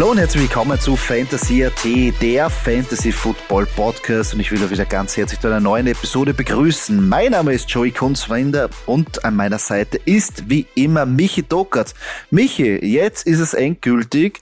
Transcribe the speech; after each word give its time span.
Hallo 0.00 0.12
und 0.12 0.18
herzlich 0.18 0.44
willkommen 0.44 0.80
zu 0.80 0.96
Fantasy 0.96 1.62
AT, 1.62 1.84
der 2.22 2.48
Fantasy 2.48 3.12
Football 3.12 3.66
Podcast 3.66 4.32
und 4.32 4.40
ich 4.40 4.50
will 4.50 4.64
euch 4.64 4.70
wieder 4.70 4.86
ganz 4.86 5.14
herzlich 5.14 5.38
zu 5.38 5.48
einer 5.48 5.60
neuen 5.60 5.86
Episode 5.86 6.32
begrüßen. 6.32 7.06
Mein 7.06 7.32
Name 7.32 7.52
ist 7.52 7.70
Joey 7.70 7.90
Kunzwender 7.90 8.70
und 8.86 9.22
an 9.26 9.36
meiner 9.36 9.58
Seite 9.58 10.00
ist 10.06 10.48
wie 10.48 10.64
immer 10.74 11.04
Michi 11.04 11.42
Dockert. 11.42 11.92
Michi, 12.30 12.82
jetzt 12.82 13.26
ist 13.26 13.40
es 13.40 13.52
endgültig. 13.52 14.40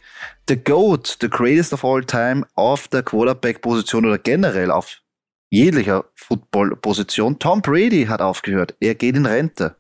The 0.49 0.57
GOAT, 0.57 1.19
the 1.21 1.29
greatest 1.29 1.73
of 1.73 1.85
all 1.85 2.05
time 2.05 2.47
auf 2.55 2.87
der 2.87 3.03
Quarterback-Position 3.03 4.07
oder 4.07 4.19
generell 4.19 4.71
auf 4.71 5.03
jeglicher 5.51 6.05
Football-Position. 6.15 7.41
Tom 7.41 7.63
Brady 7.63 8.05
hat 8.05 8.21
aufgehört. 8.21 8.77
Er 8.79 8.95
geht 8.95 9.17
in 9.17 9.27
Rente. 9.27 9.75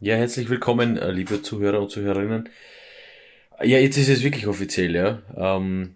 Ja, 0.00 0.16
herzlich 0.16 0.50
willkommen, 0.50 0.98
äh, 0.98 1.10
liebe 1.10 1.40
Zuhörer 1.40 1.80
und 1.80 1.90
Zuhörerinnen. 1.90 2.50
Ja, 3.62 3.78
jetzt 3.78 3.96
ist 3.96 4.08
es 4.08 4.22
wirklich 4.22 4.46
offiziell, 4.46 4.94
ja. 4.94 5.22
Ähm, 5.36 5.94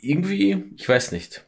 irgendwie, 0.00 0.64
ich 0.76 0.88
weiß 0.88 1.12
nicht. 1.12 1.44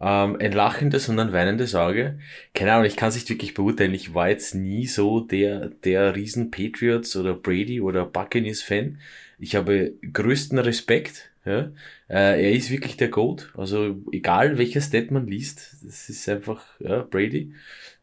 Ähm, 0.00 0.36
ein 0.40 0.52
lachendes 0.52 1.08
und 1.08 1.18
ein 1.18 1.32
weinendes 1.32 1.74
Auge. 1.74 2.18
Keine 2.54 2.72
Ahnung, 2.74 2.86
ich 2.86 2.96
kann 2.96 3.08
es 3.08 3.16
nicht 3.16 3.30
wirklich 3.30 3.54
beurteilen. 3.54 3.94
Ich 3.94 4.14
war 4.14 4.28
jetzt 4.28 4.54
nie 4.54 4.86
so 4.86 5.20
der, 5.20 5.70
der 5.70 6.14
riesen 6.14 6.50
Patriots 6.50 7.16
oder 7.16 7.34
Brady 7.34 7.80
oder 7.80 8.06
Buccaneers 8.06 8.62
Fan. 8.62 9.00
Ich 9.38 9.56
habe 9.56 9.94
größten 10.12 10.58
Respekt. 10.58 11.30
Ja. 11.44 11.72
Äh, 12.08 12.42
er 12.44 12.52
ist 12.52 12.70
wirklich 12.70 12.96
der 12.96 13.08
Goat. 13.08 13.52
Also 13.56 13.96
egal 14.12 14.58
welcher 14.58 14.80
Stat 14.80 15.10
man 15.10 15.26
liest, 15.26 15.76
das 15.84 16.08
ist 16.10 16.28
einfach 16.28 16.64
ja, 16.80 17.02
Brady. 17.02 17.54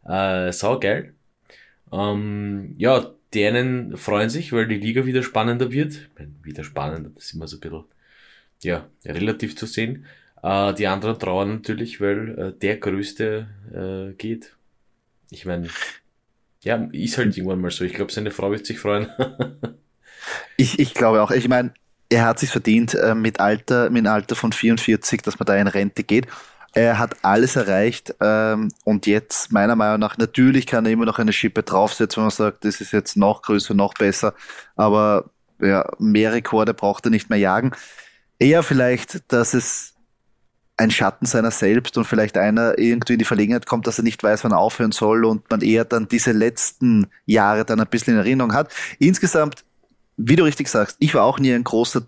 Äh, 0.05 0.51
sau 0.51 0.79
geil. 0.79 1.13
Ähm, 1.91 2.75
ja, 2.77 3.13
die 3.35 3.45
einen 3.45 3.97
freuen 3.97 4.29
sich, 4.29 4.53
weil 4.53 4.67
die 4.67 4.77
Liga 4.77 5.05
wieder 5.05 5.21
spannender 5.21 5.71
wird. 5.71 6.09
Wieder 6.41 6.63
spannender, 6.63 7.11
das 7.13 7.25
ist 7.25 7.33
immer 7.33 7.47
so 7.47 7.57
ein 7.57 7.59
bisschen, 7.59 7.83
ja, 8.63 8.87
relativ 9.05 9.55
zu 9.55 9.65
sehen. 9.65 10.05
Äh, 10.41 10.73
die 10.73 10.87
anderen 10.87 11.19
trauern 11.19 11.55
natürlich, 11.55 12.01
weil 12.01 12.39
äh, 12.39 12.59
der 12.59 12.77
Größte 12.77 13.47
äh, 13.73 14.13
geht. 14.13 14.55
Ich 15.29 15.45
meine, 15.45 15.67
ja, 16.63 16.87
ist 16.91 17.17
halt 17.17 17.35
irgendwann 17.37 17.61
mal 17.61 17.71
so. 17.71 17.83
Ich 17.83 17.93
glaube, 17.93 18.11
seine 18.11 18.31
Frau 18.31 18.51
wird 18.51 18.65
sich 18.65 18.79
freuen. 18.79 19.07
ich, 20.57 20.79
ich 20.79 20.93
glaube 20.93 21.21
auch. 21.21 21.31
Ich 21.31 21.47
meine, 21.47 21.73
er 22.09 22.25
hat 22.25 22.39
sich 22.39 22.49
verdient 22.49 22.95
äh, 22.95 23.15
mit 23.15 23.39
Alter, 23.39 23.89
mit 23.89 24.05
einem 24.05 24.13
Alter 24.13 24.35
von 24.35 24.51
44, 24.51 25.21
dass 25.21 25.37
man 25.39 25.45
da 25.45 25.55
in 25.57 25.67
Rente 25.67 26.03
geht. 26.03 26.27
Er 26.75 26.99
hat 26.99 27.15
alles 27.23 27.55
erreicht 27.55 28.13
ähm, 28.19 28.69
und 28.83 29.07
jetzt 29.07 29.49
meiner 29.53 29.77
Meinung 29.77 29.99
nach, 29.99 30.17
natürlich 30.17 30.67
kann 30.67 30.85
er 30.85 30.91
immer 30.91 31.05
noch 31.05 31.19
eine 31.19 31.31
Schippe 31.31 31.63
draufsetzen, 31.63 32.17
wenn 32.17 32.25
man 32.25 32.31
sagt, 32.31 32.65
das 32.65 32.81
ist 32.81 32.91
jetzt 32.91 33.15
noch 33.15 33.43
größer, 33.43 33.73
noch 33.73 33.93
besser, 33.93 34.33
aber 34.75 35.29
ja, 35.61 35.89
mehr 35.99 36.33
Rekorde 36.33 36.73
braucht 36.73 37.05
er 37.05 37.11
nicht 37.11 37.29
mehr 37.29 37.39
jagen. 37.39 37.71
Eher 38.39 38.61
vielleicht, 38.61 39.31
dass 39.31 39.53
es 39.53 39.93
ein 40.75 40.91
Schatten 40.91 41.25
seiner 41.25 41.51
selbst 41.51 41.97
und 41.97 42.03
vielleicht 42.03 42.37
einer 42.37 42.77
irgendwie 42.77 43.13
in 43.13 43.19
die 43.19 43.25
Verlegenheit 43.25 43.65
kommt, 43.65 43.87
dass 43.87 43.97
er 43.97 44.03
nicht 44.03 44.21
weiß, 44.21 44.43
wann 44.43 44.51
er 44.51 44.59
aufhören 44.59 44.91
soll 44.91 45.23
und 45.23 45.49
man 45.49 45.61
eher 45.61 45.85
dann 45.85 46.09
diese 46.09 46.33
letzten 46.33 47.07
Jahre 47.25 47.63
dann 47.63 47.79
ein 47.79 47.87
bisschen 47.87 48.15
in 48.15 48.19
Erinnerung 48.19 48.53
hat. 48.53 48.69
Insgesamt, 48.99 49.63
wie 50.17 50.35
du 50.35 50.43
richtig 50.43 50.67
sagst, 50.67 50.97
ich 50.99 51.13
war 51.15 51.23
auch 51.23 51.39
nie 51.39 51.53
ein 51.53 51.63
großer 51.63 52.01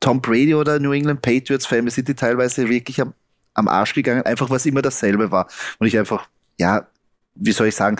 Tom 0.00 0.20
Brady 0.20 0.56
oder 0.56 0.80
New 0.80 0.92
England 0.92 1.22
Patriots 1.22 1.66
Fan. 1.66 1.84
Wir 1.84 1.92
sind 1.92 2.08
die 2.08 2.14
teilweise 2.14 2.68
wirklich 2.68 3.00
am 3.00 3.14
am 3.54 3.68
Arsch 3.68 3.94
gegangen, 3.94 4.22
einfach 4.22 4.50
es 4.56 4.66
immer 4.66 4.82
dasselbe 4.82 5.30
war. 5.30 5.48
Und 5.78 5.86
ich 5.86 5.98
einfach, 5.98 6.28
ja, 6.58 6.86
wie 7.34 7.52
soll 7.52 7.68
ich 7.68 7.76
sagen, 7.76 7.96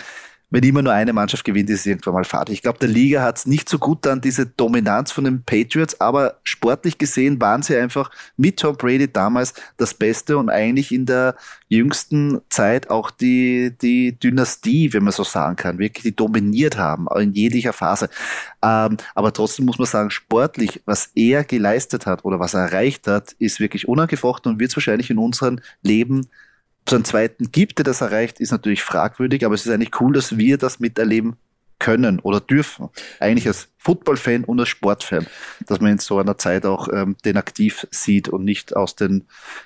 wenn 0.53 0.63
immer 0.63 0.83
nur 0.83 0.93
eine 0.93 1.13
Mannschaft 1.13 1.45
gewinnt, 1.45 1.71
ist 1.71 1.79
es 1.79 1.85
irgendwann 1.87 2.13
mal 2.13 2.25
fad. 2.25 2.47
Ich 2.51 2.61
glaube, 2.61 2.77
der 2.77 2.87
Liga 2.87 3.23
hat 3.23 3.37
es 3.39 3.47
nicht 3.47 3.67
so 3.67 3.79
gut 3.79 4.05
an 4.05 4.21
diese 4.21 4.45
Dominanz 4.45 5.11
von 5.11 5.23
den 5.23 5.43
Patriots, 5.43 5.99
aber 5.99 6.39
sportlich 6.43 6.99
gesehen 6.99 7.41
waren 7.41 7.63
sie 7.63 7.75
einfach 7.75 8.11
mit 8.37 8.59
Tom 8.59 8.77
Brady 8.77 9.11
damals 9.11 9.55
das 9.77 9.95
Beste 9.95 10.37
und 10.37 10.51
eigentlich 10.51 10.91
in 10.91 11.07
der 11.07 11.35
jüngsten 11.69 12.39
Zeit 12.49 12.91
auch 12.91 13.09
die, 13.09 13.75
die 13.81 14.19
Dynastie, 14.19 14.93
wenn 14.93 15.03
man 15.03 15.11
so 15.11 15.23
sagen 15.23 15.55
kann, 15.55 15.79
wirklich 15.79 16.03
die 16.03 16.15
dominiert 16.15 16.77
haben, 16.77 17.07
in 17.17 17.33
jeglicher 17.33 17.73
Phase. 17.73 18.07
Ähm, 18.61 18.97
aber 19.15 19.33
trotzdem 19.33 19.65
muss 19.65 19.79
man 19.79 19.87
sagen, 19.87 20.11
sportlich, 20.11 20.83
was 20.85 21.09
er 21.15 21.45
geleistet 21.45 22.05
hat 22.05 22.25
oder 22.25 22.39
was 22.39 22.53
er 22.53 22.67
erreicht 22.67 23.07
hat, 23.07 23.31
ist 23.39 23.59
wirklich 23.59 23.87
unangefochten 23.87 24.51
und 24.51 24.59
wird 24.59 24.69
es 24.69 24.77
wahrscheinlich 24.77 25.09
in 25.09 25.17
unserem 25.17 25.57
Leben 25.81 26.27
so 26.87 26.95
einen 26.95 27.05
zweiten 27.05 27.51
gibt, 27.51 27.77
der 27.77 27.85
das 27.85 28.01
erreicht, 28.01 28.39
ist 28.39 28.51
natürlich 28.51 28.83
fragwürdig, 28.83 29.45
aber 29.45 29.55
es 29.55 29.65
ist 29.65 29.71
eigentlich 29.71 29.99
cool, 30.01 30.13
dass 30.13 30.37
wir 30.37 30.57
das 30.57 30.79
miterleben 30.79 31.37
können 31.79 32.19
oder 32.19 32.39
dürfen. 32.39 32.89
Eigentlich 33.19 33.47
als 33.47 33.67
Football-Fan 33.77 34.45
und 34.45 34.59
als 34.59 34.69
Sportfan, 34.69 35.27
dass 35.67 35.81
man 35.81 35.91
in 35.91 35.97
so 35.97 36.17
einer 36.17 36.37
Zeit 36.37 36.65
auch 36.65 36.87
ähm, 36.91 37.17
den 37.25 37.37
aktiv 37.37 37.87
sieht 37.91 38.29
und 38.29 38.45
nicht 38.45 38.75
aus 38.75 38.95
den 38.95 39.25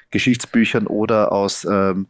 Geschichtsbüchern 0.09 0.87
oder 0.87 1.31
aus 1.31 1.65
ähm, 1.69 2.07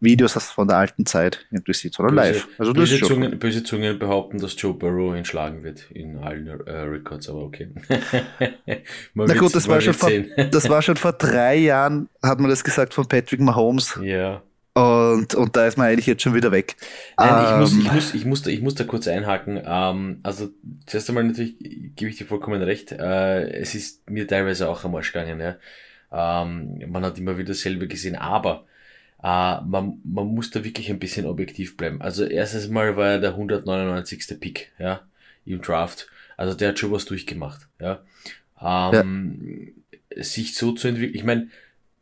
Videos 0.00 0.32
von 0.32 0.66
der 0.66 0.78
alten 0.78 1.06
Zeit 1.06 1.46
irgendwie 1.50 1.74
sieht, 1.74 1.94
sondern 1.94 2.16
böse, 2.16 2.32
live. 2.32 2.48
Also 2.58 2.72
böse, 2.72 3.00
Zungen, 3.00 3.38
böse 3.38 3.62
Zungen 3.62 3.98
behaupten, 3.98 4.38
dass 4.38 4.60
Joe 4.60 4.74
Burrow 4.74 5.14
ihn 5.14 5.24
schlagen 5.24 5.62
wird 5.62 5.90
in 5.90 6.16
allen 6.18 6.48
äh, 6.48 6.72
Records, 6.72 7.28
aber 7.28 7.42
okay. 7.42 7.68
Na 9.14 9.34
gut, 9.34 9.54
das 9.54 9.68
war, 9.68 9.80
schon 9.80 9.94
vor, 9.94 10.10
das 10.50 10.68
war 10.68 10.82
schon 10.82 10.96
vor 10.96 11.12
drei 11.12 11.56
Jahren, 11.56 12.08
hat 12.22 12.40
man 12.40 12.48
das 12.48 12.64
gesagt 12.64 12.94
von 12.94 13.06
Patrick 13.06 13.40
Mahomes. 13.40 13.98
Ja. 14.02 14.42
Und, 14.72 15.34
und 15.34 15.56
da 15.56 15.66
ist 15.66 15.76
man 15.76 15.88
eigentlich 15.88 16.06
jetzt 16.06 16.22
schon 16.22 16.34
wieder 16.34 16.52
weg. 16.52 16.76
Nein, 17.18 17.28
ähm, 17.28 17.44
ich, 17.52 17.58
muss, 17.60 17.72
ich, 17.72 17.92
muss, 17.92 18.14
ich, 18.14 18.24
muss 18.24 18.42
da, 18.42 18.50
ich 18.50 18.62
muss 18.62 18.74
da 18.76 18.84
kurz 18.84 19.08
einhaken. 19.08 19.60
Ähm, 19.64 20.20
also, 20.22 20.48
zuerst 20.86 21.08
einmal 21.08 21.24
natürlich 21.24 21.56
gebe 21.96 22.08
ich 22.08 22.16
dir 22.16 22.26
vollkommen 22.26 22.62
recht. 22.62 22.92
Äh, 22.92 23.50
es 23.50 23.74
ist 23.74 24.08
mir 24.08 24.28
teilweise 24.28 24.68
auch 24.68 24.84
am 24.84 24.94
Arsch 24.94 25.12
gegangen. 25.12 25.40
Ja. 25.40 25.56
Ähm, 26.12 26.80
man 26.88 27.04
hat 27.04 27.18
immer 27.18 27.36
wieder 27.36 27.48
dasselbe 27.48 27.88
gesehen, 27.88 28.14
aber 28.14 28.64
Uh, 29.22 29.60
man, 29.66 30.00
man 30.02 30.34
muss 30.34 30.50
da 30.50 30.64
wirklich 30.64 30.88
ein 30.88 30.98
bisschen 30.98 31.26
objektiv 31.26 31.76
bleiben. 31.76 32.00
Also 32.00 32.24
erstes 32.24 32.68
Mal 32.68 32.96
war 32.96 33.10
er 33.10 33.18
der 33.18 33.30
199. 33.30 34.40
Pick, 34.40 34.72
ja, 34.78 35.02
im 35.44 35.60
Draft. 35.60 36.08
Also 36.38 36.54
der 36.54 36.70
hat 36.70 36.78
schon 36.78 36.92
was 36.92 37.04
durchgemacht, 37.04 37.68
ja. 37.78 38.02
Ähm, 38.62 39.74
ja. 40.14 40.24
Sich 40.24 40.54
so 40.54 40.72
zu 40.72 40.88
entwickeln, 40.88 41.14
ich 41.14 41.24
meine, 41.24 41.48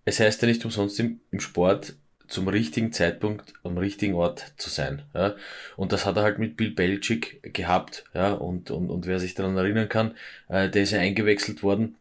es 0.05 0.21
heißt 0.21 0.41
ja 0.43 0.49
nicht 0.49 0.65
umsonst 0.65 1.01
im, 1.01 1.21
im 1.33 1.41
Sport, 1.41 1.95
zum 2.29 2.47
richtigen 2.47 2.93
Zeitpunkt 2.93 3.55
am 3.65 3.79
richtigen 3.79 4.15
Ort 4.15 4.53
zu 4.57 4.71
sein. 4.71 5.03
Ja? 5.15 5.35
Und 5.77 5.93
das 5.93 6.07
hat 6.07 6.17
er 6.17 6.23
halt 6.23 6.39
mit 6.39 6.57
Bill 6.57 6.71
Belichick 6.71 7.55
gehabt. 7.55 8.05
Ja? 8.15 8.33
Und, 8.33 8.71
und, 8.71 8.91
und 8.91 9.07
wer 9.07 9.19
sich 9.19 9.35
daran 9.35 9.57
erinnern 9.57 9.89
kann, 9.89 10.15
äh, 10.49 10.69
der 10.69 10.83
ist 10.83 10.93
ja 10.93 11.01
eingewechselt 11.01 11.63
worden 11.63 11.97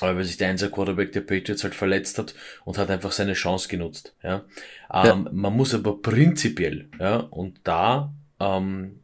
weil 0.00 0.24
sich 0.24 0.36
der 0.36 0.48
Einser 0.48 0.70
Quarterback 0.70 1.12
der 1.12 1.20
Patriots 1.20 1.64
halt 1.64 1.74
verletzt 1.74 2.18
hat 2.18 2.34
und 2.64 2.78
hat 2.78 2.90
einfach 2.90 3.12
seine 3.12 3.34
Chance 3.34 3.68
genutzt. 3.68 4.14
Ja. 4.22 4.44
Ähm, 4.92 5.04
ja. 5.04 5.30
Man 5.32 5.56
muss 5.56 5.74
aber 5.74 6.00
prinzipiell, 6.00 6.88
ja, 6.98 7.16
und 7.16 7.60
da 7.64 8.12
ähm, 8.40 9.00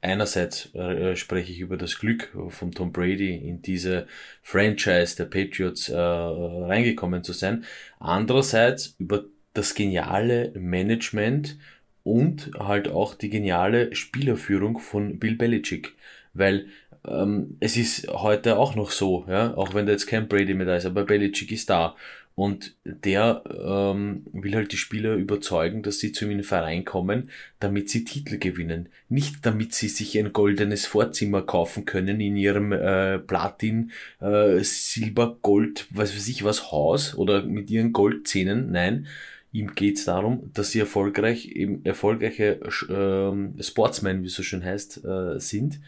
einerseits 0.00 0.74
äh, 0.74 1.16
spreche 1.16 1.52
ich 1.52 1.60
über 1.60 1.76
das 1.76 1.98
Glück 1.98 2.32
von 2.50 2.72
Tom 2.72 2.92
Brady 2.92 3.36
in 3.36 3.62
diese 3.62 4.06
Franchise 4.42 5.16
der 5.16 5.24
Patriots 5.24 5.88
äh, 5.88 5.96
reingekommen 5.96 7.24
zu 7.24 7.32
sein, 7.32 7.64
andererseits 7.98 8.94
über 8.98 9.24
das 9.54 9.74
geniale 9.74 10.52
Management 10.54 11.58
und 12.04 12.52
halt 12.58 12.88
auch 12.88 13.14
die 13.14 13.28
geniale 13.28 13.94
Spielerführung 13.94 14.78
von 14.78 15.18
Bill 15.18 15.34
Belichick, 15.34 15.94
weil 16.32 16.68
ähm, 17.06 17.56
es 17.60 17.76
ist 17.76 18.08
heute 18.08 18.58
auch 18.58 18.74
noch 18.74 18.90
so, 18.90 19.24
ja, 19.28 19.54
auch 19.54 19.74
wenn 19.74 19.86
da 19.86 19.92
jetzt 19.92 20.06
kein 20.06 20.28
Brady 20.28 20.54
mehr 20.54 20.66
da 20.66 20.76
ist, 20.76 20.86
aber 20.86 21.04
Belichick 21.04 21.52
ist 21.52 21.70
da. 21.70 21.96
Und 22.38 22.76
der 22.84 23.42
ähm, 23.48 24.24
will 24.32 24.54
halt 24.54 24.70
die 24.70 24.76
Spieler 24.76 25.14
überzeugen, 25.14 25.82
dass 25.82 25.98
sie 25.98 26.12
zu 26.12 26.24
ihm 26.24 26.30
in 26.30 26.38
den 26.38 26.44
Verein 26.44 26.84
kommen, 26.84 27.30
damit 27.58 27.90
sie 27.90 28.04
Titel 28.04 28.38
gewinnen. 28.38 28.90
Nicht 29.08 29.44
damit 29.44 29.74
sie 29.74 29.88
sich 29.88 30.16
ein 30.16 30.32
goldenes 30.32 30.86
Vorzimmer 30.86 31.42
kaufen 31.42 31.84
können 31.84 32.20
in 32.20 32.36
ihrem 32.36 32.70
äh, 32.70 33.18
Platin, 33.18 33.90
äh, 34.20 34.60
Silber, 34.62 35.36
Gold, 35.42 35.88
was 35.90 36.14
weiß 36.14 36.28
ich 36.28 36.44
was, 36.44 36.70
Haus 36.70 37.16
oder 37.16 37.42
mit 37.42 37.70
ihren 37.70 37.92
Goldzähnen. 37.92 38.70
Nein, 38.70 39.08
ihm 39.50 39.74
geht's 39.74 40.04
darum, 40.04 40.52
dass 40.54 40.70
sie 40.70 40.78
erfolgreich, 40.78 41.48
eben 41.48 41.84
erfolgreiche 41.84 42.60
äh, 42.60 43.62
Sportsmen, 43.64 44.22
wie 44.22 44.26
es 44.26 44.34
so 44.34 44.44
schön 44.44 44.64
heißt, 44.64 45.04
äh, 45.04 45.40
sind. 45.40 45.80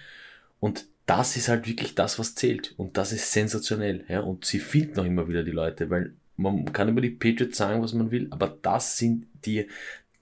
Und 0.59 0.87
das 1.11 1.37
ist 1.37 1.49
halt 1.49 1.67
wirklich 1.67 1.97
das, 1.97 2.21
was 2.21 2.37
zählt. 2.37 2.73
Und 2.77 2.97
das 2.97 3.11
ist 3.11 3.33
sensationell. 3.33 4.05
Ja? 4.09 4.21
Und 4.21 4.45
sie 4.45 4.61
finden 4.61 5.01
auch 5.01 5.05
immer 5.05 5.27
wieder 5.27 5.43
die 5.43 5.51
Leute, 5.51 5.91
weil 5.91 6.15
man 6.37 6.73
kann 6.73 6.89
über 6.89 7.01
die 7.01 7.11
Patriots 7.11 7.59
sagen, 7.59 7.83
was 7.83 7.93
man 7.95 8.13
will, 8.13 8.29
aber 8.31 8.57
das 8.63 8.97
sind 8.97 9.27
die, 9.45 9.67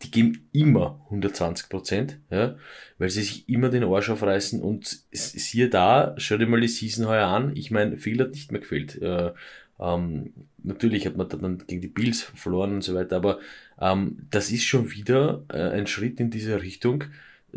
die 0.01 0.11
geben 0.11 0.49
immer 0.53 0.99
120 1.05 1.69
Prozent, 1.69 2.19
ja, 2.31 2.57
weil 2.97 3.11
sie 3.11 3.23
sich 3.23 3.49
immer 3.49 3.69
den 3.69 3.85
Arsch 3.85 4.09
aufreißen 4.09 4.63
und 4.63 5.03
siehe 5.13 5.69
da, 5.69 6.15
schau 6.17 6.39
dir 6.39 6.47
mal 6.47 6.61
die 6.61 6.69
Season 6.69 7.07
heuer 7.07 7.27
an. 7.27 7.55
Ich 7.55 7.71
meine, 7.71 7.99
viel 7.99 8.19
hat 8.21 8.31
nicht 8.31 8.51
mehr 8.51 8.63
gefehlt. 8.63 9.01
Äh, 9.01 9.33
ähm, 9.79 10.33
natürlich 10.63 11.07
hat 11.07 11.17
man 11.17 11.29
dann 11.29 11.59
gegen 11.67 11.83
die 11.83 11.89
Bills 11.89 12.23
verloren 12.23 12.75
und 12.77 12.83
so 12.83 12.95
weiter, 12.95 13.17
aber 13.17 13.39
ähm, 13.81 14.27
das 14.31 14.51
ist 14.51 14.65
schon 14.65 14.91
wieder 14.91 15.45
äh, 15.53 15.71
ein 15.71 15.87
Schritt 15.87 16.19
in 16.19 16.31
diese 16.31 16.63
Richtung 16.63 17.05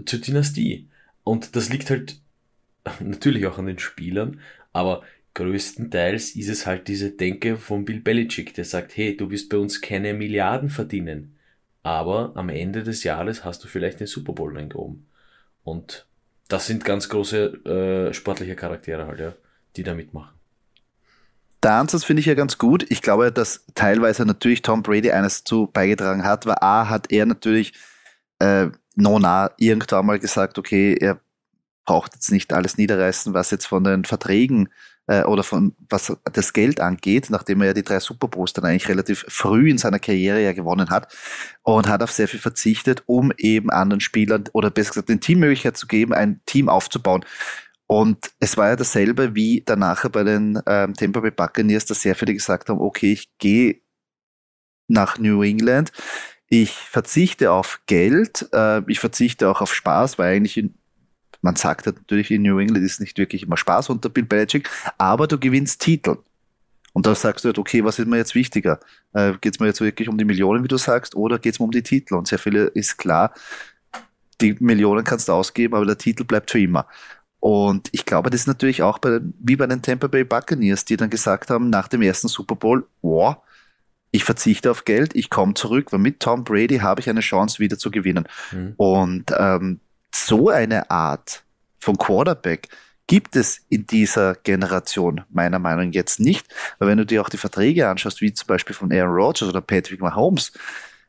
zur 0.06 0.20
Dynastie. 0.20 0.88
Und 1.24 1.56
das 1.56 1.70
liegt 1.70 1.90
halt 1.90 2.21
natürlich 3.00 3.46
auch 3.48 3.58
an 3.58 3.68
den 3.68 3.80
Spielern, 3.80 4.40
aber 4.74 5.04
größtenteils 5.34 6.36
ist 6.36 6.50
es 6.50 6.66
halt 6.66 6.88
diese 6.88 7.12
Denke 7.12 7.58
von 7.58 7.86
Bill 7.86 8.02
Belichick, 8.02 8.54
der 8.54 8.66
sagt, 8.66 8.98
hey, 8.98 9.16
du 9.16 9.30
wirst 9.32 9.50
bei 9.50 9.58
uns 9.58 9.82
keine 9.82 10.14
Milliarden 10.14 10.70
verdienen, 10.70 11.38
aber 11.84 12.34
am 12.36 12.50
Ende 12.50 12.84
des 12.84 13.04
Jahres 13.04 13.46
hast 13.46 13.64
du 13.64 13.68
vielleicht 13.68 14.00
den 14.00 14.08
Super 14.08 14.34
Bowl 14.34 14.56
reingehoben. 14.56 15.08
Und 15.64 16.06
das 16.48 16.68
sind 16.68 16.84
ganz 16.84 17.08
große 17.10 18.10
äh, 18.10 18.14
sportliche 18.14 18.56
Charaktere 18.56 19.08
halt, 19.08 19.20
ja, 19.20 19.34
die 19.76 19.84
da 19.84 19.94
mitmachen. 19.94 20.36
Der 21.64 21.74
Ansatz 21.74 22.04
finde 22.04 22.22
ich 22.22 22.26
ja 22.26 22.34
ganz 22.34 22.58
gut. 22.58 22.86
Ich 22.90 23.02
glaube, 23.02 23.32
dass 23.32 23.66
teilweise 23.76 24.26
natürlich 24.26 24.64
Tom 24.64 24.82
Brady 24.82 25.12
eines 25.12 25.44
zu 25.44 25.68
beigetragen 25.68 26.24
hat, 26.24 26.46
weil 26.46 26.56
A 26.60 26.90
hat 26.90 27.12
er 27.12 27.28
natürlich 27.28 27.74
äh, 28.40 28.68
nona 28.96 29.52
irgendwann 29.58 30.08
mal 30.08 30.20
gesagt, 30.20 30.58
okay, 30.58 30.96
er 31.00 31.20
braucht 31.92 32.14
jetzt 32.14 32.32
nicht 32.32 32.54
alles 32.54 32.78
niederreißen, 32.78 33.34
was 33.34 33.52
jetzt 33.52 33.66
von 33.66 33.84
den 33.84 34.06
Verträgen 34.06 34.70
äh, 35.08 35.24
oder 35.24 35.44
von 35.44 35.76
was 35.90 36.16
das 36.32 36.54
Geld 36.54 36.80
angeht, 36.80 37.28
nachdem 37.30 37.60
er 37.60 37.68
ja 37.68 37.74
die 37.74 37.84
drei 37.84 38.00
Super 38.00 38.30
Bowls 38.30 38.54
dann 38.54 38.64
eigentlich 38.64 38.88
relativ 38.88 39.26
früh 39.28 39.70
in 39.70 39.78
seiner 39.78 40.00
Karriere 40.00 40.42
ja 40.42 40.54
gewonnen 40.54 40.90
hat 40.90 41.14
und 41.64 41.90
hat 41.90 42.02
auf 42.02 42.14
sehr 42.14 42.30
viel 42.30 42.40
verzichtet, 42.40 43.04
um 43.08 43.34
eben 43.38 43.70
anderen 43.70 44.00
Spielern 44.00 44.46
oder 44.54 44.70
besser 44.70 44.92
gesagt 44.92 45.10
den 45.10 45.20
Team 45.20 45.40
Möglichkeit 45.40 45.76
zu 45.76 45.86
geben, 45.86 46.14
ein 46.14 46.40
Team 46.46 46.70
aufzubauen. 46.70 47.26
Und 47.88 48.32
es 48.40 48.56
war 48.56 48.70
ja 48.70 48.78
dasselbe 48.78 49.36
wie 49.36 49.62
danach 49.66 50.08
bei 50.08 50.24
den 50.24 50.62
ähm, 50.66 50.94
Tampa 50.94 51.20
Bay 51.20 51.32
Buccaneers, 51.32 51.84
dass 51.88 52.04
sehr 52.04 52.16
viele 52.16 52.34
gesagt 52.34 52.70
haben, 52.70 52.80
okay, 52.80 53.12
ich 53.12 53.38
gehe 53.38 53.82
nach 54.88 55.18
New 55.18 55.44
England, 55.44 55.92
ich 56.48 56.72
verzichte 56.72 57.52
auf 57.52 57.82
Geld, 57.86 58.48
äh, 58.54 58.82
ich 58.90 59.02
verzichte 59.02 59.50
auch 59.50 59.60
auf 59.60 59.74
Spaß, 59.76 60.18
weil 60.18 60.38
eigentlich 60.38 60.56
in, 60.56 60.76
man 61.42 61.56
sagt 61.56 61.86
natürlich 61.86 62.32
in 62.32 62.44
New 62.44 62.60
England 62.60 62.86
ist 62.86 63.00
nicht 63.00 63.18
wirklich 63.18 63.44
immer 63.44 63.58
Spaß 63.58 63.90
unter 63.90 64.10
Bill 64.10 64.26
Belichick, 64.26 64.70
aber 64.98 65.28
du 65.28 65.38
gewinnst 65.40 65.82
Titel. 65.82 66.18
Und 66.94 67.06
da 67.06 67.16
sagst 67.16 67.46
du 67.46 67.50
halt, 67.50 67.58
okay, 67.58 67.84
was 67.86 68.00
ist 68.00 68.08
mir 68.08 68.18
jetzt 68.18 68.36
wichtiger? 68.36 68.80
Äh, 69.14 69.34
geht 69.40 69.54
es 69.54 69.60
mir 69.60 69.68
jetzt 69.68 69.80
wirklich 69.80 70.10
um 70.10 70.18
die 70.18 70.26
Millionen, 70.26 70.64
wie 70.64 70.68
du 70.68 70.78
sagst, 70.78 71.16
oder 71.16 71.40
geht 71.40 71.54
es 71.54 71.60
mir 71.60 71.66
um 71.66 71.72
die 71.72 71.84
Titel? 71.84 72.16
Und 72.16 72.28
sehr 72.28 72.40
viele 72.40 72.66
ist 72.66 72.98
klar, 72.98 73.34
die 74.42 74.58
Millionen 74.60 75.04
kannst 75.04 75.30
du 75.30 75.34
ausgeben, 75.34 75.76
aber 75.76 75.86
der 75.86 75.98
Titel 75.98 76.26
bleibt 76.26 76.52
für 76.52 76.60
immer. 76.60 76.88
Und 77.40 77.90
ich 77.92 78.06
glaube, 78.06 78.30
das 78.30 78.42
ist 78.42 78.48
natürlich 78.48 78.84
auch 78.84 79.00
bei, 79.00 79.20
wie 79.40 79.56
bei 79.56 79.68
den 79.68 79.82
Tampa 79.82 80.08
Bay 80.08 80.24
Buccaneers, 80.24 80.86
die 80.86 80.98
dann 80.98 81.10
gesagt 81.10 81.50
haben, 81.50 81.70
nach 81.70 81.88
dem 81.88 82.02
ersten 82.02 82.28
Super 82.28 82.56
Bowl, 82.56 82.86
wow, 83.02 83.38
ich 84.12 84.24
verzichte 84.24 84.70
auf 84.70 84.86
Geld, 84.86 85.16
ich 85.16 85.30
komme 85.30 85.54
zurück, 85.54 85.92
weil 85.92 86.00
mit 86.00 86.20
Tom 86.20 86.44
Brady 86.44 86.80
habe 86.80 87.00
ich 87.00 87.10
eine 87.10 87.22
Chance, 87.22 87.60
wieder 87.60 87.78
zu 87.78 87.90
gewinnen. 87.90 88.28
Mhm. 88.52 88.74
Und 88.78 89.32
ähm, 89.38 89.80
so 90.14 90.50
eine 90.50 90.90
Art 90.90 91.44
von 91.80 91.98
Quarterback 91.98 92.70
gibt 93.08 93.36
es 93.36 93.62
in 93.70 93.86
dieser 93.88 94.36
Generation 94.36 95.22
meiner 95.30 95.60
Meinung 95.60 95.88
nach 95.88 95.96
jetzt 95.96 96.20
nicht. 96.20 96.48
Weil 96.80 96.88
wenn 96.88 96.98
du 96.98 97.06
dir 97.06 97.22
auch 97.22 97.30
die 97.30 97.38
Verträge 97.38 97.90
anschaust, 97.90 98.22
wie 98.22 98.34
zum 98.34 98.48
Beispiel 98.48 98.76
von 98.76 98.92
Aaron 98.92 99.14
Rodgers 99.14 99.50
oder 99.50 99.62
Patrick 99.62 100.00
Mahomes, 100.00 100.54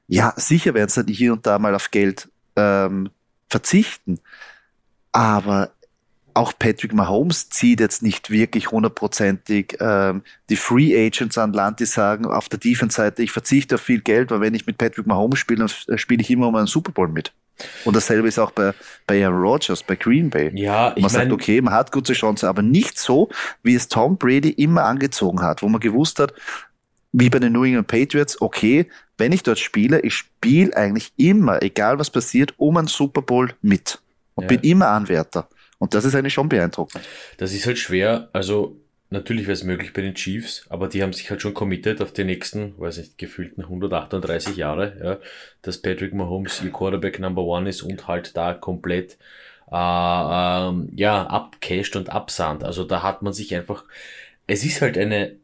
ja, 0.08 0.32
sicher 0.36 0.74
werden 0.74 0.88
sie 0.88 1.12
hier 1.12 1.32
und 1.32 1.46
da 1.46 1.58
mal 1.58 1.74
auf 1.74 1.90
Geld 1.90 2.28
ähm, 2.56 3.10
verzichten. 3.48 4.18
Aber 5.12 5.70
auch 6.34 6.52
Patrick 6.58 6.92
Mahomes 6.92 7.50
zieht 7.50 7.80
jetzt 7.80 8.02
nicht 8.02 8.30
wirklich 8.30 8.70
hundertprozentig 8.70 9.76
ähm, 9.80 10.22
die 10.48 10.56
Free 10.56 11.06
Agents 11.06 11.38
an 11.38 11.52
Land, 11.52 11.80
die 11.80 11.86
sagen 11.86 12.26
auf 12.26 12.48
der 12.48 12.58
Defense-Seite, 12.58 13.22
ich 13.22 13.30
verzichte 13.30 13.76
auf 13.76 13.82
viel 13.82 14.00
Geld, 14.00 14.30
weil 14.30 14.40
wenn 14.40 14.54
ich 14.54 14.66
mit 14.66 14.78
Patrick 14.78 15.06
Mahomes 15.06 15.38
spiele, 15.38 15.66
dann 15.66 15.98
spiele 15.98 16.22
ich 16.22 16.30
immer 16.30 16.48
um 16.48 16.56
einen 16.56 16.66
Super 16.66 16.92
Bowl 16.92 17.08
mit. 17.08 17.32
Und 17.84 17.94
dasselbe 17.94 18.28
ist 18.28 18.38
auch 18.38 18.50
bei, 18.50 18.72
bei 19.06 19.24
Aaron 19.24 19.40
Rodgers, 19.40 19.82
bei 19.82 19.96
Green 19.96 20.30
Bay. 20.30 20.50
Ja, 20.54 20.92
ich 20.96 21.02
man 21.02 21.10
sagt, 21.10 21.32
okay, 21.32 21.60
man 21.60 21.74
hat 21.74 21.92
gute 21.92 22.12
Chance, 22.12 22.48
aber 22.48 22.62
nicht 22.62 22.98
so, 22.98 23.28
wie 23.62 23.74
es 23.74 23.88
Tom 23.88 24.16
Brady 24.16 24.50
immer 24.50 24.84
angezogen 24.84 25.42
hat, 25.42 25.62
wo 25.62 25.68
man 25.68 25.80
gewusst 25.80 26.18
hat, 26.18 26.32
wie 27.12 27.28
bei 27.28 27.38
den 27.38 27.52
New 27.52 27.64
England 27.64 27.88
Patriots, 27.88 28.40
okay, 28.40 28.86
wenn 29.18 29.32
ich 29.32 29.42
dort 29.42 29.58
spiele, 29.58 30.00
ich 30.00 30.14
spiele 30.14 30.74
eigentlich 30.76 31.12
immer, 31.16 31.62
egal 31.62 31.98
was 31.98 32.10
passiert, 32.10 32.54
um 32.56 32.76
einen 32.76 32.88
Super 32.88 33.22
Bowl 33.22 33.52
mit. 33.60 34.00
Und 34.34 34.44
ja. 34.44 34.48
bin 34.48 34.60
immer 34.60 34.88
Anwärter. 34.88 35.48
Und 35.78 35.94
das 35.94 36.04
ist 36.04 36.14
eigentlich 36.14 36.32
schon 36.32 36.48
beeindruckend. 36.48 37.04
Das 37.36 37.52
ist 37.52 37.66
halt 37.66 37.78
schwer. 37.78 38.30
Also 38.32 38.81
natürlich 39.12 39.44
wäre 39.44 39.52
es 39.52 39.64
möglich 39.64 39.92
bei 39.92 40.02
den 40.02 40.14
Chiefs, 40.14 40.66
aber 40.68 40.88
die 40.88 41.02
haben 41.02 41.12
sich 41.12 41.30
halt 41.30 41.40
schon 41.42 41.54
committed 41.54 42.00
auf 42.00 42.12
die 42.12 42.24
nächsten, 42.24 42.78
weiß 42.78 42.98
nicht, 42.98 43.18
gefühlten 43.18 43.62
138 43.62 44.56
Jahre, 44.56 44.96
ja, 45.02 45.18
dass 45.62 45.78
Patrick 45.80 46.14
Mahomes 46.14 46.62
ihr 46.64 46.72
Quarterback 46.72 47.18
Number 47.20 47.42
One 47.42 47.68
ist 47.68 47.82
und 47.82 48.08
halt 48.08 48.36
da 48.36 48.54
komplett 48.54 49.18
äh, 49.70 49.74
ähm, 49.74 50.90
ja 50.94 51.26
abcasht 51.26 51.96
und 51.96 52.10
absahnt. 52.10 52.64
Also 52.64 52.84
da 52.84 53.02
hat 53.02 53.22
man 53.22 53.32
sich 53.32 53.54
einfach, 53.54 53.84
es 54.46 54.64
ist 54.64 54.82
halt 54.82 54.98
eine, 54.98 55.36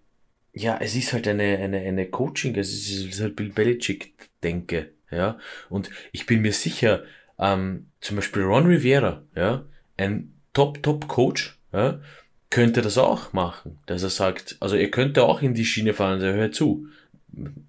ja, 0.52 0.78
es 0.80 0.94
ist 0.96 1.12
halt 1.12 1.28
eine 1.28 1.58
eine 1.58 1.78
eine 1.78 2.06
Coaching, 2.06 2.56
es 2.56 2.72
ist, 2.72 2.90
es 2.90 3.14
ist 3.14 3.20
halt 3.20 3.36
Bill 3.36 3.50
Belichick 3.50 4.14
denke, 4.42 4.90
ja. 5.10 5.38
Und 5.68 5.90
ich 6.12 6.26
bin 6.26 6.40
mir 6.42 6.52
sicher, 6.52 7.04
ähm, 7.38 7.86
zum 8.00 8.16
Beispiel 8.16 8.42
Ron 8.42 8.66
Rivera, 8.66 9.22
ja, 9.36 9.64
ein 9.96 10.32
Top-Top-Coach 10.52 11.58
ja, 11.72 12.00
könnte 12.50 12.82
das 12.82 12.96
auch 12.96 13.32
machen, 13.32 13.78
dass 13.86 14.02
er 14.02 14.10
sagt, 14.10 14.56
also 14.60 14.76
er 14.76 14.90
könnte 14.90 15.24
auch 15.24 15.42
in 15.42 15.54
die 15.54 15.64
Schiene 15.64 15.94
fahren, 15.94 16.20
der 16.20 16.34
hört 16.34 16.54
zu. 16.54 16.86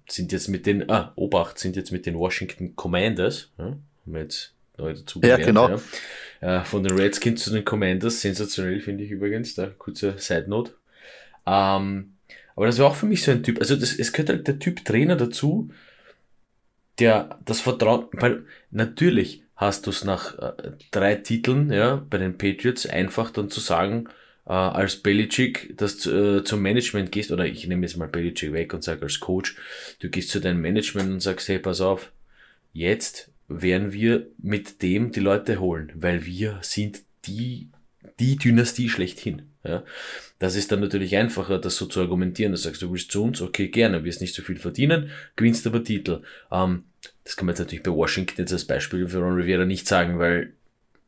Sind 0.08 0.32
jetzt 0.32 0.48
mit 0.48 0.66
den, 0.66 0.90
ah, 0.90 1.12
Obacht, 1.16 1.58
sind 1.58 1.76
jetzt 1.76 1.92
mit 1.92 2.06
den 2.06 2.16
Washington 2.16 2.74
Commanders, 2.76 3.50
ja, 3.58 3.64
haben 3.64 3.84
wir 4.06 4.22
jetzt 4.22 4.54
neu 4.78 4.94
dazu 4.94 5.20
gelernt, 5.20 5.40
ja, 5.40 5.46
genau. 5.46 5.68
Ja. 6.40 6.60
Äh, 6.60 6.64
von 6.64 6.82
den 6.82 6.96
Redskins 6.96 7.44
zu 7.44 7.50
den 7.50 7.64
Commanders, 7.64 8.22
sensationell 8.22 8.80
finde 8.80 9.04
ich 9.04 9.10
übrigens, 9.10 9.54
da 9.54 9.66
kurze 9.66 10.14
Side 10.16 10.48
Note. 10.48 10.72
Ähm, 11.46 12.14
aber 12.56 12.66
das 12.66 12.78
war 12.78 12.86
auch 12.86 12.94
für 12.94 13.06
mich 13.06 13.22
so 13.22 13.30
ein 13.30 13.42
Typ, 13.42 13.60
also 13.60 13.76
das, 13.76 13.94
es 13.94 14.12
gehört 14.12 14.30
halt 14.30 14.48
der 14.48 14.58
Typ 14.58 14.84
Trainer 14.84 15.16
dazu, 15.16 15.70
der 16.98 17.38
das 17.44 17.60
Vertrauen, 17.60 18.06
weil 18.12 18.44
natürlich, 18.70 19.42
hast 19.56 19.86
du 19.86 19.90
es 19.90 20.04
nach 20.04 20.38
äh, 20.38 20.72
drei 20.90 21.16
Titeln, 21.16 21.70
ja, 21.70 22.04
bei 22.08 22.16
den 22.16 22.38
Patriots 22.38 22.86
einfach 22.86 23.30
dann 23.30 23.50
zu 23.50 23.60
sagen, 23.60 24.08
äh, 24.46 24.52
als 24.52 24.96
Belichick, 24.96 25.76
dass 25.76 25.98
du 25.98 26.38
äh, 26.38 26.44
zum 26.44 26.62
Management 26.62 27.12
gehst, 27.12 27.30
oder 27.30 27.46
ich 27.46 27.66
nehme 27.66 27.86
jetzt 27.86 27.96
mal 27.96 28.08
Belichick 28.08 28.52
weg 28.52 28.74
und 28.74 28.82
sage 28.84 29.02
als 29.02 29.20
Coach, 29.20 29.56
du 30.00 30.08
gehst 30.08 30.30
zu 30.30 30.40
deinem 30.40 30.60
Management 30.60 31.10
und 31.10 31.20
sagst, 31.20 31.48
hey, 31.48 31.58
pass 31.58 31.80
auf, 31.80 32.12
jetzt 32.72 33.30
werden 33.48 33.92
wir 33.92 34.28
mit 34.38 34.82
dem 34.82 35.12
die 35.12 35.20
Leute 35.20 35.60
holen, 35.60 35.92
weil 35.94 36.24
wir 36.24 36.58
sind 36.62 37.02
die, 37.26 37.68
die 38.18 38.36
Dynastie 38.36 38.88
schlechthin. 38.88 39.42
Ja. 39.64 39.84
Das 40.38 40.56
ist 40.56 40.72
dann 40.72 40.80
natürlich 40.80 41.16
einfacher, 41.16 41.58
das 41.58 41.76
so 41.76 41.86
zu 41.86 42.00
argumentieren. 42.00 42.52
Du 42.52 42.58
sagst, 42.58 42.80
du 42.80 42.90
willst 42.90 43.10
zu 43.10 43.22
uns, 43.22 43.42
okay, 43.42 43.68
gerne, 43.68 44.04
wirst 44.04 44.20
nicht 44.20 44.34
so 44.34 44.42
viel 44.42 44.56
verdienen, 44.56 45.10
gewinnst 45.36 45.66
aber 45.66 45.84
Titel. 45.84 46.22
Ähm, 46.50 46.84
das 47.24 47.36
kann 47.36 47.46
man 47.46 47.52
jetzt 47.52 47.60
natürlich 47.60 47.82
bei 47.82 47.90
Washington 47.90 48.36
jetzt 48.38 48.52
als 48.52 48.64
Beispiel 48.64 49.06
für 49.06 49.18
Ron 49.18 49.34
Rivera 49.34 49.64
nicht 49.64 49.86
sagen, 49.86 50.18
weil, 50.18 50.54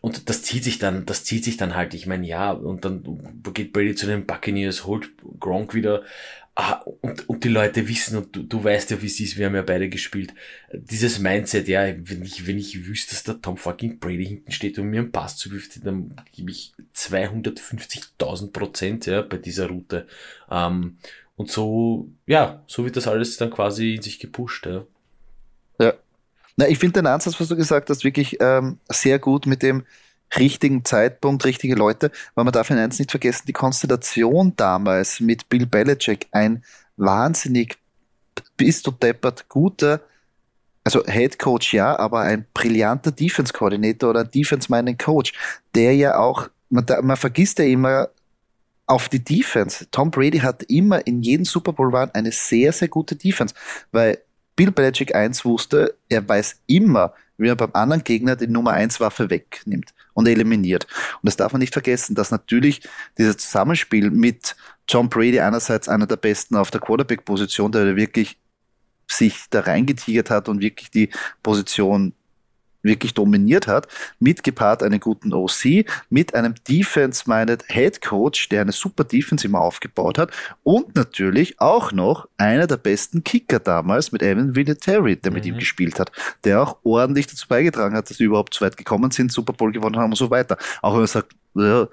und 0.03 0.29
das 0.29 0.43
zieht 0.43 0.63
sich 0.63 0.79
dann, 0.79 1.05
das 1.05 1.25
zieht 1.25 1.43
sich 1.43 1.57
dann 1.57 1.75
halt, 1.75 1.93
ich 1.93 2.07
meine, 2.07 2.25
ja, 2.29 2.53
und 2.53 2.85
dann 2.85 3.43
geht 3.53 3.73
Brady 3.73 3.97
zu 3.97 4.07
den 4.07 4.25
Buccaneers, 4.25 4.87
holt 4.87 5.09
Gronk 5.41 5.75
wieder, 5.75 6.05
Ah, 6.59 6.81
und, 7.03 7.29
und 7.29 7.45
die 7.45 7.51
Leute 7.51 7.87
wissen, 7.87 8.17
und 8.17 8.35
du, 8.35 8.43
du 8.43 8.65
weißt 8.65 8.91
ja, 8.91 9.03
wie 9.03 9.07
es 9.07 9.21
ist, 9.21 9.37
wir 9.37 9.45
haben 9.45 9.55
ja 9.55 9.61
beide 9.61 9.91
gespielt, 9.91 10.33
dieses 10.73 11.19
Mindset, 11.19 11.69
ja, 11.69 11.83
wenn 11.83 12.25
ich, 12.25 12.47
wenn 12.47 12.57
ich 12.57 12.87
wüsste, 12.87 13.15
dass 13.15 13.25
der 13.25 13.43
Tom 13.43 13.59
fucking 13.59 13.99
Brady 13.99 14.25
hinten 14.25 14.51
steht 14.53 14.79
und 14.79 14.89
mir 14.89 15.01
einen 15.01 15.13
Pass 15.13 15.37
zuwirft, 15.37 15.85
dann 15.85 16.17
gebe 16.33 16.51
ich 16.51 16.73
250.000 16.95 18.53
Prozent, 18.53 19.05
ja, 19.05 19.21
bei 19.21 19.37
dieser 19.37 19.69
Route. 19.69 20.07
Ähm, 20.51 20.97
und 21.37 21.51
so, 21.51 22.09
ja, 22.27 22.65
so 22.67 22.87
wird 22.87 22.97
das 22.97 23.07
alles 23.07 23.37
dann 23.37 23.51
quasi 23.51 23.97
in 23.97 24.03
sich 24.03 24.19
gepusht, 24.19 24.65
ja. 24.65 24.87
Ja. 25.79 25.93
Na, 26.57 26.67
ich 26.69 26.79
finde 26.79 27.01
den 27.01 27.07
Ansatz, 27.07 27.39
was 27.39 27.49
du 27.49 27.57
gesagt 27.57 27.91
hast, 27.91 28.03
wirklich 28.03 28.39
ähm, 28.41 28.79
sehr 28.89 29.19
gut 29.19 29.45
mit 29.45 29.63
dem, 29.63 29.85
richtigen 30.37 30.85
Zeitpunkt, 30.85 31.45
richtige 31.45 31.75
Leute, 31.75 32.11
weil 32.35 32.45
man 32.45 32.53
darf 32.53 32.71
in 32.71 32.79
eins 32.79 32.99
nicht 32.99 33.11
vergessen, 33.11 33.45
die 33.47 33.53
Konstellation 33.53 34.55
damals 34.57 35.21
mit 35.21 35.49
Bill 35.49 35.67
Belichick, 35.67 36.27
ein 36.33 36.65
wahnsinnig 36.97 37.79
bist 38.57 38.87
du 38.87 38.91
deppert 38.91 39.49
guter, 39.49 40.01
also 40.85 41.05
Head 41.05 41.39
Coach 41.39 41.75
ja, 41.75 41.99
aber 41.99 42.21
ein 42.21 42.47
brillanter 42.55 43.11
Defense 43.11 43.53
Coordinator 43.53 44.11
oder 44.11 44.25
Defense 44.25 44.71
Minded 44.71 44.99
Coach, 44.99 45.33
der 45.75 45.95
ja 45.95 46.19
auch, 46.19 46.49
man, 46.71 46.87
man 47.03 47.17
vergisst 47.17 47.59
ja 47.59 47.65
immer 47.65 48.09
auf 48.87 49.09
die 49.09 49.23
Defense. 49.23 49.87
Tom 49.91 50.11
Brady 50.11 50.39
hat 50.39 50.63
immer 50.65 51.05
in 51.07 51.23
jedem 51.23 51.45
Super 51.45 51.73
Bowl 51.73 51.95
Run 51.95 52.11
eine 52.13 52.31
sehr, 52.31 52.73
sehr 52.73 52.89
gute 52.89 53.17
Defense, 53.17 53.55
weil 53.91 54.19
Bill 54.57 54.73
Belichick 54.73 55.15
eins 55.15 55.45
wusste, 55.45 55.95
er 56.09 56.27
weiß 56.27 56.63
immer, 56.67 57.13
wie 57.39 57.49
er 57.49 57.57
beim 57.57 57.71
anderen 57.75 58.03
Gegner 58.03 58.37
die 58.37 58.47
Nummer 58.47 58.73
1 58.73 58.99
Waffe 59.01 59.29
wegnimmt 59.29 59.93
und 60.15 60.27
eliminiert. 60.27 60.87
Und 61.23 61.27
das 61.27 61.37
darf 61.37 61.53
man 61.53 61.61
nicht 61.61 61.75
vergessen, 61.75 62.15
dass 62.15 62.31
natürlich 62.31 62.89
dieses 63.19 63.37
Zusammenspiel 63.37 64.11
mit 64.11 64.57
John 64.89 65.11
Brady 65.11 65.41
einerseits 65.41 65.89
einer 65.89 66.07
der 66.07 66.17
besten 66.17 66.57
auf 66.57 66.71
der 66.71 66.81
Quarterback-Position, 66.81 67.73
der 67.73 67.97
wirklich 67.97 68.39
sich 69.09 69.45
da 69.51 69.61
reingetigert 69.61 70.31
hat 70.31 70.49
und 70.49 70.61
wirklich 70.61 70.91
die 70.91 71.11
Position 71.43 72.13
wirklich 72.87 73.15
dominiert 73.15 73.67
hat, 73.67 73.89
mit 74.19 74.43
gepaart 74.43 74.83
einen 74.83 75.01
guten 75.01 75.33
OC, 75.33 75.85
mit 76.11 76.35
einem 76.35 76.55
Defense-minded 76.69 77.65
Head 77.69 78.01
Coach, 78.01 78.49
der 78.49 78.63
eine 78.63 78.73
super 78.73 79.05
Defense 79.05 79.47
immer 79.47 79.61
aufgebaut 79.61 80.19
hat 80.19 80.31
und 80.63 80.95
natürlich 80.97 81.61
auch 81.61 81.93
noch 81.93 82.29
einer 82.37 82.67
der 82.67 82.77
besten 82.77 83.25
Kicker 83.25 83.59
damals 83.59 84.13
mit 84.13 84.23
Evan 84.23 84.57
Vinatieri, 84.57 85.17
der 85.17 85.33
mit 85.33 85.45
mhm. 85.45 85.53
ihm 85.53 85.59
gespielt 85.59 85.99
hat, 86.01 86.13
der 86.45 86.63
auch 86.63 86.79
ordentlich 86.85 87.27
dazu 87.27 87.47
beigetragen 87.49 87.97
hat, 87.97 88.09
dass 88.11 88.17
sie 88.17 88.25
überhaupt 88.25 88.55
zu 88.55 88.65
weit 88.65 88.77
gekommen 88.77 89.11
sind, 89.11 89.33
Super 89.33 89.53
Bowl 89.53 89.73
gewonnen 89.73 89.97
haben 89.97 90.11
und 90.11 90.17
so 90.17 90.31
weiter. 90.31 90.57
Auch 90.83 90.93
wenn 90.93 91.01
man 91.01 91.07
sagt, 91.07 91.33
ja, 91.55 91.89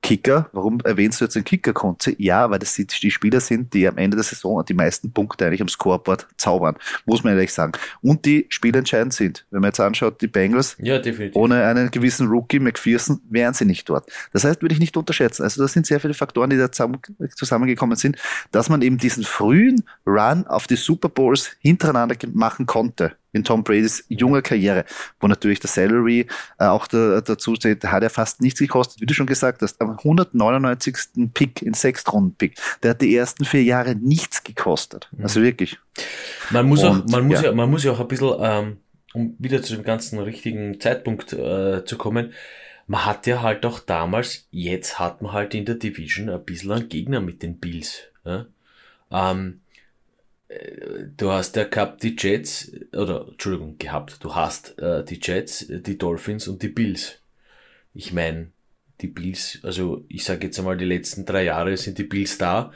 Kicker, 0.00 0.48
warum 0.52 0.78
erwähnst 0.84 1.20
du 1.20 1.24
jetzt 1.24 1.34
den 1.34 1.44
Kicker-Konzi? 1.44 2.14
Ja, 2.18 2.48
weil 2.50 2.60
das 2.60 2.74
die 2.74 3.10
Spieler 3.10 3.40
sind, 3.40 3.74
die 3.74 3.86
am 3.86 3.98
Ende 3.98 4.16
der 4.16 4.24
Saison 4.24 4.64
die 4.64 4.72
meisten 4.72 5.12
Punkte 5.12 5.44
eigentlich 5.44 5.60
am 5.60 5.68
Scoreboard 5.68 6.26
zaubern, 6.36 6.76
muss 7.04 7.24
man 7.24 7.34
ehrlich 7.34 7.52
sagen. 7.52 7.72
Und 8.00 8.24
die 8.24 8.46
spielentscheidend 8.48 9.12
sind. 9.12 9.44
Wenn 9.50 9.60
man 9.60 9.68
jetzt 9.68 9.80
anschaut, 9.80 10.22
die 10.22 10.28
Bengals, 10.28 10.76
ja, 10.80 11.00
ohne 11.34 11.64
einen 11.64 11.90
gewissen 11.90 12.28
Rookie, 12.28 12.60
McPherson, 12.60 13.20
wären 13.28 13.54
sie 13.54 13.64
nicht 13.64 13.88
dort. 13.88 14.08
Das 14.32 14.44
heißt, 14.44 14.62
würde 14.62 14.72
ich 14.72 14.80
nicht 14.80 14.96
unterschätzen. 14.96 15.42
Also 15.42 15.60
das 15.60 15.72
sind 15.72 15.84
sehr 15.84 16.00
viele 16.00 16.14
Faktoren, 16.14 16.50
die 16.50 16.56
da 16.56 16.70
zusammengekommen 16.70 17.96
sind, 17.96 18.16
dass 18.52 18.68
man 18.68 18.82
eben 18.82 18.98
diesen 18.98 19.24
frühen 19.24 19.82
Run 20.06 20.46
auf 20.46 20.66
die 20.66 20.76
Super 20.76 21.08
Bowls 21.08 21.56
hintereinander 21.60 22.16
machen 22.32 22.66
konnte 22.66 23.16
in 23.32 23.44
Tom 23.44 23.62
Bradys 23.62 24.04
junger 24.08 24.42
Karriere, 24.42 24.84
wo 25.20 25.26
natürlich 25.26 25.60
der 25.60 25.68
Salary 25.68 26.26
äh, 26.58 26.64
auch 26.64 26.86
da, 26.86 27.20
dazu 27.20 27.54
steht, 27.54 27.84
hat 27.84 28.02
er 28.02 28.10
fast 28.10 28.40
nichts 28.40 28.60
gekostet, 28.60 29.00
wie 29.00 29.06
du 29.06 29.14
schon 29.14 29.26
gesagt 29.26 29.62
hast, 29.62 29.80
am 29.80 29.98
199. 29.98 30.96
Pick, 31.34 31.62
in 31.62 31.74
Sechstrunden-Pick, 31.74 32.58
der 32.82 32.90
hat 32.90 33.02
die 33.02 33.14
ersten 33.14 33.44
vier 33.44 33.62
Jahre 33.62 33.94
nichts 33.94 34.42
gekostet. 34.44 35.08
Mhm. 35.12 35.22
Also 35.22 35.42
wirklich. 35.42 35.78
Man 36.50 36.66
muss, 36.66 36.82
Und, 36.82 36.88
auch, 36.88 37.10
man, 37.10 37.26
muss 37.26 37.40
ja. 37.40 37.48
ja. 37.48 37.52
man 37.52 37.70
muss 37.70 37.84
ja 37.84 37.92
auch 37.92 38.00
ein 38.00 38.08
bisschen, 38.08 38.34
ähm, 38.40 38.76
um 39.14 39.34
wieder 39.38 39.62
zu 39.62 39.74
dem 39.74 39.84
ganzen 39.84 40.18
richtigen 40.18 40.80
Zeitpunkt 40.80 41.32
äh, 41.32 41.84
zu 41.84 41.98
kommen, 41.98 42.32
man 42.86 43.04
hat 43.04 43.26
ja 43.26 43.42
halt 43.42 43.66
auch 43.66 43.80
damals, 43.80 44.48
jetzt 44.50 44.98
hat 44.98 45.20
man 45.20 45.32
halt 45.32 45.54
in 45.54 45.66
der 45.66 45.74
Division 45.74 46.30
ein 46.30 46.42
bisschen 46.44 46.72
einen 46.72 46.88
Gegner 46.88 47.20
mit 47.20 47.42
den 47.42 47.58
Bills. 47.58 48.04
Ja? 48.24 48.46
Ähm, 49.10 49.60
du 51.16 51.30
hast 51.30 51.56
ja 51.56 51.64
gehabt 51.64 52.02
die 52.02 52.16
Jets, 52.18 52.72
oder 52.92 53.26
Entschuldigung, 53.28 53.76
gehabt, 53.78 54.24
du 54.24 54.34
hast 54.34 54.78
äh, 54.78 55.04
die 55.04 55.20
Jets, 55.22 55.66
die 55.68 55.98
Dolphins 55.98 56.48
und 56.48 56.62
die 56.62 56.68
Bills. 56.68 57.18
Ich 57.94 58.12
meine, 58.12 58.52
die 59.00 59.08
Bills, 59.08 59.58
also 59.62 60.04
ich 60.08 60.24
sage 60.24 60.46
jetzt 60.46 60.58
einmal, 60.58 60.76
die 60.76 60.84
letzten 60.84 61.24
drei 61.24 61.44
Jahre 61.44 61.76
sind 61.76 61.98
die 61.98 62.04
Bills 62.04 62.38
da. 62.38 62.72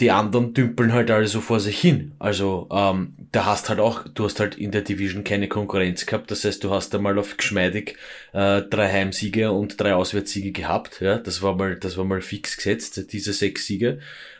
Die 0.00 0.12
anderen 0.12 0.54
dümpeln 0.54 0.92
halt 0.92 1.10
alle 1.10 1.26
so 1.26 1.40
vor 1.40 1.58
sich 1.58 1.80
hin. 1.80 2.12
Also 2.20 2.68
ähm, 2.70 3.16
da 3.32 3.46
hast 3.46 3.68
halt 3.68 3.80
auch, 3.80 4.06
du 4.06 4.24
hast 4.24 4.38
halt 4.38 4.56
in 4.56 4.70
der 4.70 4.82
Division 4.82 5.24
keine 5.24 5.48
Konkurrenz 5.48 6.06
gehabt. 6.06 6.30
Das 6.30 6.44
heißt, 6.44 6.62
du 6.62 6.70
hast 6.70 6.94
einmal 6.94 7.18
auf 7.18 7.36
geschmeidig 7.36 7.96
äh, 8.32 8.62
drei 8.62 8.92
Heimsiege 8.92 9.50
und 9.50 9.80
drei 9.80 9.94
Auswärtssiege 9.94 10.52
gehabt. 10.52 11.00
Ja, 11.00 11.18
das 11.18 11.42
war 11.42 11.56
mal, 11.56 11.74
das 11.74 11.96
war 11.96 12.04
mal 12.04 12.20
fix 12.20 12.56
gesetzt, 12.56 13.12
diese 13.12 13.32
sechs 13.32 13.66
Siege. 13.66 13.98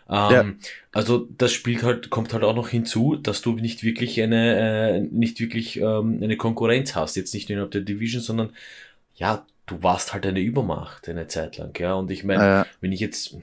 Ähm, 0.09 0.33
ja. 0.33 0.47
Also 0.93 1.29
das 1.37 1.53
spielt 1.53 1.83
halt, 1.83 2.11
kommt 2.11 2.33
halt 2.33 2.45
auch 2.45 2.55
noch 2.55 2.69
hinzu, 2.69 3.17
dass 3.17 3.43
du 3.43 3.53
nicht 3.53 3.83
wirklich 3.83 4.21
eine, 4.21 4.59
äh, 4.59 5.01
nicht 5.01 5.39
wirklich 5.41 5.79
ähm, 5.79 6.21
eine 6.23 6.37
Konkurrenz 6.37 6.95
hast. 6.95 7.17
Jetzt 7.17 7.35
nicht 7.35 7.49
nur 7.49 7.55
innerhalb 7.57 7.73
der 7.73 7.83
Division, 7.83 8.23
sondern 8.23 8.51
ja, 9.15 9.45
du 9.67 9.83
warst 9.83 10.13
halt 10.13 10.27
eine 10.27 10.41
Übermacht 10.41 11.09
eine 11.09 11.27
Zeit 11.27 11.59
lang, 11.59 11.79
ja. 11.79 11.95
Und 11.95 12.11
ich 12.11 12.25
meine, 12.25 12.43
ja. 12.43 12.67
wenn 12.81 12.93
ich 12.93 13.01
jetzt, 13.01 13.37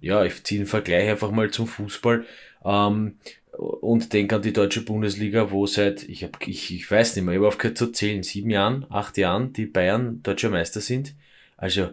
ja, 0.00 0.24
ich 0.24 0.44
ziehe 0.44 0.60
den 0.60 0.66
Vergleich 0.66 1.08
einfach 1.08 1.30
mal 1.30 1.50
zum 1.50 1.66
Fußball 1.66 2.24
ähm, 2.64 3.18
und 3.52 4.12
denke 4.12 4.36
an 4.36 4.42
die 4.42 4.52
deutsche 4.52 4.84
Bundesliga, 4.84 5.50
wo 5.50 5.66
seit, 5.66 6.04
ich 6.04 6.22
habe, 6.22 6.32
ich, 6.46 6.72
ich 6.72 6.88
weiß 6.88 7.16
nicht 7.16 7.24
mehr, 7.24 7.34
ich 7.34 7.38
habe 7.38 7.48
aufgehört 7.48 7.78
zu 7.78 7.90
zählen, 7.90 8.22
sieben 8.22 8.50
Jahren, 8.50 8.86
acht 8.90 9.18
Jahren, 9.18 9.52
die 9.52 9.66
Bayern 9.66 10.22
deutscher 10.22 10.50
Meister 10.50 10.80
sind. 10.80 11.14
Also 11.56 11.90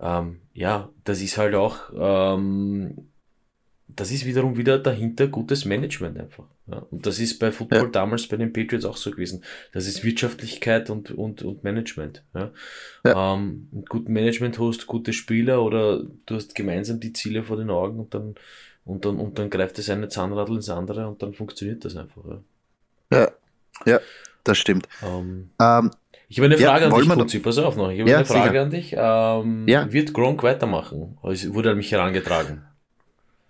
ähm, 0.00 0.40
ja, 0.52 0.90
das 1.04 1.20
ist 1.20 1.38
halt 1.38 1.54
auch, 1.54 1.90
ähm, 1.96 3.08
das 3.88 4.10
ist 4.12 4.26
wiederum 4.26 4.56
wieder 4.56 4.78
dahinter 4.78 5.26
gutes 5.26 5.64
Management 5.64 6.18
einfach. 6.18 6.44
Ja. 6.66 6.78
Und 6.90 7.06
das 7.06 7.18
ist 7.18 7.38
bei 7.38 7.50
Football 7.50 7.84
ja. 7.84 7.88
damals 7.88 8.28
bei 8.28 8.36
den 8.36 8.52
Patriots 8.52 8.84
auch 8.84 8.96
so 8.96 9.10
gewesen. 9.10 9.42
Das 9.72 9.86
ist 9.86 10.04
Wirtschaftlichkeit 10.04 10.90
und, 10.90 11.10
und, 11.10 11.42
und 11.42 11.64
Management. 11.64 12.22
Ja. 12.34 12.52
ja. 13.04 13.34
Ähm, 13.34 13.68
mit 13.72 13.88
gutem 13.88 14.12
Management 14.12 14.58
hast 14.58 14.86
gute 14.86 15.12
Spieler 15.12 15.62
oder 15.62 16.04
du 16.26 16.34
hast 16.34 16.54
gemeinsam 16.54 17.00
die 17.00 17.12
Ziele 17.12 17.42
vor 17.42 17.56
den 17.56 17.70
Augen 17.70 17.98
und 17.98 18.14
dann, 18.14 18.34
und 18.84 19.04
dann, 19.04 19.18
und 19.18 19.38
dann 19.38 19.50
greift 19.50 19.78
das 19.78 19.90
eine 19.90 20.08
Zahnradl 20.08 20.56
ins 20.56 20.68
andere 20.68 21.08
und 21.08 21.22
dann 21.22 21.34
funktioniert 21.34 21.84
das 21.84 21.96
einfach. 21.96 22.22
Ja, 23.10 23.18
ja, 23.18 23.30
ja 23.86 24.00
das 24.44 24.58
stimmt. 24.58 24.88
Ähm, 25.02 25.50
ähm, 25.60 25.90
ich 26.28 26.38
habe 26.38 26.46
eine 26.46 26.58
Frage 26.58 26.84
ja, 26.84 26.90
an 26.90 27.00
dich, 27.00 27.08
Putzi, 27.08 27.38
pass 27.38 27.58
auf 27.58 27.76
noch. 27.76 27.90
Ich 27.90 28.00
habe 28.00 28.10
ja, 28.10 28.18
eine 28.18 28.26
Frage 28.26 28.50
sicher. 28.50 28.62
an 28.62 28.70
dich. 28.70 28.94
Ähm, 28.96 29.68
ja. 29.68 29.92
Wird 29.92 30.12
Gronk 30.12 30.42
weitermachen? 30.42 31.16
Es 31.22 31.52
wurde 31.54 31.70
an 31.70 31.78
mich 31.78 31.90
herangetragen. 31.90 32.64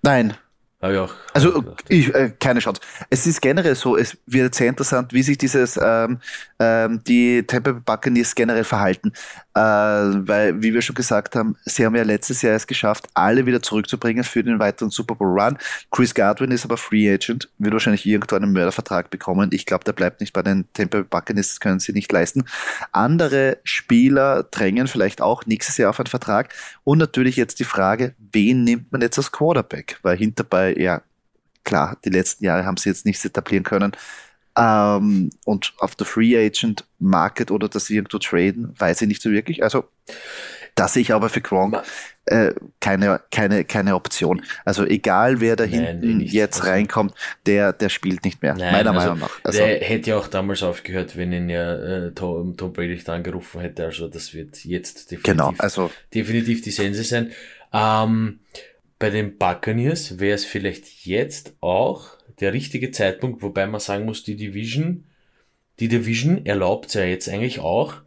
Nein. 0.03 0.35
Ich 0.81 0.97
auch. 0.97 1.13
Also 1.35 1.65
ich, 1.89 2.15
äh, 2.15 2.33
keine 2.39 2.61
Chance. 2.61 2.81
Es 3.11 3.27
ist 3.27 3.43
generell 3.43 3.75
so, 3.75 3.97
es 3.97 4.17
wird 4.27 4.55
sehr 4.55 4.69
interessant, 4.69 5.13
wie 5.13 5.25
sich 5.25 5.37
dieses 5.37 5.77
ähm, 5.83 6.21
ähm, 6.61 7.03
die 7.05 7.43
Tampa 7.45 7.73
Bay 7.73 7.83
Buccaneers 7.85 8.37
generell 8.37 8.63
verhalten, 8.63 9.13
äh, 9.55 9.61
weil 9.61 10.63
wie 10.63 10.73
wir 10.73 10.81
schon 10.81 10.95
gesagt 10.95 11.35
haben, 11.35 11.57
sie 11.65 11.85
haben 11.85 11.97
ja 11.97 12.05
letztes 12.05 12.43
Jahr 12.43 12.55
es 12.55 12.69
geschafft, 12.69 13.09
alle 13.15 13.45
wieder 13.45 13.61
zurückzubringen 13.61 14.23
für 14.23 14.45
den 14.45 14.61
weiteren 14.61 14.91
Super 14.91 15.17
Bowl 15.17 15.41
Run. 15.41 15.59
Chris 15.91 16.15
Godwin 16.15 16.53
ist 16.53 16.65
aber 16.65 16.77
Free 16.77 17.13
Agent, 17.13 17.49
wird 17.59 17.73
wahrscheinlich 17.73 18.07
irgendwo 18.07 18.37
einen 18.37 18.53
Mördervertrag 18.53 19.11
bekommen. 19.11 19.51
Ich 19.53 19.67
glaube, 19.67 19.83
der 19.83 19.95
bleibt 19.95 20.21
nicht 20.21 20.33
bei 20.33 20.43
den 20.43 20.65
Tampa 20.75 20.99
Bay 20.99 21.07
Buccaneers, 21.11 21.49
das 21.49 21.61
können 21.61 21.81
sie 21.81 21.93
nicht 21.93 22.13
leisten. 22.13 22.45
Andere 22.93 23.59
Spieler 23.65 24.45
drängen 24.45 24.87
vielleicht 24.87 25.21
auch 25.23 25.45
nächstes 25.47 25.77
Jahr 25.77 25.91
auf 25.91 25.99
einen 25.99 26.07
Vertrag 26.07 26.55
und 26.85 26.99
natürlich 26.99 27.35
jetzt 27.35 27.59
die 27.59 27.65
Frage, 27.65 28.15
wen 28.33 28.63
nimmt 28.63 28.93
man 28.93 29.01
jetzt 29.01 29.19
als 29.19 29.33
Quarterback, 29.33 29.99
weil 30.03 30.17
hinterbei 30.69 30.83
ja, 30.83 31.03
klar, 31.65 31.99
die 32.05 32.11
letzten 32.11 32.45
Jahre 32.45 32.65
haben 32.65 32.77
sie 32.77 32.89
jetzt 32.89 33.07
nichts 33.07 33.25
etablieren 33.25 33.65
können. 33.65 33.93
Ähm, 34.57 35.31
und 35.45 35.73
auf 35.79 35.95
der 35.95 36.07
Free 36.07 36.37
Agent 36.37 36.85
Market 36.99 37.51
oder 37.51 37.69
dass 37.69 37.87
sie 37.87 37.97
irgendwo 37.97 38.19
traden, 38.19 38.75
weiß 38.79 39.03
ich 39.03 39.09
nicht 39.09 39.23
so 39.23 39.31
wirklich. 39.31 39.63
Also, 39.63 39.85
das 40.75 40.95
sehe 40.95 41.03
ich 41.03 41.13
aber 41.13 41.29
für 41.29 41.41
Gronk 41.41 41.81
äh, 42.27 42.53
keine, 42.81 43.21
keine, 43.31 43.65
keine 43.65 43.95
Option. 43.95 44.43
Also 44.65 44.85
egal 44.85 45.41
wer 45.41 45.57
da 45.57 45.65
hinten 45.65 46.21
jetzt 46.21 46.61
also, 46.61 46.71
reinkommt, 46.71 47.15
der, 47.47 47.73
der 47.73 47.89
spielt 47.89 48.25
nicht 48.25 48.43
mehr, 48.43 48.55
nein, 48.55 48.73
meiner 48.73 48.91
also, 48.91 49.01
Meinung 49.01 49.19
nach. 49.21 49.41
Also, 49.45 49.59
der 49.59 49.81
hätte 49.81 50.11
ja 50.11 50.19
auch 50.19 50.29
damals 50.29 50.63
aufgehört, 50.63 51.17
wenn 51.17 51.33
ihn 51.33 51.49
ja 51.49 51.75
äh, 51.75 52.13
Tom, 52.13 52.57
Tom 52.57 52.73
Brady 52.73 53.01
da 53.03 53.15
angerufen 53.15 53.61
hätte. 53.61 53.85
Also 53.85 54.09
das 54.09 54.35
wird 54.35 54.65
jetzt 54.65 55.11
definitiv, 55.11 55.23
genau, 55.23 55.55
also, 55.59 55.91
definitiv 56.15 56.63
die 56.63 56.71
Sense 56.71 57.05
sein. 57.05 57.33
Ähm, 57.73 58.41
bei 58.99 59.11
den 59.11 59.39
Buccaneers 59.39 60.19
wäre 60.19 60.35
es 60.35 60.45
vielleicht 60.45 61.07
jetzt 61.07 61.55
auch 61.61 62.17
der 62.41 62.53
richtige 62.53 62.91
Zeitpunkt, 62.91 63.43
wobei 63.43 63.67
man 63.67 63.81
sagen 63.81 64.05
muss, 64.05 64.25
die 64.25 64.37
Division, 64.37 65.05
die 65.81 65.89
Division 65.89 66.45
erlaubt 66.47 66.95
ja 66.95 67.05
jetzt 67.05 67.29
eigentlich 67.29 67.61
auch, 67.61 68.03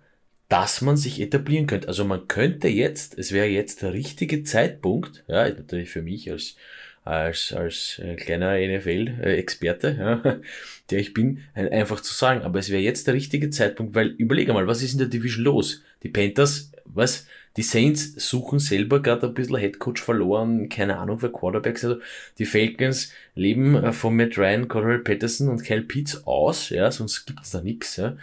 dass 0.50 0.82
man 0.82 0.98
sich 0.98 1.22
etablieren 1.22 1.66
könnte. 1.66 1.88
Also 1.88 2.04
man 2.04 2.28
könnte 2.28 2.68
jetzt, 2.68 3.18
es 3.18 3.32
wäre 3.32 3.48
jetzt 3.48 3.82
der 3.82 3.94
richtige 3.94 4.44
Zeitpunkt, 4.44 5.24
ja, 5.28 5.48
natürlich 5.48 5.90
für 5.90 6.02
mich 6.02 6.30
als, 6.30 6.58
als, 7.06 7.54
als 7.54 8.00
äh, 8.04 8.16
kleiner 8.16 8.58
NFL-Experte, 8.58 9.96
ja, 9.98 10.42
der 10.90 11.00
ich 11.00 11.14
bin, 11.14 11.40
einfach 11.54 12.02
zu 12.02 12.14
sagen. 12.14 12.42
Aber 12.42 12.60
es 12.60 12.70
wäre 12.70 12.82
jetzt 12.82 13.08
der 13.08 13.14
richtige 13.14 13.50
Zeitpunkt, 13.50 13.96
weil 13.96 14.08
überlege 14.08 14.52
mal, 14.52 14.68
was 14.68 14.84
ist 14.84 14.92
in 14.92 15.00
der 15.00 15.08
Division 15.08 15.46
los? 15.46 15.84
Die 16.04 16.10
Panthers, 16.10 16.74
was? 16.84 17.28
Die 17.58 17.64
Saints 17.64 18.14
suchen 18.16 18.60
selber 18.60 19.02
gerade 19.02 19.28
ein 19.28 19.34
bisschen 19.34 19.58
Headcoach 19.58 20.00
verloren, 20.00 20.70
keine 20.70 20.98
Ahnung 20.98 21.20
für 21.20 21.32
Quarterbacks. 21.32 21.84
Also 21.84 22.00
die 22.38 22.46
Falcons 22.46 23.12
leben 23.36 23.76
äh, 23.76 23.92
von 23.92 24.16
Matt 24.16 24.38
Ryan, 24.38 24.68
Cordell 24.68 25.00
Patterson 25.00 25.50
und 25.50 25.64
Kyle 25.64 25.82
Pitts 25.82 26.26
aus, 26.26 26.70
ja, 26.70 26.92
sonst 26.92 27.26
gibt's 27.26 27.52
da 27.52 27.62
nichts. 27.62 27.98
Ja. 27.98 28.16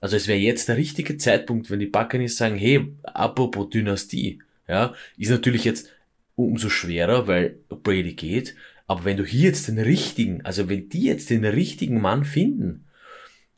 Also 0.00 0.16
es 0.16 0.28
wäre 0.28 0.38
jetzt 0.38 0.68
der 0.68 0.76
richtige 0.76 1.16
Zeitpunkt, 1.16 1.70
wenn 1.70 1.80
die 1.80 1.86
Buccaneers 1.86 2.36
sagen, 2.36 2.56
hey, 2.56 2.86
apropos 3.02 3.70
Dynastie, 3.70 4.40
ja, 4.68 4.94
ist 5.16 5.30
natürlich 5.30 5.64
jetzt 5.64 5.90
umso 6.36 6.68
schwerer, 6.68 7.26
weil 7.26 7.56
Brady 7.68 8.12
geht. 8.12 8.54
Aber 8.86 9.04
wenn 9.04 9.16
du 9.16 9.24
hier 9.24 9.48
jetzt 9.48 9.66
den 9.66 9.78
richtigen, 9.78 10.44
also 10.44 10.68
wenn 10.68 10.88
die 10.88 11.02
jetzt 11.02 11.30
den 11.30 11.44
richtigen 11.44 12.00
Mann 12.00 12.24
finden, 12.24 12.84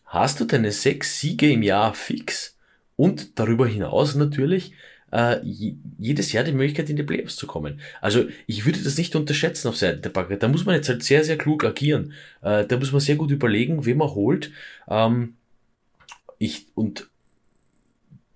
hast 0.06 0.40
du 0.40 0.44
deine 0.44 0.72
sechs 0.72 1.20
Siege 1.20 1.50
im 1.52 1.62
Jahr 1.62 1.94
fix 1.94 2.56
und 2.96 3.38
darüber 3.38 3.66
hinaus 3.66 4.14
natürlich 4.14 4.72
äh, 5.12 5.38
jedes 5.42 6.32
Jahr 6.32 6.44
die 6.44 6.52
Möglichkeit 6.52 6.90
in 6.90 6.96
die 6.96 7.02
Playoffs 7.02 7.36
zu 7.36 7.46
kommen. 7.46 7.80
Also 8.00 8.26
ich 8.46 8.64
würde 8.64 8.82
das 8.82 8.96
nicht 8.98 9.16
unterschätzen 9.16 9.68
auf 9.68 9.76
Seiten 9.76 10.02
der 10.02 10.10
Buccaneers. 10.10 10.40
Da 10.40 10.48
muss 10.48 10.64
man 10.64 10.74
jetzt 10.74 10.88
halt 10.88 11.02
sehr, 11.02 11.24
sehr 11.24 11.38
klug 11.38 11.64
agieren. 11.64 12.12
Äh, 12.42 12.66
da 12.66 12.76
muss 12.76 12.92
man 12.92 13.00
sehr 13.00 13.16
gut 13.16 13.30
überlegen, 13.30 13.84
wen 13.86 13.98
man 13.98 14.10
holt. 14.10 14.50
Ähm, 14.88 15.34
ich, 16.38 16.66
und 16.74 17.08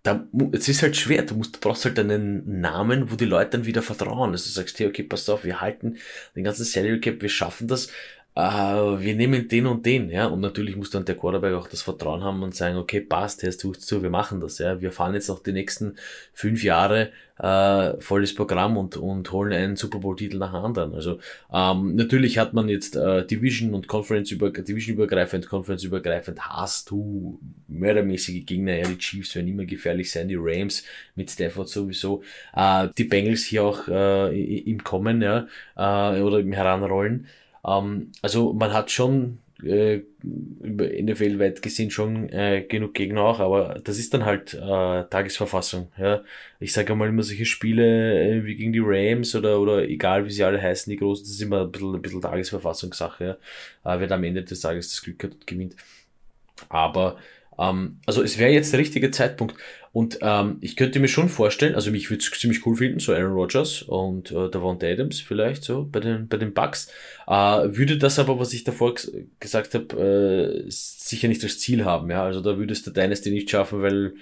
da, 0.03 0.27
es 0.53 0.69
ist 0.69 0.83
halt 0.83 0.97
schwer, 0.97 1.23
du 1.23 1.35
musst, 1.35 1.57
du 1.57 1.61
brauchst 1.61 1.87
halt 1.87 1.99
einen 1.99 2.61
Namen, 2.61 3.11
wo 3.11 3.17
die 3.17 3.25
Leute 3.25 3.53
dann 3.53 3.67
wieder 3.67 3.81
vertrauen. 3.81 4.33
Also 4.33 4.49
du 4.49 4.53
sagst, 4.53 4.79
hey, 4.79 4.87
okay, 4.87 5.03
pass 5.03 5.29
auf, 5.31 5.45
wir 5.45 5.63
halten 5.63 5.97
den 6.37 6.45
ganzen 6.45 6.65
Salary 6.65 7.01
Cap, 7.01 7.23
wir 7.23 7.31
schaffen 7.31 7.69
das, 7.69 7.89
äh, 8.37 8.41
wir 8.43 9.15
nehmen 9.15 9.49
den 9.49 9.67
und 9.67 9.87
den, 9.87 10.11
ja, 10.11 10.27
und 10.27 10.41
natürlich 10.41 10.77
muss 10.77 10.91
dann 10.91 11.05
der 11.05 11.17
Quarterback 11.17 11.55
auch 11.55 11.69
das 11.69 11.83
Vertrauen 11.83 12.25
haben 12.25 12.43
und 12.43 12.55
sagen, 12.55 12.77
okay, 12.77 13.01
passt, 13.01 13.43
der 13.43 13.51
ist 13.51 13.61
zu, 13.61 14.03
wir 14.03 14.11
machen 14.11 14.41
das, 14.41 14.59
ja, 14.59 14.81
wir 14.81 14.91
fahren 14.91 15.15
jetzt 15.15 15.29
noch 15.29 15.41
die 15.43 15.53
nächsten 15.53 15.97
fünf 16.33 16.65
Jahre 16.65 17.13
äh, 17.39 18.01
volles 18.01 18.35
Programm 18.35 18.77
und, 18.77 18.97
und 18.97 19.31
holen 19.33 19.53
einen 19.53 19.77
Super 19.77 19.99
Bowl-Titel 19.99 20.39
nach 20.39 20.53
dem 20.53 20.65
anderen. 20.65 20.95
Also 20.95 21.19
ähm, 21.53 21.95
natürlich 21.95 22.39
hat 22.39 22.55
man 22.55 22.69
jetzt 22.69 22.97
äh, 22.97 23.27
Division 23.27 23.75
und 23.75 23.89
Conference 23.89 24.31
über 24.31 24.51
Division 24.51 24.97
übergreifend, 24.97 25.49
Conference 25.49 25.85
übergreifend. 25.85 26.41
Hast 26.49 26.91
du 26.91 27.39
mördermäßige 27.69 28.45
Gegner, 28.47 28.77
ja, 28.77 28.87
die 28.89 28.99
Chiefs 28.99 29.35
werden 29.35 29.49
immer 29.49 29.65
gefährlich 29.65 30.11
sein, 30.11 30.29
die 30.29 30.39
Rams 30.39 30.85
mit 31.15 31.31
Stafford 31.31 31.69
sowieso, 31.69 32.23
äh, 32.55 32.89
die 32.97 33.05
Bengals 33.05 33.45
hier 33.45 33.65
auch 33.65 33.87
äh, 33.89 34.61
im 34.61 34.83
Kommen, 34.83 35.23
ja, 35.23 35.47
äh, 35.77 36.21
oder 36.21 36.41
im 36.41 36.53
Heranrollen. 36.53 37.27
Ähm, 37.67 38.13
also 38.23 38.53
man 38.53 38.73
hat 38.73 38.91
schon 38.91 39.39
äh, 39.63 40.03
über 40.63 40.87
NFL 40.87 41.39
weit 41.39 41.63
gesehen 41.63 41.91
schon 41.91 42.29
äh, 42.31 42.63
genug 42.69 42.95
Gegner 42.95 43.23
auch, 43.23 43.41
aber 43.41 43.81
das 43.83 43.99
ist 43.99 44.13
dann 44.13 44.25
halt 44.25 44.55
äh, 44.55 44.59
Tagesverfassung. 45.09 45.91
Ja. 45.99 46.23
Ich 46.61 46.73
sage 46.73 46.93
einmal 46.93 47.09
immer 47.09 47.23
solche 47.23 47.47
Spiele 47.47 48.39
äh, 48.39 48.45
wie 48.45 48.57
gegen 48.57 48.73
die 48.73 48.83
Rams 48.83 49.35
oder, 49.35 49.61
oder 49.61 49.89
egal 49.89 50.27
wie 50.27 50.31
sie 50.31 50.45
alle 50.45 50.61
heißen, 50.61 50.91
die 50.91 50.97
großen, 50.97 51.25
das 51.25 51.33
ist 51.33 51.43
immer 51.43 51.63
ein 51.63 51.73
bisschen, 51.73 51.95
ein 51.95 52.03
bisschen 52.03 52.21
Tagesverfassungssache. 52.21 53.39
Ja. 53.85 53.95
Äh, 53.95 54.01
wer 54.01 54.11
am 54.13 54.25
Ende 54.25 54.43
des 54.45 54.61
Tages 54.61 54.91
das 54.91 55.03
Glück 55.03 55.23
hat 55.25 55.33
und 55.33 55.47
gewinnt. 55.47 55.77
Aber 56.69 57.17
ähm, 57.59 58.01
also 58.07 58.23
es 58.23 58.39
wäre 58.39 58.51
jetzt 58.51 58.73
der 58.73 58.81
richtige 58.81 59.11
Zeitpunkt. 59.11 59.57
Und 59.95 60.19
ähm, 60.23 60.57
ich 60.61 60.75
könnte 60.75 60.99
mir 60.99 61.07
schon 61.07 61.29
vorstellen, 61.29 61.77
also 61.77 61.93
mich 61.93 62.11
würde 62.11 62.21
es 62.21 62.29
ziemlich 62.37 62.67
cool 62.67 62.75
finden, 62.75 62.99
so 62.99 63.13
Aaron 63.13 63.35
Rodgers 63.35 63.81
und 63.83 64.33
äh, 64.33 64.51
Davante 64.51 64.89
Adams 64.89 65.21
vielleicht 65.21 65.63
so 65.63 65.89
bei 65.89 66.01
den, 66.01 66.27
bei 66.27 66.37
den 66.37 66.53
Bucks. 66.53 66.89
Äh, 67.29 67.33
würde 67.33 67.97
das 67.97 68.19
aber, 68.19 68.41
was 68.41 68.53
ich 68.53 68.65
davor 68.65 68.97
gesagt 69.39 69.73
habe, 69.75 70.65
äh, 70.67 70.69
sicher 70.69 71.29
nicht 71.29 71.45
als 71.45 71.61
Ziel 71.61 71.85
haben. 71.85 72.11
Ja, 72.11 72.25
Also 72.25 72.41
da 72.41 72.59
würdest 72.59 72.85
du 72.89 72.91
Dynasty 72.91 73.31
nicht 73.31 73.49
schaffen, 73.49 73.83
weil 73.83 74.15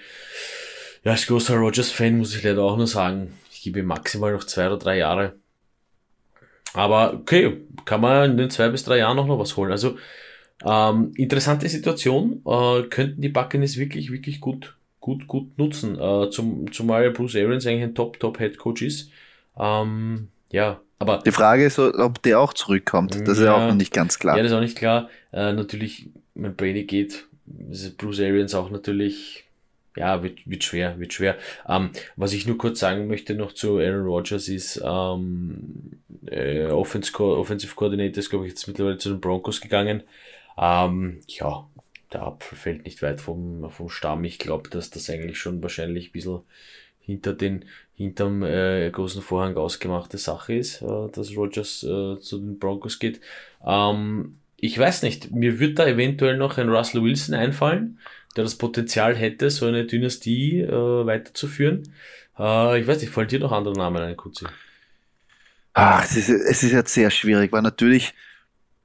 ja, 1.03 1.13
als 1.13 1.25
großer 1.25 1.55
Rodgers-Fan 1.55 2.19
muss 2.19 2.35
ich 2.35 2.43
leider 2.43 2.61
auch 2.61 2.77
nur 2.77 2.85
sagen, 2.85 3.33
ich 3.51 3.63
gebe 3.63 3.81
maximal 3.81 4.31
noch 4.31 4.43
zwei 4.43 4.67
oder 4.67 4.77
drei 4.77 4.99
Jahre. 4.99 5.33
Aber 6.75 7.15
okay, 7.15 7.61
kann 7.85 7.99
man 7.99 8.29
in 8.29 8.37
den 8.37 8.51
zwei 8.51 8.69
bis 8.69 8.83
drei 8.83 8.99
Jahren 8.99 9.17
noch, 9.17 9.25
noch 9.25 9.39
was 9.39 9.57
holen. 9.57 9.71
Also 9.71 9.97
ähm, 10.63 11.13
interessante 11.15 11.67
Situation, 11.67 12.43
äh, 12.45 12.83
könnten 12.83 13.23
die 13.23 13.29
Buccaneers 13.29 13.77
wirklich, 13.77 14.11
wirklich 14.11 14.39
gut, 14.39 14.75
gut, 15.03 15.27
gut 15.27 15.57
nutzen. 15.57 15.99
Äh, 15.99 16.29
zum, 16.29 16.71
zumal 16.71 17.11
Bruce 17.11 17.35
Arians 17.35 17.67
eigentlich 17.67 17.83
ein 17.83 17.93
Top, 17.93 18.21
Top 18.21 18.37
Head 18.37 18.57
Coach 18.57 18.81
ist. 18.81 19.11
Ähm, 19.59 20.29
ja, 20.49 20.79
aber. 20.97 21.19
Die 21.25 21.31
Frage 21.31 21.65
ist, 21.65 21.77
ob 21.77 22.21
der 22.21 22.39
auch 22.39 22.53
zurückkommt. 22.53 23.13
Das 23.13 23.25
ja, 23.25 23.31
ist 23.33 23.39
ja 23.41 23.53
auch 23.53 23.67
noch 23.67 23.75
nicht 23.75 23.91
ganz 23.91 24.17
klar. 24.17 24.37
Ja, 24.37 24.43
das 24.43 24.53
ist 24.53 24.57
auch 24.57 24.61
nicht 24.61 24.77
klar. 24.77 25.09
Äh, 25.33 25.51
natürlich, 25.51 26.09
wenn 26.35 26.55
Brady 26.55 26.85
geht, 26.85 27.25
ist 27.69 27.97
Bruce 27.97 28.21
Arians 28.21 28.55
auch 28.55 28.69
natürlich, 28.69 29.43
ja, 29.97 30.23
wird, 30.23 30.49
wird 30.49 30.63
schwer, 30.63 30.97
wird 30.97 31.11
schwer. 31.11 31.35
Ähm, 31.67 31.89
was 32.15 32.31
ich 32.31 32.47
nur 32.47 32.57
kurz 32.57 32.79
sagen 32.79 33.07
möchte 33.07 33.35
noch 33.35 33.51
zu 33.51 33.79
Aaron 33.79 34.05
Rodgers 34.05 34.47
ist, 34.47 34.81
ähm, 34.85 35.99
äh, 36.27 36.67
Offensive 36.67 37.75
Coordinator 37.75 38.19
ist, 38.19 38.29
glaube 38.29 38.45
ich, 38.45 38.53
jetzt 38.53 38.67
mittlerweile 38.67 38.97
zu 38.97 39.09
den 39.09 39.19
Broncos 39.19 39.59
gegangen. 39.59 40.03
Ähm, 40.57 41.19
ja, 41.27 41.67
der 42.13 42.23
Apfel 42.23 42.57
fällt 42.57 42.85
nicht 42.85 43.01
weit 43.01 43.21
vom, 43.21 43.69
vom 43.69 43.89
Stamm. 43.89 44.23
Ich 44.23 44.39
glaube, 44.39 44.69
dass 44.69 44.89
das 44.89 45.09
eigentlich 45.09 45.37
schon 45.37 45.61
wahrscheinlich 45.61 46.09
ein 46.09 46.11
bisschen 46.11 46.41
hinter 46.99 47.33
den, 47.33 47.65
hinterm 47.95 48.43
äh, 48.43 48.89
großen 48.89 49.21
Vorhang 49.21 49.57
ausgemachte 49.57 50.17
Sache 50.17 50.53
ist, 50.53 50.81
äh, 50.81 51.09
dass 51.11 51.35
Rogers 51.35 51.83
äh, 51.83 52.19
zu 52.19 52.39
den 52.39 52.59
Broncos 52.59 52.99
geht. 52.99 53.19
Ähm, 53.65 54.37
ich 54.57 54.77
weiß 54.77 55.03
nicht, 55.03 55.31
mir 55.31 55.59
wird 55.59 55.79
da 55.79 55.85
eventuell 55.85 56.37
noch 56.37 56.57
ein 56.57 56.69
Russell 56.69 57.03
Wilson 57.03 57.35
einfallen, 57.35 57.99
der 58.37 58.45
das 58.45 58.55
Potenzial 58.55 59.15
hätte, 59.15 59.49
so 59.49 59.65
eine 59.65 59.85
Dynastie 59.85 60.61
äh, 60.61 61.05
weiterzuführen. 61.05 61.83
Äh, 62.39 62.79
ich 62.79 62.87
weiß 62.87 63.01
nicht, 63.01 63.11
fallen 63.11 63.27
dir 63.27 63.39
noch 63.39 63.51
andere 63.51 63.73
Namen 63.73 64.01
ein, 64.01 64.15
Kutzi? 64.15 64.45
Ach, 65.73 66.03
es 66.05 66.15
ist, 66.15 66.29
es 66.29 66.63
ist 66.63 66.71
jetzt 66.71 66.93
sehr 66.93 67.11
schwierig, 67.11 67.51
weil 67.51 67.63
natürlich 67.63 68.13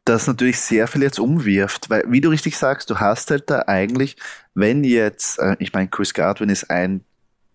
das 0.09 0.27
natürlich 0.27 0.61
sehr 0.61 0.89
viel 0.89 1.03
jetzt 1.03 1.19
umwirft, 1.19 1.91
weil, 1.91 2.05
wie 2.09 2.21
du 2.21 2.31
richtig 2.31 2.57
sagst, 2.57 2.89
du 2.91 2.99
hast 2.99 3.31
halt 3.31 3.51
da 3.51 3.65
eigentlich, 3.67 4.17
wenn 4.55 4.85
jetzt, 4.85 5.39
äh, 5.39 5.57
ich 5.59 5.73
meine, 5.73 5.89
Chris 5.89 6.15
Godwin 6.15 6.49
ist 6.49 6.71
ein 6.71 7.05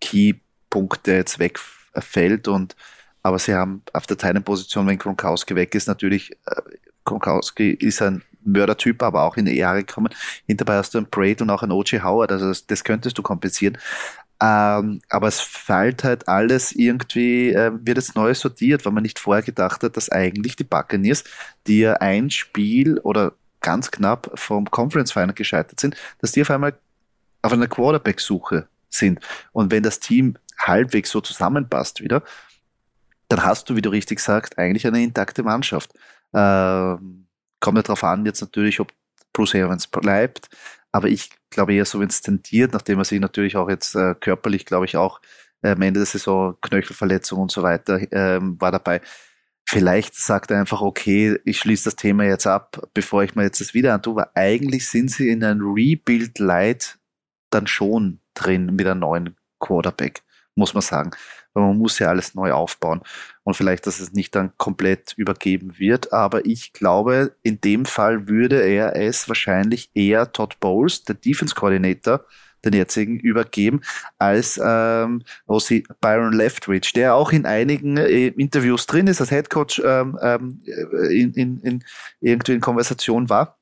Key-Punkt, 0.01 1.07
der 1.07 1.17
jetzt 1.17 1.39
wegfällt 1.39 2.47
und 2.47 2.75
aber 3.25 3.39
sie 3.39 3.53
haben 3.53 3.81
auf 3.93 4.05
der 4.05 4.17
Teilenposition, 4.17 4.85
wenn 4.85 4.97
Gronkowski 4.97 5.55
weg 5.55 5.73
ist, 5.75 5.87
natürlich, 5.87 6.33
äh, 6.45 6.61
Gronkowski 7.05 7.71
ist 7.71 8.01
ein 8.01 8.21
Mördertyp, 8.43 9.01
aber 9.01 9.23
auch 9.23 9.37
in 9.37 9.45
die 9.45 9.55
Jahre 9.55 9.83
gekommen. 9.83 10.13
Hinterbei 10.45 10.75
hast 10.75 10.93
du 10.93 10.97
einen 10.97 11.07
Braid 11.09 11.41
und 11.41 11.49
auch 11.49 11.63
einen 11.63 11.71
O.J. 11.71 12.03
Howard, 12.03 12.33
also 12.33 12.49
das, 12.49 12.67
das 12.67 12.83
könntest 12.83 13.17
du 13.17 13.21
kompensieren. 13.21 13.77
Ähm, 14.43 14.99
aber 15.07 15.29
es 15.29 15.39
fällt 15.39 16.03
halt 16.03 16.27
alles 16.27 16.73
irgendwie, 16.73 17.51
äh, 17.53 17.71
wird 17.75 17.97
es 17.97 18.13
neu 18.13 18.33
sortiert, 18.33 18.83
weil 18.83 18.91
man 18.91 19.03
nicht 19.03 19.17
vorher 19.17 19.41
gedacht 19.41 19.83
hat, 19.83 19.95
dass 19.95 20.09
eigentlich 20.09 20.57
die 20.57 20.65
Buccaneers, 20.65 21.23
die 21.65 21.79
ja 21.79 21.93
ein 21.93 22.29
Spiel 22.29 22.99
oder 22.99 23.31
ganz 23.61 23.89
knapp 23.89 24.29
vom 24.35 24.69
Conference 24.69 25.13
Final 25.13 25.33
gescheitert 25.33 25.79
sind, 25.79 25.95
dass 26.19 26.33
die 26.33 26.41
auf 26.41 26.51
einmal 26.51 26.77
auf 27.41 27.53
einer 27.53 27.69
Quarterback-Suche 27.69 28.67
sind. 28.89 29.21
Und 29.53 29.71
wenn 29.71 29.81
das 29.81 30.01
Team 30.01 30.35
halbwegs 30.59 31.09
so 31.11 31.21
zusammenpasst 31.21 32.01
wieder, 32.01 32.21
dann 33.29 33.45
hast 33.45 33.69
du, 33.69 33.77
wie 33.77 33.81
du 33.81 33.91
richtig 33.91 34.19
sagst, 34.19 34.57
eigentlich 34.57 34.85
eine 34.85 35.01
intakte 35.01 35.43
Mannschaft. 35.43 35.93
Ähm, 36.33 37.27
kommt 37.61 37.77
ja 37.77 37.81
darauf 37.81 38.03
an, 38.03 38.25
jetzt 38.25 38.41
natürlich, 38.41 38.81
ob 38.81 38.91
Bruce 39.31 39.53
Evans 39.55 39.87
bleibt, 39.87 40.49
aber 40.93 41.09
ich 41.09 41.31
glaube 41.49 41.73
eher 41.73 41.85
so, 41.85 41.99
wenn 41.99 42.07
es 42.07 42.21
tendiert, 42.21 42.71
nachdem 42.71 42.99
er 42.99 43.05
sich 43.05 43.19
natürlich 43.19 43.57
auch 43.57 43.69
jetzt 43.69 43.95
äh, 43.95 44.15
körperlich, 44.15 44.65
glaube 44.65 44.85
ich, 44.85 44.95
auch 44.95 45.19
äh, 45.63 45.71
am 45.71 45.81
Ende 45.81 45.99
der 45.99 46.05
Saison 46.05 46.55
Knöchelverletzung 46.61 47.39
und 47.39 47.51
so 47.51 47.63
weiter 47.63 47.99
ähm, 48.11 48.61
war 48.61 48.71
dabei. 48.71 49.01
Vielleicht 49.65 50.15
sagt 50.15 50.51
er 50.51 50.59
einfach, 50.59 50.81
okay, 50.81 51.39
ich 51.45 51.57
schließe 51.57 51.85
das 51.85 51.95
Thema 51.95 52.25
jetzt 52.25 52.47
ab, 52.47 52.89
bevor 52.93 53.23
ich 53.23 53.35
mir 53.35 53.43
jetzt 53.43 53.59
das 53.59 53.73
wieder 53.73 53.93
antue, 53.93 54.15
weil 54.17 54.27
eigentlich 54.35 54.87
sind 54.87 55.09
sie 55.09 55.29
in 55.29 55.43
einem 55.43 55.61
Rebuild 55.73 56.37
Light 56.39 56.99
dann 57.49 57.67
schon 57.67 58.19
drin 58.35 58.75
mit 58.75 58.85
einem 58.85 58.99
neuen 58.99 59.35
Quarterback, 59.59 60.21
muss 60.55 60.73
man 60.73 60.81
sagen 60.81 61.11
weil 61.53 61.63
man 61.63 61.77
muss 61.77 61.99
ja 61.99 62.09
alles 62.09 62.35
neu 62.35 62.51
aufbauen. 62.51 63.01
Und 63.43 63.55
vielleicht, 63.55 63.87
dass 63.87 63.99
es 63.99 64.13
nicht 64.13 64.35
dann 64.35 64.51
komplett 64.57 65.13
übergeben 65.17 65.77
wird. 65.77 66.13
Aber 66.13 66.45
ich 66.45 66.73
glaube, 66.73 67.35
in 67.43 67.59
dem 67.61 67.85
Fall 67.85 68.27
würde 68.27 68.61
er 68.61 68.95
es 68.95 69.27
wahrscheinlich 69.27 69.91
eher 69.93 70.31
Todd 70.31 70.59
Bowles, 70.59 71.03
der 71.03 71.15
Defense 71.15 71.53
Coordinator, 71.55 72.25
den 72.63 72.73
jetzigen 72.73 73.19
übergeben, 73.19 73.81
als 74.17 74.59
ähm, 74.63 75.23
OC 75.47 75.83
Byron 75.99 76.33
Leftwich, 76.33 76.93
der 76.93 77.15
auch 77.15 77.31
in 77.31 77.45
einigen 77.45 77.97
äh, 77.97 78.27
Interviews 78.27 78.85
drin 78.85 79.07
ist, 79.07 79.19
als 79.19 79.29
Head 79.29 79.49
Coach 79.49 79.81
ähm, 79.83 80.17
ähm, 80.21 80.61
in, 81.09 81.33
in, 81.33 81.59
in 81.59 81.83
irgendwie 82.21 82.53
in 82.53 82.61
Konversation 82.61 83.29
war. 83.29 83.59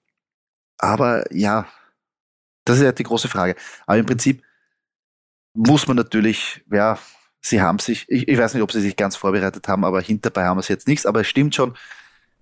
Aber 0.77 1.25
ja, 1.33 1.67
das 2.65 2.77
ist 2.77 2.83
ja 2.83 2.91
die 2.91 3.03
große 3.03 3.27
Frage. 3.27 3.55
Aber 3.85 3.97
im 3.97 4.05
Prinzip 4.05 4.43
muss 5.53 5.87
man 5.87 5.97
natürlich, 5.97 6.63
ja, 6.71 6.97
sie 7.41 7.61
haben 7.61 7.79
sich, 7.79 8.05
ich, 8.07 8.27
ich 8.27 8.37
weiß 8.37 8.53
nicht, 8.53 8.63
ob 8.63 8.71
sie 8.71 8.81
sich 8.81 8.95
ganz 8.95 9.15
vorbereitet 9.15 9.67
haben, 9.67 9.83
aber 9.83 10.01
hinterbei 10.01 10.45
haben 10.45 10.57
wir 10.57 10.61
es 10.61 10.67
jetzt 10.67 10.87
nichts. 10.87 11.05
Aber 11.05 11.21
es 11.21 11.27
stimmt 11.27 11.55
schon, 11.55 11.75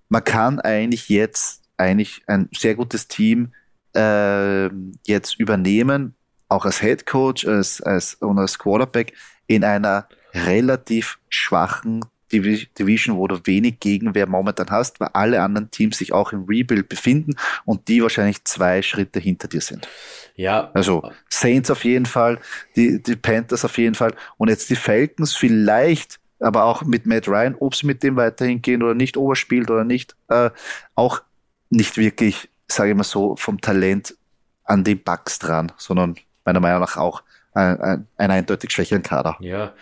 man 0.08 0.22
kann 0.22 0.60
eigentlich 0.60 1.08
jetzt 1.08 1.62
eigentlich 1.76 2.22
ein 2.26 2.48
sehr 2.54 2.74
gutes 2.74 3.08
Team 3.08 3.52
äh, 3.96 4.68
jetzt 5.06 5.40
übernehmen, 5.40 6.14
auch 6.48 6.64
als 6.64 6.80
Head 6.80 7.06
Coach 7.06 7.46
als, 7.46 7.80
als, 7.80 8.14
und 8.14 8.38
als 8.38 8.58
Quarterback 8.58 9.14
in 9.46 9.64
einer 9.64 10.06
relativ 10.34 11.18
schwachen 11.28 12.04
Division, 12.32 13.16
wo 13.16 13.26
du 13.26 13.38
wenig 13.44 13.80
Gegenwehr 13.80 14.26
momentan 14.26 14.70
hast, 14.70 15.00
weil 15.00 15.08
alle 15.12 15.42
anderen 15.42 15.70
Teams 15.70 15.98
sich 15.98 16.12
auch 16.12 16.32
im 16.32 16.44
Rebuild 16.44 16.88
befinden 16.88 17.34
und 17.64 17.88
die 17.88 18.02
wahrscheinlich 18.02 18.44
zwei 18.44 18.82
Schritte 18.82 19.20
hinter 19.20 19.48
dir 19.48 19.60
sind. 19.60 19.88
Ja. 20.36 20.70
Also 20.74 21.10
Saints 21.28 21.70
auf 21.70 21.84
jeden 21.84 22.06
Fall, 22.06 22.38
die, 22.76 23.02
die 23.02 23.16
Panthers 23.16 23.64
auf 23.64 23.76
jeden 23.78 23.94
Fall 23.94 24.14
und 24.36 24.48
jetzt 24.48 24.70
die 24.70 24.76
Falcons 24.76 25.34
vielleicht, 25.34 26.18
aber 26.38 26.64
auch 26.64 26.82
mit 26.82 27.06
Matt 27.06 27.28
Ryan, 27.28 27.56
ob 27.58 27.74
sie 27.74 27.86
mit 27.86 28.02
dem 28.02 28.16
weiterhin 28.16 28.62
gehen 28.62 28.82
oder 28.82 28.94
nicht, 28.94 29.16
ob 29.16 29.30
er 29.30 29.36
spielt 29.36 29.70
oder 29.70 29.84
nicht, 29.84 30.16
äh, 30.28 30.50
auch 30.94 31.22
nicht 31.68 31.96
wirklich, 31.96 32.48
sage 32.68 32.90
ich 32.90 32.96
mal 32.96 33.04
so, 33.04 33.36
vom 33.36 33.60
Talent 33.60 34.16
an 34.64 34.84
den 34.84 35.02
Bugs 35.02 35.38
dran, 35.38 35.72
sondern 35.76 36.16
meiner 36.44 36.60
Meinung 36.60 36.80
nach 36.80 36.96
auch 36.96 37.22
ein, 37.52 37.80
ein, 37.80 38.06
ein 38.16 38.30
eindeutig 38.30 38.70
schwächeren 38.70 39.02
Kader. 39.02 39.36
Ja, 39.40 39.74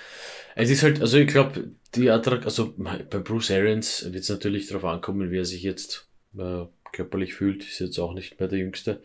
es 0.54 0.70
ist 0.70 0.82
halt, 0.82 1.00
also 1.00 1.18
ich 1.18 1.28
glaube, 1.28 1.70
die 1.94 2.11
Attrakt, 2.11 2.44
also 2.44 2.74
bei 2.77 3.18
Bruce 3.18 3.51
Arians 3.51 4.05
wird 4.12 4.22
es 4.22 4.29
natürlich 4.29 4.68
darauf 4.68 4.85
ankommen, 4.85 5.31
wie 5.31 5.38
er 5.38 5.44
sich 5.44 5.62
jetzt 5.62 6.07
äh, 6.38 6.64
körperlich 6.92 7.35
fühlt, 7.35 7.62
ist 7.62 7.79
jetzt 7.79 7.98
auch 7.98 8.14
nicht 8.14 8.38
mehr 8.38 8.48
der 8.48 8.59
Jüngste. 8.59 9.01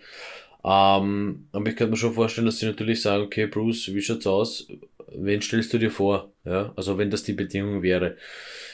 Ähm, 0.64 1.48
aber 1.52 1.70
ich 1.70 1.76
kann 1.76 1.90
mir 1.90 1.98
schon 1.98 2.14
vorstellen, 2.14 2.46
dass 2.46 2.60
sie 2.60 2.66
natürlich 2.66 3.02
sagen, 3.02 3.24
okay, 3.24 3.48
Bruce, 3.48 3.94
wie 3.94 4.02
schaut's 4.02 4.28
aus? 4.28 4.68
Wen 5.16 5.42
stellst 5.42 5.74
du 5.74 5.78
dir 5.78 5.92
vor? 5.92 6.32
Ja, 6.46 6.74
also 6.76 6.98
wenn 6.98 7.12
das 7.12 7.24
die 7.24 7.34
Bedingung 7.34 7.84
wäre. 7.84 8.18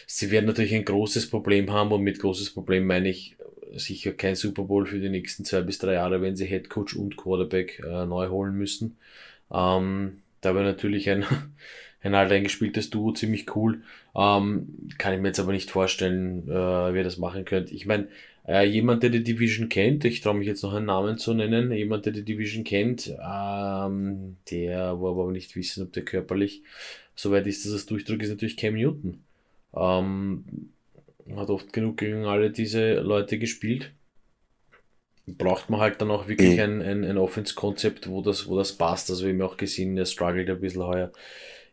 Sie 0.08 0.32
werden 0.32 0.46
natürlich 0.46 0.74
ein 0.74 0.86
großes 0.86 1.30
Problem 1.30 1.72
haben 1.72 1.92
und 1.92 2.02
mit 2.02 2.20
großes 2.20 2.52
Problem 2.52 2.86
meine 2.86 3.10
ich 3.10 3.36
sicher 3.74 4.14
kein 4.14 4.36
Super 4.36 4.64
Bowl 4.64 4.86
für 4.86 5.00
die 5.00 5.10
nächsten 5.10 5.46
zwei 5.46 5.62
bis 5.62 5.78
drei 5.78 5.94
Jahre, 5.94 6.22
wenn 6.22 6.36
sie 6.36 6.46
Head 6.46 6.70
Coach 6.70 6.96
und 6.96 7.18
Quarterback 7.18 7.82
äh, 7.86 8.06
neu 8.06 8.30
holen 8.30 8.56
müssen. 8.56 8.98
Ähm, 9.52 10.22
da 10.42 10.56
wäre 10.56 10.64
natürlich 10.64 11.10
ein, 11.10 11.26
ein 12.02 12.16
alt 12.16 12.32
eingespieltes 12.32 12.90
Duo 12.90 13.12
ziemlich 13.12 13.56
cool. 13.56 13.82
Ähm, 14.16 14.90
kann 14.98 15.14
ich 15.14 15.20
mir 15.20 15.28
jetzt 15.28 15.40
aber 15.40 15.52
nicht 15.52 15.72
vorstellen, 15.72 16.48
äh, 16.48 16.94
wer 16.94 17.04
das 17.04 17.18
machen 17.18 17.46
könnte. 17.46 17.74
Ich 17.74 17.86
meine, 17.86 18.08
äh, 18.48 18.66
jemand, 18.66 19.04
der 19.04 19.10
die 19.10 19.24
Division 19.24 19.70
kennt, 19.70 20.06
ich 20.06 20.22
traue 20.22 20.36
mich 20.36 20.48
jetzt 20.48 20.64
noch 20.64 20.74
einen 20.74 20.86
Namen 20.86 21.18
zu 21.18 21.34
nennen, 21.34 21.72
jemand, 21.72 22.06
der 22.06 22.14
die 22.14 22.24
Division 22.24 22.64
kennt, 22.64 23.08
ähm, 23.08 24.38
der 24.50 25.00
wo 25.00 25.10
aber 25.10 25.32
nicht 25.32 25.56
wissen, 25.56 25.84
ob 25.84 25.94
der 25.94 26.04
körperlich 26.04 26.64
soweit 27.16 27.48
ist, 27.48 27.66
dass 27.66 27.74
es 27.74 27.86
durchdrückt, 27.86 28.24
ist 28.24 28.30
natürlich 28.30 28.58
Cam 28.58 28.76
Newton. 28.76 29.24
Ähm, 29.76 30.46
hat 31.36 31.50
oft 31.50 31.74
genug 31.74 31.98
gegen 31.98 32.26
alle 32.26 32.50
diese 32.50 33.02
Leute 33.02 33.38
gespielt 33.38 33.92
braucht 35.38 35.70
man 35.70 35.80
halt 35.80 36.02
dann 36.02 36.12
auch 36.12 36.28
wirklich 36.28 36.58
mhm. 36.58 36.64
ein, 36.64 36.82
ein, 36.82 37.04
ein 37.04 37.18
Offense-Konzept, 37.18 38.10
wo 38.10 38.22
das, 38.22 38.48
wo 38.48 38.58
das 38.58 38.74
passt. 38.74 39.10
Also, 39.10 39.26
wir 39.26 39.34
haben 39.34 39.42
auch 39.42 39.58
gesehen, 39.58 39.96
der 39.96 40.06
struggelt 40.06 40.50
ein 40.50 40.60
bisschen 40.60 40.84
heuer. 40.84 41.12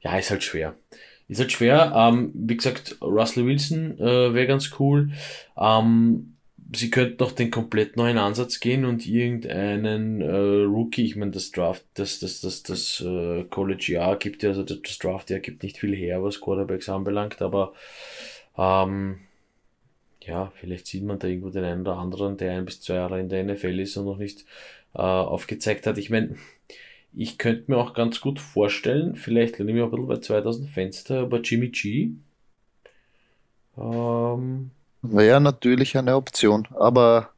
Ja, 0.06 0.16
ist 0.16 0.30
halt 0.30 0.44
schwer. 0.44 0.76
Ist 1.26 1.40
halt 1.40 1.50
schwer. 1.50 1.92
Ähm, 1.96 2.30
wie 2.32 2.56
gesagt, 2.56 2.96
Russell 3.00 3.44
Wilson 3.44 3.98
äh, 3.98 4.32
wäre 4.32 4.46
ganz 4.46 4.70
cool. 4.78 5.10
Ähm, 5.58 6.36
sie 6.72 6.90
könnten 6.90 7.16
noch 7.18 7.32
den 7.32 7.50
komplett 7.50 7.96
neuen 7.96 8.16
Ansatz 8.16 8.60
gehen 8.60 8.84
und 8.84 9.04
irgendeinen 9.04 10.20
äh, 10.20 10.62
Rookie, 10.64 11.04
ich 11.04 11.16
meine, 11.16 11.32
das 11.32 11.50
Draft, 11.50 11.84
das, 11.94 12.20
das, 12.20 12.40
das, 12.40 12.62
das 12.62 13.00
äh, 13.00 13.46
College-Jahr 13.50 14.16
gibt 14.16 14.44
ja, 14.44 14.50
also 14.50 14.62
das 14.62 14.98
Draft-Jahr 14.98 15.40
gibt 15.40 15.64
nicht 15.64 15.78
viel 15.78 15.96
her, 15.96 16.22
was 16.22 16.40
Quarterbacks 16.40 16.88
anbelangt, 16.88 17.42
aber 17.42 17.72
ähm, 18.56 19.18
ja, 20.20 20.52
vielleicht 20.54 20.86
sieht 20.86 21.02
man 21.02 21.18
da 21.18 21.26
irgendwo 21.26 21.50
den 21.50 21.64
einen 21.64 21.80
oder 21.80 21.96
anderen, 21.96 22.36
der 22.36 22.52
ein 22.52 22.64
bis 22.64 22.80
zwei 22.80 22.94
Jahre 22.94 23.18
in 23.18 23.28
der 23.28 23.42
NFL 23.42 23.80
ist 23.80 23.96
und 23.96 24.04
noch 24.04 24.18
nicht 24.18 24.44
äh, 24.94 24.98
aufgezeigt 24.98 25.84
hat. 25.88 25.98
Ich 25.98 26.10
meine, 26.10 26.36
ich 27.16 27.38
könnte 27.38 27.70
mir 27.70 27.78
auch 27.78 27.94
ganz 27.94 28.20
gut 28.20 28.38
vorstellen, 28.38 29.16
vielleicht 29.16 29.58
lerne 29.58 29.70
ich 29.70 29.76
mich 29.76 29.84
ein 29.84 29.90
bisschen 29.90 30.06
bei 30.06 30.18
2000 30.18 30.68
Fenster, 30.68 31.26
bei 31.26 31.38
Jimmy 31.38 31.68
G. 31.68 32.10
Ähm, 33.78 34.70
Wäre 35.00 35.40
natürlich 35.40 35.96
eine 35.96 36.14
Option, 36.14 36.68
aber 36.74 37.30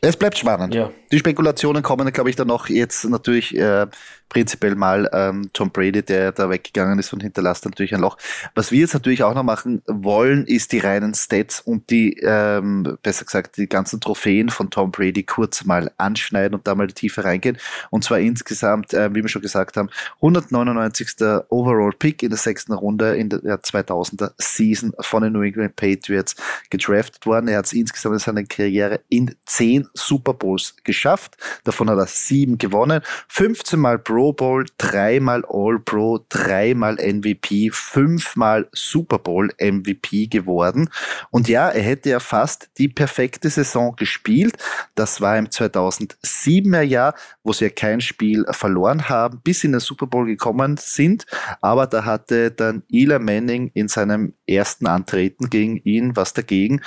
es 0.00 0.16
bleibt 0.16 0.38
spannend. 0.38 0.74
Ja. 0.74 0.92
Die 1.10 1.18
Spekulationen 1.18 1.82
kommen, 1.82 2.12
glaube 2.12 2.30
ich, 2.30 2.36
dann 2.36 2.48
noch 2.48 2.68
jetzt 2.68 3.04
natürlich 3.04 3.56
äh, 3.56 3.86
prinzipiell 4.32 4.76
mal 4.76 5.10
ähm, 5.12 5.50
Tom 5.52 5.70
Brady, 5.70 6.02
der 6.02 6.32
da 6.32 6.48
weggegangen 6.48 6.98
ist 6.98 7.12
und 7.12 7.22
hinterlässt 7.22 7.66
natürlich 7.66 7.94
ein 7.94 8.00
Loch. 8.00 8.16
Was 8.54 8.72
wir 8.72 8.80
jetzt 8.80 8.94
natürlich 8.94 9.22
auch 9.24 9.34
noch 9.34 9.42
machen 9.42 9.82
wollen, 9.86 10.46
ist 10.46 10.72
die 10.72 10.78
reinen 10.78 11.12
Stats 11.12 11.60
und 11.60 11.90
die, 11.90 12.14
ähm, 12.22 12.96
besser 13.02 13.26
gesagt, 13.26 13.58
die 13.58 13.68
ganzen 13.68 14.00
Trophäen 14.00 14.48
von 14.48 14.70
Tom 14.70 14.90
Brady 14.90 15.22
kurz 15.22 15.66
mal 15.66 15.90
anschneiden 15.98 16.54
und 16.54 16.66
da 16.66 16.74
mal 16.74 16.86
tiefer 16.86 17.26
reingehen. 17.26 17.58
Und 17.90 18.04
zwar 18.04 18.20
insgesamt, 18.20 18.94
äh, 18.94 19.10
wie 19.14 19.20
wir 19.20 19.28
schon 19.28 19.42
gesagt 19.42 19.76
haben, 19.76 19.90
199. 20.22 21.02
Overall 21.50 21.92
Pick 21.92 22.22
in 22.22 22.30
der 22.30 22.38
sechsten 22.38 22.72
Runde 22.72 23.14
in 23.16 23.28
der 23.28 23.62
2000er 23.62 24.32
Season 24.38 24.94
von 25.00 25.24
den 25.24 25.34
New 25.34 25.42
England 25.42 25.76
Patriots 25.76 26.36
gedraftet 26.70 27.26
worden. 27.26 27.48
Er 27.48 27.58
hat 27.58 27.66
es 27.66 27.74
insgesamt 27.74 28.14
in 28.14 28.18
seiner 28.18 28.44
Karriere 28.44 29.00
in 29.10 29.34
zehn 29.44 29.86
Super 29.92 30.32
Bowls 30.32 30.74
geschafft. 30.84 31.36
Davon 31.64 31.90
hat 31.90 31.98
er 31.98 32.06
sieben 32.06 32.56
gewonnen, 32.56 33.02
15 33.28 33.78
Mal 33.78 33.98
Pro 33.98 34.21
Pro 34.22 34.32
Bowl, 34.32 34.64
dreimal 34.78 35.44
All-Pro, 35.48 36.24
dreimal 36.28 36.94
MVP, 36.94 37.70
fünfmal 37.72 38.68
Super 38.70 39.18
Bowl 39.18 39.50
MVP 39.60 40.28
geworden. 40.28 40.90
Und 41.32 41.48
ja, 41.48 41.68
er 41.70 41.82
hätte 41.82 42.10
ja 42.10 42.20
fast 42.20 42.70
die 42.78 42.86
perfekte 42.86 43.50
Saison 43.50 43.96
gespielt. 43.96 44.54
Das 44.94 45.20
war 45.20 45.36
im 45.36 45.48
2007er 45.48 46.82
Jahr, 46.82 47.16
wo 47.42 47.52
sie 47.52 47.64
ja 47.64 47.70
kein 47.70 48.00
Spiel 48.00 48.44
verloren 48.50 49.08
haben, 49.08 49.40
bis 49.42 49.64
in 49.64 49.72
den 49.72 49.80
Super 49.80 50.06
Bowl 50.06 50.26
gekommen 50.26 50.76
sind. 50.76 51.26
Aber 51.60 51.88
da 51.88 52.04
hatte 52.04 52.52
dann 52.52 52.84
Eli 52.92 53.18
Manning 53.18 53.72
in 53.74 53.88
seinem 53.88 54.34
ersten 54.46 54.86
Antreten 54.86 55.50
gegen 55.50 55.78
ihn 55.78 56.14
was 56.14 56.32
dagegen 56.32 56.80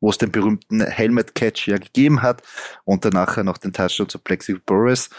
wo 0.00 0.10
es 0.10 0.18
den 0.18 0.32
berühmten 0.32 0.80
Helmet 0.84 1.34
Catch 1.34 1.68
ja 1.68 1.76
gegeben 1.76 2.22
hat 2.22 2.42
und 2.84 3.04
danach 3.04 3.36
noch 3.42 3.58
den 3.58 3.72
Touchdown 3.72 4.08
zu 4.08 4.18
Plexi 4.18 4.54
Burris. 4.64 5.10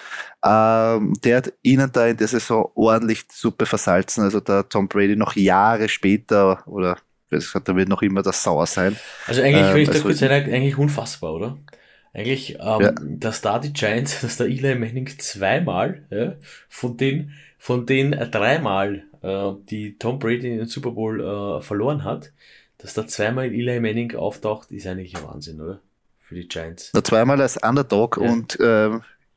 Ähm, 0.44 1.14
der 1.24 1.38
hat 1.38 1.54
ihnen 1.62 1.92
da 1.92 2.08
in 2.08 2.18
der 2.18 2.28
Saison 2.28 2.70
ordentlich 2.76 3.28
die 3.28 3.36
Suppe 3.36 3.66
versalzen. 3.66 4.24
Also 4.24 4.40
da 4.40 4.64
Tom 4.64 4.88
Brady 4.88 5.16
noch 5.16 5.36
Jahre 5.36 5.88
später 5.88 6.68
oder 6.68 6.98
da 7.30 7.76
wird 7.76 7.88
noch 7.88 8.02
immer 8.02 8.22
das 8.24 8.44
sauer 8.44 8.66
sein. 8.66 8.98
Also 9.28 9.42
eigentlich, 9.42 9.66
ähm, 9.68 9.74
wenn 9.74 9.82
ich 9.82 9.88
da 9.88 9.94
also 9.94 10.06
kurz 10.06 10.20
sagen, 10.20 10.54
eigentlich 10.54 10.78
unfassbar, 10.78 11.34
oder? 11.34 11.58
Eigentlich, 12.14 12.56
ähm, 12.60 12.82
ja. 12.82 12.94
dass 13.02 13.42
da 13.42 13.60
die 13.60 13.72
Giants, 13.72 14.22
dass 14.22 14.38
der 14.38 14.48
Eli 14.48 14.76
Manning 14.76 15.08
zweimal, 15.18 16.06
ja, 16.10 16.36
von 16.68 16.98
den, 16.98 17.32
von 17.58 17.86
den 17.86 18.12
dreimal, 18.12 19.04
äh, 19.22 19.52
die 19.70 19.98
Tom 19.98 20.20
Brady 20.20 20.50
in 20.50 20.58
den 20.58 20.68
Super 20.68 20.92
Bowl 20.92 21.22
äh, 21.22 21.62
verloren 21.62 22.04
hat, 22.04 22.34
dass 22.82 22.94
da 22.94 23.08
zweimal 23.08 23.46
Eli 23.46 23.80
Manning 23.80 24.16
auftaucht, 24.16 24.72
ist 24.72 24.88
eigentlich 24.88 25.16
ein 25.16 25.24
Wahnsinn, 25.24 25.62
oder? 25.62 25.80
Für 26.20 26.36
die 26.36 26.48
Giants. 26.48 26.92
Da 26.94 27.04
zweimal 27.04 27.42
als 27.42 27.58
Underdog 27.58 28.18
ja. 28.22 28.30
und 28.30 28.60
äh, 28.60 28.90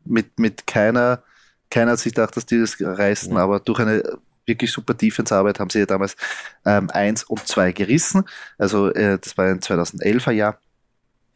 mit, 0.05 0.39
mit 0.39 0.67
keiner, 0.67 1.23
keiner 1.71 1.93
hat 1.93 1.99
sich 1.99 2.15
gedacht, 2.15 2.37
dass 2.37 2.47
die 2.47 2.59
das 2.59 2.77
reißen, 2.81 3.33
ja. 3.33 3.39
aber 3.39 3.61
durch 3.61 3.81
eine 3.81 4.19
wirklich 4.47 4.71
super 4.71 4.95
Defense-Arbeit 4.95 5.59
haben 5.59 5.71
sie 5.71 5.81
ja 5.81 5.87
damals 5.87 6.17
ähm, 6.65 6.91
eins 6.91 7.25
und 7.25 7.47
zwei 7.47 7.73
gerissen. 7.73 8.25
Also 8.59 8.93
äh, 8.93 9.19
das 9.19 9.37
war 9.37 9.47
ein 9.47 9.61
2011er 9.61 10.33
Jahr. 10.33 10.59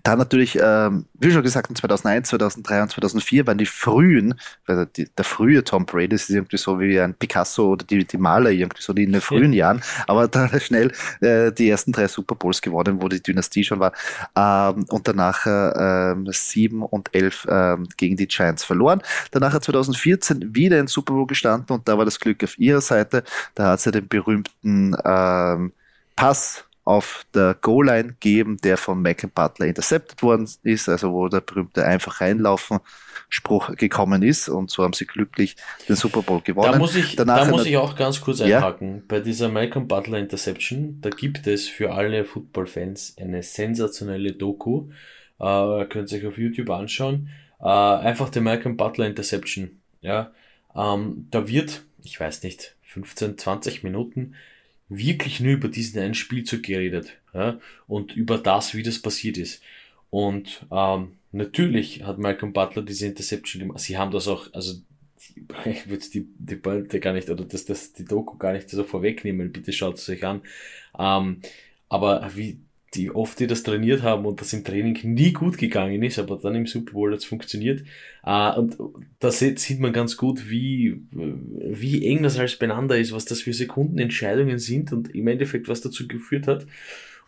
Dann 0.04 0.18
natürlich, 0.18 0.58
ähm, 0.60 1.06
wie 1.14 1.30
schon 1.30 1.42
gesagt, 1.42 1.76
2001, 1.76 2.28
2003 2.28 2.82
und 2.82 2.90
2004 2.90 3.46
waren 3.46 3.58
die 3.58 3.66
frühen, 3.66 4.34
also 4.66 4.84
die, 4.84 5.08
der 5.16 5.24
frühe 5.24 5.64
Tom 5.64 5.86
Brady 5.86 6.14
ist 6.14 6.30
irgendwie 6.30 6.56
so 6.56 6.78
wie 6.80 7.00
ein 7.00 7.14
Picasso 7.14 7.72
oder 7.72 7.84
die, 7.84 8.04
die 8.04 8.16
Maler 8.16 8.50
irgendwie 8.50 8.80
so 8.80 8.92
die 8.92 9.04
in 9.04 9.12
den 9.12 9.20
frühen 9.20 9.52
ja. 9.52 9.66
Jahren, 9.66 9.82
aber 10.06 10.28
da 10.28 10.48
schnell 10.60 10.92
äh, 11.20 11.52
die 11.52 11.68
ersten 11.68 11.92
drei 11.92 12.06
Super 12.06 12.36
Bowls 12.36 12.62
gewonnen, 12.62 13.02
wo 13.02 13.08
die 13.08 13.22
Dynastie 13.22 13.64
schon 13.64 13.80
war 13.80 13.92
ähm, 14.36 14.86
und 14.88 15.08
danach 15.08 15.44
äh, 15.46 16.14
sieben 16.30 16.82
und 16.82 17.08
elf 17.12 17.44
äh, 17.46 17.76
gegen 17.96 18.16
die 18.16 18.28
Giants 18.28 18.64
verloren. 18.64 19.02
Danach 19.32 19.52
hat 19.52 19.64
2014 19.64 20.54
wieder 20.54 20.78
in 20.78 20.86
Super 20.86 21.12
Bowl 21.14 21.26
gestanden 21.26 21.74
und 21.74 21.88
da 21.88 21.98
war 21.98 22.04
das 22.04 22.20
Glück 22.20 22.42
auf 22.44 22.58
ihrer 22.58 22.80
Seite. 22.80 23.24
Da 23.54 23.72
hat 23.72 23.80
sie 23.80 23.90
den 23.90 24.06
berühmten 24.06 24.96
ähm, 25.04 25.72
Pass 26.14 26.67
auf 26.88 27.26
der 27.34 27.54
Goal-Line 27.60 28.16
geben, 28.18 28.56
der 28.64 28.76
von 28.76 29.02
Mac 29.02 29.22
Butler 29.34 29.66
intercepted 29.66 30.22
worden 30.22 30.48
ist, 30.62 30.88
also 30.88 31.12
wo 31.12 31.28
der 31.28 31.40
berühmte 31.40 31.84
einfach 31.84 32.20
reinlaufen 32.20 32.78
Spruch 33.28 33.76
gekommen 33.76 34.22
ist 34.22 34.48
und 34.48 34.70
so 34.70 34.82
haben 34.82 34.94
sie 34.94 35.06
glücklich 35.06 35.56
den 35.88 35.96
Super 35.96 36.22
Bowl 36.22 36.40
gewonnen. 36.40 36.72
Da 36.72 36.78
muss 36.78 36.96
ich, 36.96 37.14
da 37.14 37.44
muss 37.44 37.66
ich 37.66 37.76
auch 37.76 37.94
ganz 37.94 38.20
kurz 38.22 38.40
einhaken. 38.40 38.96
Ja? 38.96 39.02
Bei 39.06 39.20
dieser 39.20 39.50
Malcolm 39.50 39.86
Butler 39.86 40.18
Interception, 40.18 40.98
da 41.02 41.10
gibt 41.10 41.46
es 41.46 41.68
für 41.68 41.92
alle 41.92 42.24
Football-Fans 42.24 43.16
eine 43.20 43.42
sensationelle 43.42 44.32
Doku. 44.32 44.88
Äh, 45.38 45.84
könnt 45.86 46.10
ihr 46.10 46.18
euch 46.18 46.26
auf 46.26 46.38
YouTube 46.38 46.70
anschauen. 46.70 47.28
Äh, 47.60 47.66
einfach 47.66 48.30
die 48.30 48.40
Malcolm 48.40 48.78
Butler 48.78 49.06
Interception. 49.06 49.78
Ja, 50.00 50.32
ähm, 50.74 51.26
da 51.30 51.46
wird 51.46 51.82
ich 52.02 52.18
weiß 52.18 52.42
nicht, 52.42 52.74
15, 52.82 53.38
20 53.38 53.82
Minuten 53.82 54.34
wirklich 54.88 55.40
nur 55.40 55.52
über 55.52 55.68
diesen 55.68 56.00
einen 56.00 56.14
Spielzug 56.14 56.62
geredet 56.62 57.16
ja, 57.34 57.58
und 57.86 58.16
über 58.16 58.38
das, 58.38 58.74
wie 58.74 58.82
das 58.82 59.00
passiert 59.00 59.36
ist. 59.36 59.62
Und 60.10 60.66
ähm, 60.70 61.12
natürlich 61.32 62.04
hat 62.04 62.18
Malcolm 62.18 62.52
Butler 62.52 62.82
diese 62.82 63.06
Interception 63.06 63.60
gemacht. 63.60 63.80
Sie 63.80 63.98
haben 63.98 64.10
das 64.10 64.28
auch, 64.28 64.52
also 64.54 64.74
ich 65.66 65.88
würde 65.88 66.04
die, 66.12 66.26
die 66.38 66.56
Pointe 66.56 67.00
gar 67.00 67.12
nicht 67.12 67.28
oder 67.28 67.44
das, 67.44 67.64
das, 67.64 67.92
die 67.92 68.04
Doku 68.04 68.36
gar 68.38 68.52
nicht 68.52 68.70
so 68.70 68.84
vorwegnehmen, 68.84 69.52
bitte 69.52 69.72
schaut 69.72 69.96
es 69.98 70.08
euch 70.08 70.24
an. 70.24 70.42
Ähm, 70.98 71.40
aber 71.88 72.30
wie 72.34 72.60
die 72.94 73.10
oft 73.10 73.38
die 73.38 73.46
das 73.46 73.62
trainiert 73.62 74.02
haben 74.02 74.24
und 74.24 74.40
das 74.40 74.52
im 74.52 74.64
Training 74.64 74.98
nie 75.02 75.32
gut 75.32 75.58
gegangen 75.58 76.02
ist, 76.02 76.18
aber 76.18 76.36
dann 76.36 76.54
im 76.54 76.66
Super 76.66 76.92
Bowl 76.92 77.12
hat 77.12 77.18
es 77.18 77.24
funktioniert. 77.24 77.82
Äh, 78.24 78.52
und 78.52 78.76
da 79.18 79.30
sieht 79.30 79.80
man 79.80 79.92
ganz 79.92 80.16
gut, 80.16 80.50
wie, 80.50 81.02
wie 81.10 82.06
eng 82.06 82.22
das 82.22 82.38
alles 82.38 82.56
beieinander 82.56 82.98
ist, 82.98 83.12
was 83.12 83.24
das 83.24 83.42
für 83.42 83.52
Sekundenentscheidungen 83.52 84.58
sind 84.58 84.92
und 84.92 85.14
im 85.14 85.28
Endeffekt 85.28 85.68
was 85.68 85.80
dazu 85.80 86.08
geführt 86.08 86.46
hat. 86.46 86.66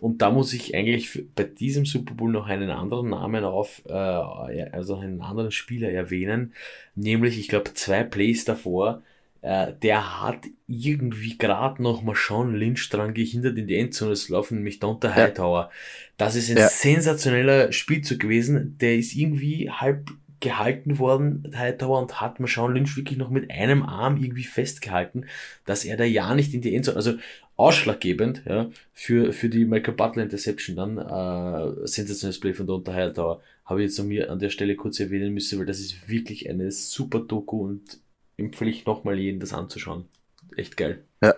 Und 0.01 0.23
da 0.23 0.31
muss 0.31 0.55
ich 0.55 0.75
eigentlich 0.75 1.27
bei 1.35 1.45
diesem 1.45 1.85
Super 1.85 2.15
Bowl 2.15 2.33
noch 2.33 2.47
einen 2.47 2.71
anderen 2.71 3.11
Namen 3.11 3.45
auf, 3.45 3.83
äh, 3.87 3.93
also 3.93 4.97
einen 4.97 5.21
anderen 5.21 5.51
Spieler 5.51 5.91
erwähnen, 5.91 6.55
nämlich 6.95 7.39
ich 7.39 7.49
glaube 7.49 7.75
zwei 7.75 8.03
Plays 8.03 8.47
davor, 8.47 9.03
äh, 9.43 9.73
der 9.83 10.23
hat 10.23 10.47
irgendwie 10.67 11.39
gerade 11.39 11.83
noch 11.83 12.03
mal 12.03 12.15
Sean 12.15 12.55
Lynch 12.55 12.89
dran 12.91 13.15
gehindert, 13.15 13.57
in 13.57 13.67
die 13.67 13.77
Endzone 13.77 14.15
zu 14.15 14.33
laufen, 14.33 14.57
nämlich 14.57 14.81
Donta 14.81 15.15
Hightower. 15.15 15.63
Ja. 15.63 15.71
Das 16.17 16.37
ist 16.37 16.51
ein 16.51 16.59
ja. 16.59 16.69
sensationeller 16.69 17.73
Spielzug 17.73 18.21
gewesen. 18.21 18.77
Der 18.81 18.97
ist 18.97 19.15
irgendwie 19.15 19.71
halb 19.71 20.11
gehalten 20.41 20.99
worden, 20.99 21.53
Hightower, 21.55 22.01
und 22.01 22.21
hat 22.21 22.39
Sean 22.47 22.75
Lynch 22.75 22.97
wirklich 22.97 23.19
noch 23.19 23.31
mit 23.31 23.51
einem 23.51 23.83
Arm 23.83 24.17
irgendwie 24.17 24.45
festgehalten, 24.45 25.27
dass 25.67 25.85
er 25.85 25.97
da 25.97 26.05
ja 26.05 26.35
nicht 26.35 26.55
in 26.55 26.63
die 26.63 26.75
Endzone, 26.75 26.97
also 26.97 27.15
ausschlaggebend, 27.57 28.43
ja, 28.47 28.71
für, 28.95 29.35
für 29.35 29.51
die 29.51 29.67
Michael 29.67 29.95
Butler 29.95 30.23
Interception 30.23 30.77
dann, 30.77 30.97
äh, 30.97 31.87
sensationelles 31.87 32.41
Play 32.41 32.55
von 32.55 32.67
Donta 32.67 32.95
Hightower, 32.95 33.43
habe 33.67 33.83
ich 33.83 33.91
jetzt 33.91 34.01
an 34.01 34.09
mir 34.09 34.31
an 34.31 34.39
der 34.39 34.49
Stelle 34.49 34.77
kurz 34.77 34.99
erwähnen 34.99 35.35
müssen, 35.35 35.59
weil 35.59 35.67
das 35.67 35.79
ist 35.79 36.09
wirklich 36.09 36.49
eine 36.49 36.73
super 36.73 37.21
Doku 37.21 37.67
und 37.67 38.01
empfehle 38.41 38.71
ich 38.71 38.87
nochmal 38.87 39.19
jeden, 39.19 39.41
das 39.41 39.53
anzuschauen. 39.53 40.09
Echt 40.57 40.77
geil. 40.77 41.05
Ja. 41.23 41.35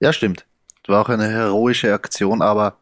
Ja, 0.00 0.12
stimmt. 0.12 0.46
War 0.86 1.02
auch 1.02 1.08
eine 1.10 1.28
heroische 1.28 1.92
Aktion, 1.92 2.40
aber 2.40 2.78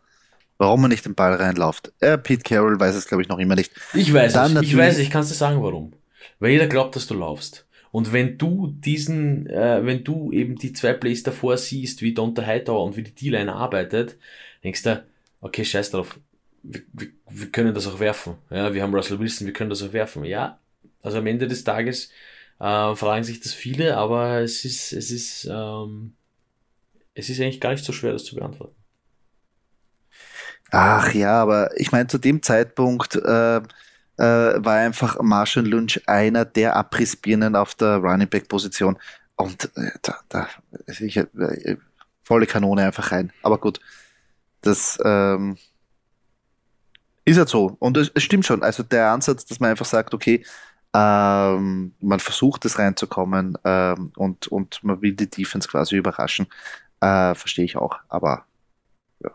warum 0.59 0.83
man 0.83 0.91
nicht 0.91 1.05
den 1.05 1.15
Ball 1.15 1.35
reinläuft. 1.35 1.93
Äh, 2.01 2.19
Pete 2.19 2.43
Carroll 2.43 2.79
weiß 2.79 2.95
es, 2.95 3.09
glaube 3.09 3.23
ich, 3.23 3.29
noch 3.29 3.39
immer 3.39 3.57
nicht. 3.57 3.73
Ich 3.95 4.13
weiß 4.13 4.35
Dann 4.35 4.57
es. 4.57 4.63
Ich 4.63 4.77
weiß, 4.77 4.99
ich 4.99 5.11
kann 5.11 5.23
es 5.23 5.29
dir 5.29 5.35
sagen, 5.35 5.63
warum. 5.63 5.93
Weil 6.39 6.53
jeder 6.53 6.67
glaubt, 6.67 6.95
dass 6.95 7.07
du 7.07 7.15
laufst. 7.15 7.67
Und 7.91 8.13
wenn 8.13 8.37
du 8.37 8.69
diesen, 8.69 9.47
äh, 9.47 9.85
wenn 9.85 10.05
du 10.05 10.31
eben 10.31 10.57
die 10.57 10.73
zwei 10.73 10.93
Plays 10.93 11.23
davor 11.23 11.57
siehst, 11.57 12.03
wie 12.03 12.15
Donta 12.15 12.45
Hightower 12.45 12.85
und 12.85 12.97
wie 12.97 13.03
die 13.03 13.15
D-Line 13.15 13.53
arbeitet, 13.53 14.19
denkst 14.63 14.83
du, 14.83 15.05
okay, 15.41 15.65
scheiß 15.65 15.93
drauf, 15.93 16.19
wir, 16.63 16.83
wir, 16.93 17.09
wir 17.31 17.47
können 17.49 17.75
das 17.75 17.87
auch 17.87 17.99
werfen. 17.99 18.35
Ja, 18.51 18.75
wir 18.75 18.83
haben 18.83 18.95
Russell 18.95 19.19
Wilson, 19.19 19.47
wir 19.47 19.55
können 19.55 19.71
das 19.71 19.83
auch 19.83 19.93
werfen. 19.93 20.25
Ja, 20.25 20.59
also 21.03 21.19
am 21.19 21.27
Ende 21.27 21.47
des 21.47 21.65
Tages 21.65 22.11
äh, 22.59 22.95
fragen 22.95 23.25
sich 23.25 23.41
das 23.41 23.53
viele, 23.53 23.97
aber 23.97 24.41
es 24.41 24.65
ist, 24.65 24.93
es 24.93 25.11
ist, 25.11 25.45
ähm, 25.51 26.15
es 27.15 27.29
ist 27.29 27.41
eigentlich 27.41 27.61
gar 27.61 27.71
nicht 27.71 27.85
so 27.85 27.93
schwer, 27.93 28.13
das 28.13 28.25
zu 28.25 28.35
beantworten. 28.35 28.75
Ach 30.71 31.15
ja, 31.15 31.41
aber 31.41 31.71
ich 31.79 31.93
meine, 31.93 32.09
zu 32.09 32.19
dem 32.19 32.43
Zeitpunkt 32.43 33.15
äh, 33.15 33.57
äh, 33.57 33.63
war 34.19 34.75
einfach 34.75 35.21
Marshall 35.21 35.67
Lynch 35.67 36.01
einer 36.09 36.45
der 36.45 36.75
Abrissbirnen 36.77 37.55
auf 37.55 37.75
der 37.75 37.97
Running 37.97 38.29
Back 38.29 38.49
Position 38.49 38.99
und 39.37 39.71
äh, 39.77 39.91
da, 40.03 40.19
da 40.29 40.49
ich, 40.87 41.17
äh, 41.17 41.77
volle 42.23 42.47
Kanone 42.47 42.85
einfach 42.85 43.13
rein. 43.13 43.33
Aber 43.43 43.59
gut, 43.59 43.81
das 44.63 44.99
ähm, 45.05 45.57
ist 47.25 47.39
halt 47.39 47.49
so. 47.49 47.77
Und 47.79 47.97
es, 47.97 48.11
es, 48.15 48.23
stimmt 48.23 48.47
schon. 48.47 48.63
Also 48.63 48.83
der 48.83 49.11
Ansatz, 49.11 49.45
dass 49.45 49.61
man 49.61 49.71
einfach 49.71 49.87
sagt, 49.87 50.15
okay, 50.15 50.45
ähm, 50.97 51.93
man 52.01 52.21
versucht 52.21 52.65
es 52.65 52.79
reinzukommen 52.79 53.59
ähm, 53.65 54.13
und, 54.17 54.49
und 54.49 54.83
man 54.83 55.03
will 55.03 55.13
die 55.13 55.29
Defense 55.29 55.69
quasi 55.69 55.97
überraschen. 55.97 56.47
Äh, 57.01 57.35
Verstehe 57.35 57.67
ich 57.67 57.77
auch, 57.77 57.99
aber 58.09 58.47
ja. 59.23 59.31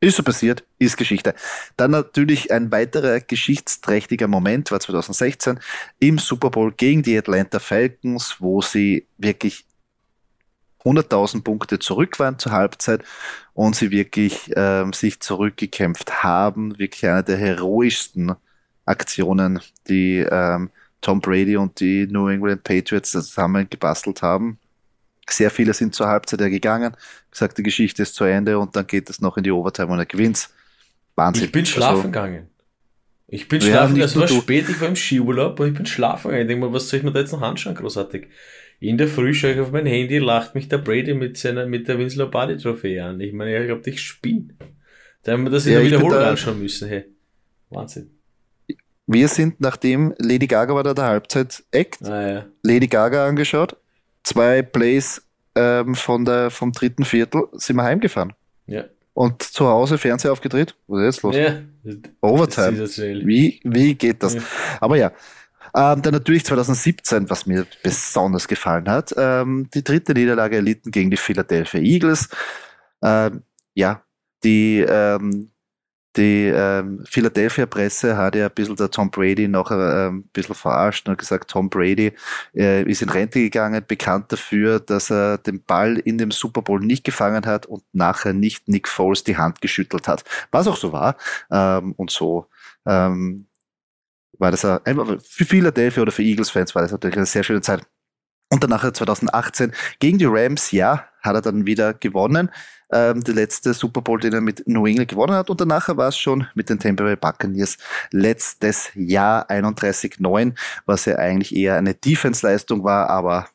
Ist 0.00 0.16
so 0.16 0.22
passiert, 0.22 0.64
ist 0.78 0.98
Geschichte. 0.98 1.34
Dann 1.78 1.92
natürlich 1.92 2.52
ein 2.52 2.70
weiterer 2.70 3.20
geschichtsträchtiger 3.20 4.28
Moment 4.28 4.70
war 4.70 4.80
2016 4.80 5.60
im 5.98 6.18
Super 6.18 6.50
Bowl 6.50 6.72
gegen 6.72 7.02
die 7.02 7.16
Atlanta 7.16 7.58
Falcons, 7.58 8.36
wo 8.40 8.60
sie 8.60 9.06
wirklich 9.16 9.64
100.000 10.84 11.42
Punkte 11.42 11.78
zurück 11.78 12.18
waren 12.18 12.38
zur 12.38 12.52
Halbzeit 12.52 13.02
und 13.54 13.76
sie 13.76 13.90
wirklich 13.90 14.50
ähm, 14.54 14.92
sich 14.92 15.20
zurückgekämpft 15.20 16.22
haben. 16.22 16.78
Wirklich 16.78 17.06
einer 17.06 17.22
der 17.22 17.38
heroischsten 17.38 18.34
Aktionen, 18.86 19.60
die 19.88 20.18
ähm, 20.18 20.70
Tom 21.00 21.20
Brady 21.20 21.56
und 21.56 21.80
die 21.80 22.06
New 22.06 22.28
England 22.28 22.64
Patriots 22.64 23.10
zusammen 23.10 23.66
gebastelt 23.68 24.22
haben. 24.22 24.58
Sehr 25.28 25.50
viele 25.50 25.72
sind 25.72 25.94
zur 25.94 26.08
Halbzeit 26.08 26.40
ja 26.40 26.48
gegangen, 26.48 26.94
gesagt, 27.30 27.56
die 27.58 27.62
Geschichte 27.62 28.02
ist 28.02 28.14
zu 28.14 28.24
Ende 28.24 28.58
und 28.58 28.76
dann 28.76 28.86
geht 28.86 29.08
es 29.08 29.20
noch 29.20 29.36
in 29.36 29.44
die 29.44 29.50
Overtime 29.50 29.88
und 29.88 29.98
er 29.98 30.06
gewinnt. 30.06 30.48
Wahnsinn. 31.14 31.44
Ich 31.44 31.52
bin 31.52 31.64
schlafen 31.64 31.96
also, 31.96 32.08
gegangen. 32.08 32.48
Ich 33.26 33.48
bin 33.48 33.60
schlafen, 33.60 34.00
es 34.00 34.16
war 34.16 34.28
spät, 34.28 34.68
ich 34.68 34.80
war 34.80 34.88
im 34.88 34.96
Skiurlaub 34.96 35.58
und 35.60 35.68
ich 35.68 35.74
bin 35.74 35.86
schlafen 35.86 36.28
gegangen. 36.28 36.42
Ich 36.42 36.48
denke 36.48 36.66
mal, 36.66 36.72
was 36.72 36.88
soll 36.88 36.98
ich 36.98 37.04
mir 37.04 37.12
da 37.12 37.20
jetzt 37.20 37.32
noch 37.32 37.42
anschauen, 37.42 37.74
großartig? 37.74 38.28
In 38.80 38.98
der 38.98 39.08
Früh 39.08 39.32
schaue 39.32 39.52
ich 39.52 39.60
auf 39.60 39.72
mein 39.72 39.86
Handy, 39.86 40.18
lacht 40.18 40.54
mich 40.54 40.68
der 40.68 40.78
Brady 40.78 41.14
mit 41.14 41.38
seiner, 41.38 41.66
mit 41.66 41.88
der 41.88 41.98
Winslow 41.98 42.28
Party 42.28 42.58
Trophäe 42.58 43.02
an. 43.02 43.20
Ich 43.20 43.32
meine, 43.32 43.58
ich 43.58 43.66
glaube, 43.66 43.88
ich 43.88 44.00
spinne. 44.00 44.54
Da 45.22 45.32
haben 45.32 45.44
wir 45.44 45.50
das 45.50 45.64
in 45.64 45.72
ja, 45.72 45.78
der 45.78 45.86
Wiederholung 45.86 46.18
anschauen 46.18 46.60
müssen, 46.60 46.88
hey. 46.88 47.04
Wahnsinn. 47.70 48.10
Wir 49.06 49.28
sind, 49.28 49.60
nachdem 49.60 50.14
Lady 50.18 50.46
Gaga 50.46 50.74
war 50.74 50.82
da 50.82 50.94
der 50.94 51.04
Halbzeit-Act, 51.04 52.06
ah, 52.06 52.28
ja. 52.28 52.44
Lady 52.62 52.86
Gaga 52.86 53.26
angeschaut, 53.26 53.76
zwei 54.22 54.62
Plays 54.62 55.22
ähm, 55.54 55.94
von 55.94 56.24
der, 56.24 56.50
vom 56.50 56.72
dritten 56.72 57.04
Viertel, 57.04 57.48
sind 57.52 57.76
wir 57.76 57.84
heimgefahren. 57.84 58.32
Ja. 58.66 58.84
Und 59.12 59.42
zu 59.42 59.68
Hause 59.68 59.98
Fernseher 59.98 60.32
aufgedreht. 60.32 60.74
Was 60.88 61.00
ist 61.00 61.04
jetzt 61.04 61.22
los? 61.22 61.36
Ja. 61.36 61.60
Overtime. 62.20 62.78
Wie, 63.26 63.60
wie 63.62 63.94
geht 63.94 64.22
das? 64.22 64.34
Ja. 64.34 64.42
Aber 64.80 64.96
ja. 64.96 65.12
Ähm, 65.76 66.02
dann 66.02 66.14
natürlich 66.14 66.44
2017, 66.44 67.28
was 67.30 67.46
mir 67.46 67.66
besonders 67.82 68.46
gefallen 68.46 68.88
hat, 68.88 69.12
ähm, 69.16 69.68
die 69.74 69.82
dritte 69.82 70.14
Niederlage 70.14 70.56
erlitten 70.56 70.90
gegen 70.90 71.10
die 71.10 71.16
Philadelphia 71.16 71.80
Eagles. 71.80 72.28
Ähm, 73.02 73.42
ja, 73.74 74.02
die 74.44 74.84
ähm, 74.88 75.50
die 76.16 76.46
ähm, 76.46 77.04
Philadelphia-Presse 77.08 78.16
hat 78.16 78.36
ja 78.36 78.46
ein 78.46 78.54
bisschen 78.54 78.76
der 78.76 78.90
Tom 78.90 79.10
Brady 79.10 79.48
noch 79.48 79.70
äh, 79.70 80.08
ein 80.08 80.22
bisschen 80.32 80.54
verarscht 80.54 81.08
und 81.08 81.18
gesagt, 81.18 81.50
Tom 81.50 81.68
Brady 81.68 82.12
äh, 82.54 82.82
ist 82.88 83.02
in 83.02 83.08
Rente 83.08 83.40
gegangen, 83.40 83.84
bekannt 83.86 84.30
dafür, 84.30 84.78
dass 84.78 85.10
er 85.10 85.38
den 85.38 85.62
Ball 85.62 85.96
in 85.98 86.18
dem 86.18 86.30
Super 86.30 86.62
Bowl 86.62 86.80
nicht 86.80 87.04
gefangen 87.04 87.46
hat 87.46 87.66
und 87.66 87.82
nachher 87.92 88.32
nicht 88.32 88.68
Nick 88.68 88.88
Foles 88.88 89.24
die 89.24 89.36
Hand 89.36 89.60
geschüttelt 89.60 90.06
hat. 90.06 90.24
Was 90.52 90.68
auch 90.68 90.76
so 90.76 90.92
war. 90.92 91.16
Ähm, 91.50 91.94
und 91.96 92.10
so 92.10 92.46
ähm, 92.86 93.46
war 94.38 94.50
das 94.50 94.64
ein, 94.64 95.18
für 95.20 95.44
Philadelphia 95.44 96.02
oder 96.02 96.12
für 96.12 96.22
Eagles-Fans 96.22 96.74
war 96.74 96.82
das 96.82 96.92
natürlich 96.92 97.16
eine 97.16 97.26
sehr 97.26 97.44
schöne 97.44 97.60
Zeit. 97.60 97.84
Und 98.50 98.62
dann 98.62 98.70
nachher 98.70 98.94
2018 98.94 99.72
gegen 99.98 100.18
die 100.18 100.26
Rams, 100.26 100.70
ja, 100.70 101.08
hat 101.22 101.34
er 101.34 101.40
dann 101.40 101.66
wieder 101.66 101.94
gewonnen 101.94 102.50
ähm, 102.92 103.22
der 103.24 103.34
letzte 103.34 103.74
Super 103.74 104.00
Bowl, 104.00 104.20
den 104.20 104.32
er 104.32 104.40
mit 104.40 104.66
New 104.66 104.86
England 104.86 105.10
gewonnen 105.10 105.34
hat. 105.34 105.50
Und 105.50 105.60
danach 105.60 105.88
war 105.96 106.08
es 106.08 106.18
schon 106.18 106.46
mit 106.54 106.68
den 106.68 106.78
Tampa 106.78 107.04
Bay 107.04 107.16
Buccaneers 107.16 107.78
letztes 108.10 108.90
Jahr 108.94 109.48
31-9, 109.50 110.54
was 110.86 111.04
ja 111.04 111.16
eigentlich 111.16 111.54
eher 111.54 111.76
eine 111.76 111.94
Defense-Leistung 111.94 112.84
war, 112.84 113.10
aber 113.10 113.48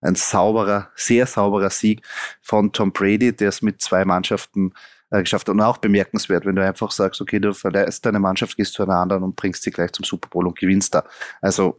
ein 0.00 0.14
sauberer, 0.14 0.90
sehr 0.94 1.26
sauberer 1.26 1.70
Sieg 1.70 2.02
von 2.42 2.72
Tom 2.72 2.92
Brady, 2.92 3.34
der 3.34 3.48
es 3.48 3.62
mit 3.62 3.80
zwei 3.80 4.04
Mannschaften 4.04 4.72
äh, 5.10 5.20
geschafft 5.20 5.48
hat. 5.48 5.54
Und 5.54 5.60
auch 5.60 5.78
bemerkenswert, 5.78 6.46
wenn 6.46 6.56
du 6.56 6.64
einfach 6.64 6.90
sagst, 6.90 7.20
okay, 7.20 7.40
du 7.40 7.54
verlässt 7.54 8.04
deine 8.06 8.20
Mannschaft, 8.20 8.56
gehst 8.56 8.74
zu 8.74 8.82
einer 8.82 8.96
anderen 8.96 9.22
und 9.22 9.36
bringst 9.36 9.62
sie 9.62 9.70
gleich 9.70 9.92
zum 9.92 10.04
Super 10.04 10.28
Bowl 10.28 10.46
und 10.46 10.58
gewinnst 10.58 10.94
da. 10.94 11.04
Also 11.40 11.76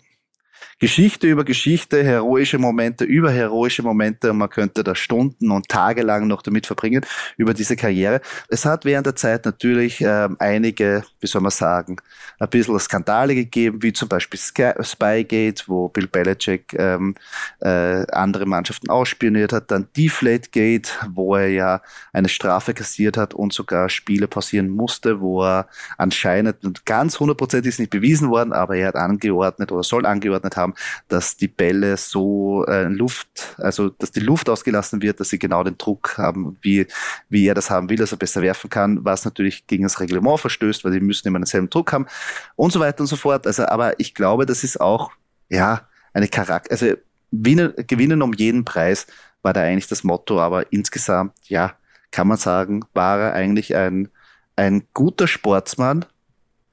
Geschichte 0.79 1.27
über 1.27 1.43
Geschichte, 1.43 2.03
heroische 2.03 2.59
Momente 2.59 3.03
über 3.03 3.31
heroische 3.31 3.81
Momente 3.81 4.31
und 4.31 4.37
man 4.37 4.49
könnte 4.49 4.83
da 4.83 4.93
Stunden 4.93 5.49
und 5.49 5.67
Tage 5.69 6.03
lang 6.03 6.27
noch 6.27 6.43
damit 6.43 6.67
verbringen 6.67 7.03
über 7.35 7.53
diese 7.53 7.75
Karriere. 7.75 8.21
Es 8.47 8.65
hat 8.65 8.85
während 8.85 9.07
der 9.07 9.15
Zeit 9.15 9.45
natürlich 9.45 10.01
ähm, 10.01 10.35
einige, 10.39 11.03
wie 11.19 11.27
soll 11.27 11.41
man 11.41 11.51
sagen, 11.51 11.97
ein 12.39 12.49
bisschen 12.49 12.79
Skandale 12.79 13.33
gegeben, 13.33 13.81
wie 13.81 13.93
zum 13.93 14.07
Beispiel 14.07 14.39
Spygate, 14.39 15.63
wo 15.65 15.89
Bill 15.89 16.07
Belichick 16.07 16.75
ähm, 16.77 17.15
äh, 17.61 18.05
andere 18.11 18.45
Mannschaften 18.45 18.89
ausspioniert 18.89 19.53
hat, 19.53 19.71
dann 19.71 19.87
Deflategate, 19.97 20.91
wo 21.09 21.35
er 21.35 21.49
ja 21.49 21.81
eine 22.13 22.29
Strafe 22.29 22.73
kassiert 22.73 23.17
hat 23.17 23.33
und 23.33 23.51
sogar 23.53 23.89
Spiele 23.89 24.27
pausieren 24.27 24.69
musste, 24.69 25.21
wo 25.21 25.43
er 25.43 25.67
anscheinend 25.97 26.85
ganz 26.85 27.19
hundertprozentig 27.19 27.69
ist 27.69 27.79
nicht 27.79 27.89
bewiesen 27.89 28.29
worden, 28.29 28.53
aber 28.53 28.75
er 28.75 28.89
hat 28.89 28.95
angeordnet 28.95 29.71
oder 29.71 29.83
soll 29.83 30.05
angeordnet 30.05 30.55
haben, 30.55 30.66
haben, 30.67 30.75
dass 31.07 31.37
die 31.37 31.47
Bälle 31.47 31.97
so 31.97 32.65
äh, 32.65 32.83
Luft, 32.83 33.55
also 33.57 33.89
dass 33.89 34.11
die 34.11 34.19
Luft 34.19 34.49
ausgelassen 34.49 35.01
wird, 35.01 35.19
dass 35.19 35.29
sie 35.29 35.39
genau 35.39 35.63
den 35.63 35.77
Druck 35.77 36.17
haben, 36.17 36.57
wie, 36.61 36.87
wie 37.29 37.47
er 37.47 37.55
das 37.55 37.69
haben 37.69 37.89
will, 37.89 37.97
dass 37.97 38.11
er 38.11 38.17
besser 38.17 38.41
werfen 38.41 38.69
kann, 38.69 39.03
was 39.03 39.25
natürlich 39.25 39.67
gegen 39.67 39.83
das 39.83 39.99
Reglement 39.99 40.39
verstößt, 40.39 40.83
weil 40.83 40.91
die 40.91 40.99
müssen 40.99 41.27
immer 41.27 41.39
denselben 41.39 41.69
Druck 41.69 41.91
haben 41.93 42.07
und 42.55 42.71
so 42.71 42.79
weiter 42.79 43.01
und 43.01 43.07
so 43.07 43.15
fort. 43.15 43.47
Also, 43.47 43.65
aber 43.65 43.99
ich 43.99 44.13
glaube, 44.13 44.45
das 44.45 44.63
ist 44.63 44.79
auch, 44.79 45.11
ja, 45.49 45.87
eine 46.13 46.27
Charakter, 46.27 46.71
also 46.71 46.93
gewinnen 47.31 48.21
um 48.21 48.33
jeden 48.33 48.65
Preis 48.65 49.07
war 49.41 49.53
da 49.53 49.61
eigentlich 49.61 49.87
das 49.87 50.03
Motto, 50.03 50.39
aber 50.39 50.71
insgesamt, 50.71 51.33
ja, 51.47 51.73
kann 52.11 52.27
man 52.27 52.37
sagen, 52.37 52.85
war 52.93 53.19
er 53.19 53.33
eigentlich 53.33 53.75
ein, 53.75 54.09
ein 54.55 54.83
guter 54.93 55.27
Sportsmann, 55.27 56.05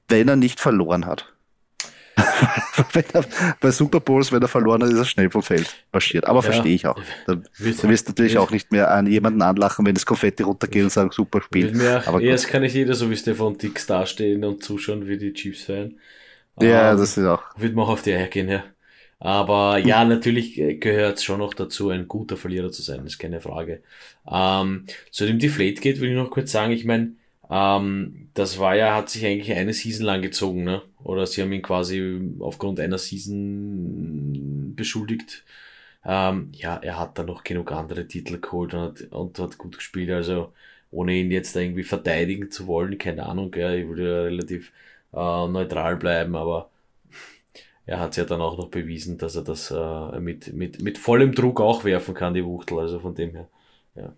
wenn 0.07 0.27
er 0.27 0.35
nicht 0.35 0.59
verloren 0.59 1.05
hat. 1.05 1.34
er, 3.13 3.25
bei 3.59 3.71
Super 3.71 3.99
Bowls, 3.99 4.31
wenn 4.31 4.41
er 4.41 4.47
verloren 4.47 4.83
hat, 4.83 4.91
ist 4.91 4.97
er 4.97 5.05
schnell 5.05 5.29
vom 5.29 5.43
Feld 5.43 5.73
marschiert. 5.91 6.25
Aber 6.25 6.39
ja. 6.39 6.43
verstehe 6.43 6.75
ich 6.75 6.87
auch. 6.87 6.99
Da, 7.27 7.41
wirst 7.57 7.83
du 7.83 7.87
natürlich 7.87 8.37
auch 8.37 8.51
nicht 8.51 8.71
mehr 8.71 8.91
an 8.91 9.07
jemanden 9.07 9.41
anlachen, 9.41 9.85
wenn 9.85 9.95
das 9.95 10.05
Konfetti 10.05 10.43
runtergeht 10.43 10.83
und 10.83 10.91
sagen, 10.91 11.11
super 11.11 11.41
Spiel. 11.41 11.79
Aber 12.05 12.21
erst 12.21 12.47
kann 12.47 12.61
nicht 12.61 12.75
jeder 12.75 12.93
so 12.93 13.09
wie 13.09 13.17
Stefan 13.17 13.57
Dix 13.57 13.85
dastehen 13.85 14.43
und 14.43 14.63
zuschauen 14.63 15.07
wie 15.07 15.17
die 15.17 15.33
Chiefs 15.33 15.63
fan 15.63 15.95
Ja, 16.59 16.91
um, 16.91 16.97
das 16.97 17.17
ist 17.17 17.25
auch. 17.25 17.43
Wird 17.57 17.75
man 17.75 17.85
auch 17.85 17.89
auf 17.89 18.01
die 18.01 18.13
Eier 18.13 18.27
gehen, 18.27 18.49
ja. 18.49 18.63
Aber 19.19 19.77
ja, 19.77 20.03
natürlich 20.03 20.55
gehört 20.79 21.17
es 21.17 21.23
schon 21.23 21.39
noch 21.39 21.53
dazu, 21.53 21.89
ein 21.89 22.07
guter 22.07 22.37
Verlierer 22.37 22.71
zu 22.71 22.81
sein, 22.81 23.05
ist 23.05 23.17
keine 23.17 23.39
Frage. 23.41 23.81
Ähm, 24.29 24.85
zu 25.09 25.25
dem 25.25 25.39
Deflate 25.39 25.81
geht, 25.81 25.99
will 26.01 26.09
ich 26.09 26.15
noch 26.15 26.29
kurz 26.29 26.51
sagen, 26.51 26.73
ich 26.73 26.85
meine, 26.85 27.13
ähm, 27.49 28.29
das 28.33 28.59
war 28.59 28.75
ja, 28.75 28.95
hat 28.95 29.09
sich 29.09 29.25
eigentlich 29.25 29.55
eine 29.55 29.73
Season 29.73 30.05
lang 30.05 30.21
gezogen, 30.21 30.63
ne? 30.63 30.81
Oder 31.05 31.27
sie 31.27 31.41
haben 31.43 31.53
ihn 31.53 31.61
quasi 31.61 32.19
aufgrund 32.39 32.79
einer 32.79 32.97
Season 32.97 34.73
beschuldigt. 34.75 35.45
Ähm, 36.03 36.51
ja, 36.53 36.77
er 36.77 36.99
hat 36.99 37.17
da 37.19 37.23
noch 37.23 37.43
genug 37.43 37.71
andere 37.71 38.07
Titel 38.07 38.39
geholt 38.39 38.73
und 38.73 38.81
hat, 38.81 39.01
und 39.11 39.39
hat 39.39 39.57
gut 39.57 39.77
gespielt, 39.77 40.11
also 40.11 40.53
ohne 40.91 41.13
ihn 41.13 41.31
jetzt 41.31 41.55
irgendwie 41.55 41.83
verteidigen 41.83 42.51
zu 42.51 42.67
wollen, 42.67 42.97
keine 42.97 43.25
Ahnung, 43.27 43.53
ja, 43.55 43.73
ich 43.73 43.87
würde 43.87 44.03
ja 44.03 44.23
relativ 44.23 44.71
äh, 45.13 45.47
neutral 45.47 45.97
bleiben, 45.97 46.35
aber 46.35 46.69
er 47.85 47.99
hat 47.99 48.17
ja 48.17 48.25
dann 48.25 48.41
auch 48.41 48.57
noch 48.57 48.69
bewiesen, 48.69 49.17
dass 49.17 49.35
er 49.35 49.43
das 49.43 49.71
äh, 49.71 50.19
mit, 50.19 50.53
mit, 50.53 50.81
mit 50.81 50.97
vollem 50.97 51.33
Druck 51.33 51.61
auch 51.61 51.83
werfen 51.83 52.13
kann, 52.15 52.33
die 52.33 52.45
Wuchtel. 52.45 52.79
Also 52.79 52.99
von 52.99 53.15
dem 53.15 53.31
her, 53.31 53.47
ja. 53.95 54.13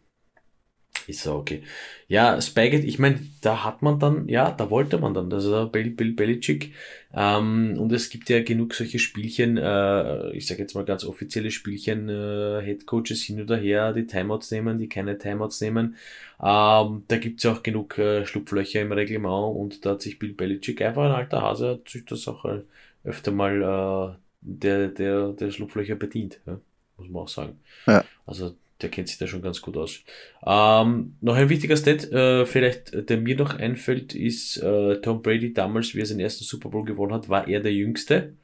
Ist 1.05 1.23
so 1.23 1.35
okay. 1.35 1.63
Ja, 2.07 2.39
Spaggett, 2.41 2.83
ich 2.83 2.99
meine, 2.99 3.19
da 3.41 3.63
hat 3.63 3.81
man 3.81 3.99
dann, 3.99 4.27
ja, 4.27 4.51
da 4.51 4.69
wollte 4.69 4.97
man 4.97 5.13
dann, 5.13 5.31
also 5.31 5.67
Bill, 5.69 5.91
Bill 5.91 6.13
Belichick. 6.13 6.73
Ähm, 7.13 7.75
und 7.77 7.91
es 7.91 8.09
gibt 8.09 8.29
ja 8.29 8.41
genug 8.43 8.73
solche 8.73 8.99
Spielchen, 8.99 9.57
äh, 9.57 10.31
ich 10.31 10.47
sage 10.47 10.61
jetzt 10.61 10.75
mal 10.75 10.83
ganz 10.85 11.05
offizielle 11.05 11.51
Spielchen, 11.51 12.09
äh, 12.09 12.61
Headcoaches 12.61 13.23
hin 13.23 13.41
oder 13.41 13.57
her, 13.57 13.93
die 13.93 14.07
Timeouts 14.07 14.51
nehmen, 14.51 14.77
die 14.77 14.89
keine 14.89 15.17
Timeouts 15.17 15.61
nehmen. 15.61 15.95
Ähm, 16.41 17.03
da 17.07 17.17
gibt's 17.19 17.43
ja 17.43 17.53
auch 17.53 17.63
genug 17.63 17.97
äh, 17.97 18.25
Schlupflöcher 18.25 18.81
im 18.81 18.91
Reglement 18.91 19.55
und 19.55 19.85
da 19.85 19.91
hat 19.91 20.01
sich 20.01 20.19
Bill 20.19 20.33
Belichick 20.33 20.81
einfach 20.81 21.05
ein 21.05 21.11
alter 21.11 21.41
Hase, 21.41 21.69
hat 21.71 21.89
sich 21.89 22.05
das 22.05 22.27
auch 22.27 22.45
äh, 22.45 22.61
öfter 23.03 23.31
mal 23.31 23.61
äh, 23.61 24.17
der, 24.41 24.87
der, 24.89 25.29
der 25.29 25.51
Schlupflöcher 25.51 25.95
bedient, 25.95 26.39
ja, 26.45 26.59
muss 26.97 27.09
man 27.09 27.23
auch 27.23 27.27
sagen. 27.29 27.59
Ja. 27.85 28.03
Also 28.25 28.55
der 28.81 28.89
kennt 28.89 29.07
sich 29.07 29.17
da 29.17 29.27
schon 29.27 29.41
ganz 29.41 29.61
gut 29.61 29.77
aus. 29.77 29.99
Ähm, 30.45 31.15
noch 31.21 31.35
ein 31.35 31.49
wichtiger 31.49 31.77
Stat, 31.77 32.11
äh, 32.11 32.45
vielleicht, 32.45 33.09
der 33.09 33.17
mir 33.17 33.35
noch 33.35 33.55
einfällt, 33.55 34.13
ist 34.13 34.57
äh, 34.57 35.01
Tom 35.01 35.21
Brady 35.21 35.53
damals, 35.53 35.95
wie 35.95 36.01
er 36.01 36.05
seinen 36.05 36.19
ersten 36.19 36.43
Super 36.43 36.69
Bowl 36.69 36.85
gewonnen 36.85 37.13
hat, 37.13 37.29
war 37.29 37.47
er 37.47 37.59
der 37.59 37.73
Jüngste. 37.73 38.35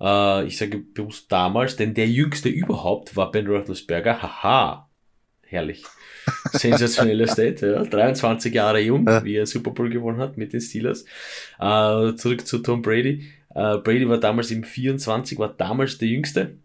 Äh, 0.00 0.46
ich 0.46 0.56
sage 0.58 0.78
bewusst 0.78 1.30
damals, 1.30 1.76
denn 1.76 1.94
der 1.94 2.08
Jüngste 2.08 2.48
überhaupt 2.48 3.16
war 3.16 3.32
Ben 3.32 3.46
Roethlisberger. 3.46 4.22
Haha, 4.22 4.88
herrlich. 5.42 5.82
Sensationeller 6.52 7.26
State, 7.26 7.66
ja. 7.66 7.82
23 7.82 8.54
Jahre 8.54 8.80
jung, 8.80 9.06
wie 9.24 9.36
er 9.36 9.46
Super 9.46 9.72
Bowl 9.72 9.90
gewonnen 9.90 10.18
hat 10.18 10.38
mit 10.38 10.52
den 10.52 10.60
Steelers. 10.60 11.04
Äh, 11.58 12.14
zurück 12.14 12.46
zu 12.46 12.58
Tom 12.58 12.80
Brady. 12.80 13.26
Äh, 13.54 13.78
Brady 13.78 14.08
war 14.08 14.18
damals 14.18 14.50
im 14.50 14.64
24, 14.64 15.38
war 15.38 15.52
damals 15.52 15.98
der 15.98 16.08
jüngste 16.08 16.56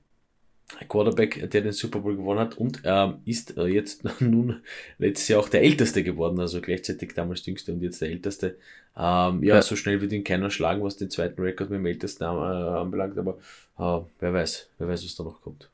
Quarterback, 0.88 1.50
der 1.50 1.62
den 1.62 1.72
Super 1.72 2.00
Bowl 2.00 2.16
gewonnen 2.16 2.40
hat 2.40 2.58
und 2.58 2.82
ähm, 2.84 3.16
ist 3.26 3.58
äh, 3.58 3.66
jetzt 3.66 4.04
nun 4.22 4.62
letztes 4.98 5.28
Jahr 5.28 5.40
auch 5.40 5.50
der 5.50 5.64
älteste 5.64 6.04
geworden, 6.04 6.40
also 6.40 6.62
gleichzeitig 6.62 7.14
damals 7.14 7.46
jüngste 7.46 7.74
und 7.74 7.82
jetzt 7.82 8.02
der 8.02 8.10
älteste. 8.10 8.58
Ähm, 8.96 9.44
ja, 9.44 9.56
ja, 9.56 9.62
so 9.62 9.76
schnell 9.76 10.02
wird 10.02 10.12
ihn 10.12 10.24
keiner 10.24 10.50
schlagen, 10.50 10.84
was 10.84 10.98
den 10.98 11.10
zweiten 11.10 11.42
Rekord 11.42 11.70
mit 11.70 11.80
dem 11.80 11.86
ältesten 11.86 12.24
äh, 12.24 12.28
anbelangt, 12.28 13.18
aber 13.18 13.38
äh, 13.78 14.06
wer 14.20 14.34
weiß, 14.34 14.70
wer 14.78 14.88
weiß, 14.88 15.04
was 15.04 15.16
da 15.16 15.24
noch 15.24 15.42
kommt. 15.42 15.70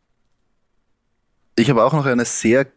Ich 1.57 1.69
habe 1.69 1.83
auch 1.83 1.93
noch 1.93 2.05
eine 2.05 2.25
sehr 2.25 2.67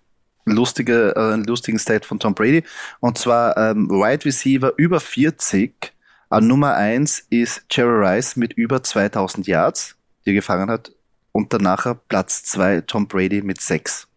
lustige, 0.44 1.14
äh, 1.16 1.36
lustigen 1.36 1.78
State 1.78 2.06
von 2.06 2.18
Tom 2.18 2.34
Brady 2.34 2.64
und 3.00 3.18
zwar 3.18 3.56
ähm, 3.56 3.88
Wide 3.90 4.24
Receiver 4.24 4.72
über 4.76 5.00
40 5.00 5.92
an 6.30 6.46
Nummer 6.46 6.74
1 6.74 7.26
ist 7.30 7.64
Jerry 7.70 8.06
Rice 8.06 8.36
mit 8.36 8.52
über 8.52 8.82
2000 8.82 9.46
Yards, 9.46 9.96
die 10.24 10.30
er 10.30 10.34
gefangen 10.34 10.70
hat. 10.70 10.92
Und 11.32 11.52
danach 11.52 11.94
Platz 12.08 12.42
2 12.44 12.82
Tom 12.82 13.06
Brady 13.06 13.42
mit 13.42 13.60
6. 13.60 14.08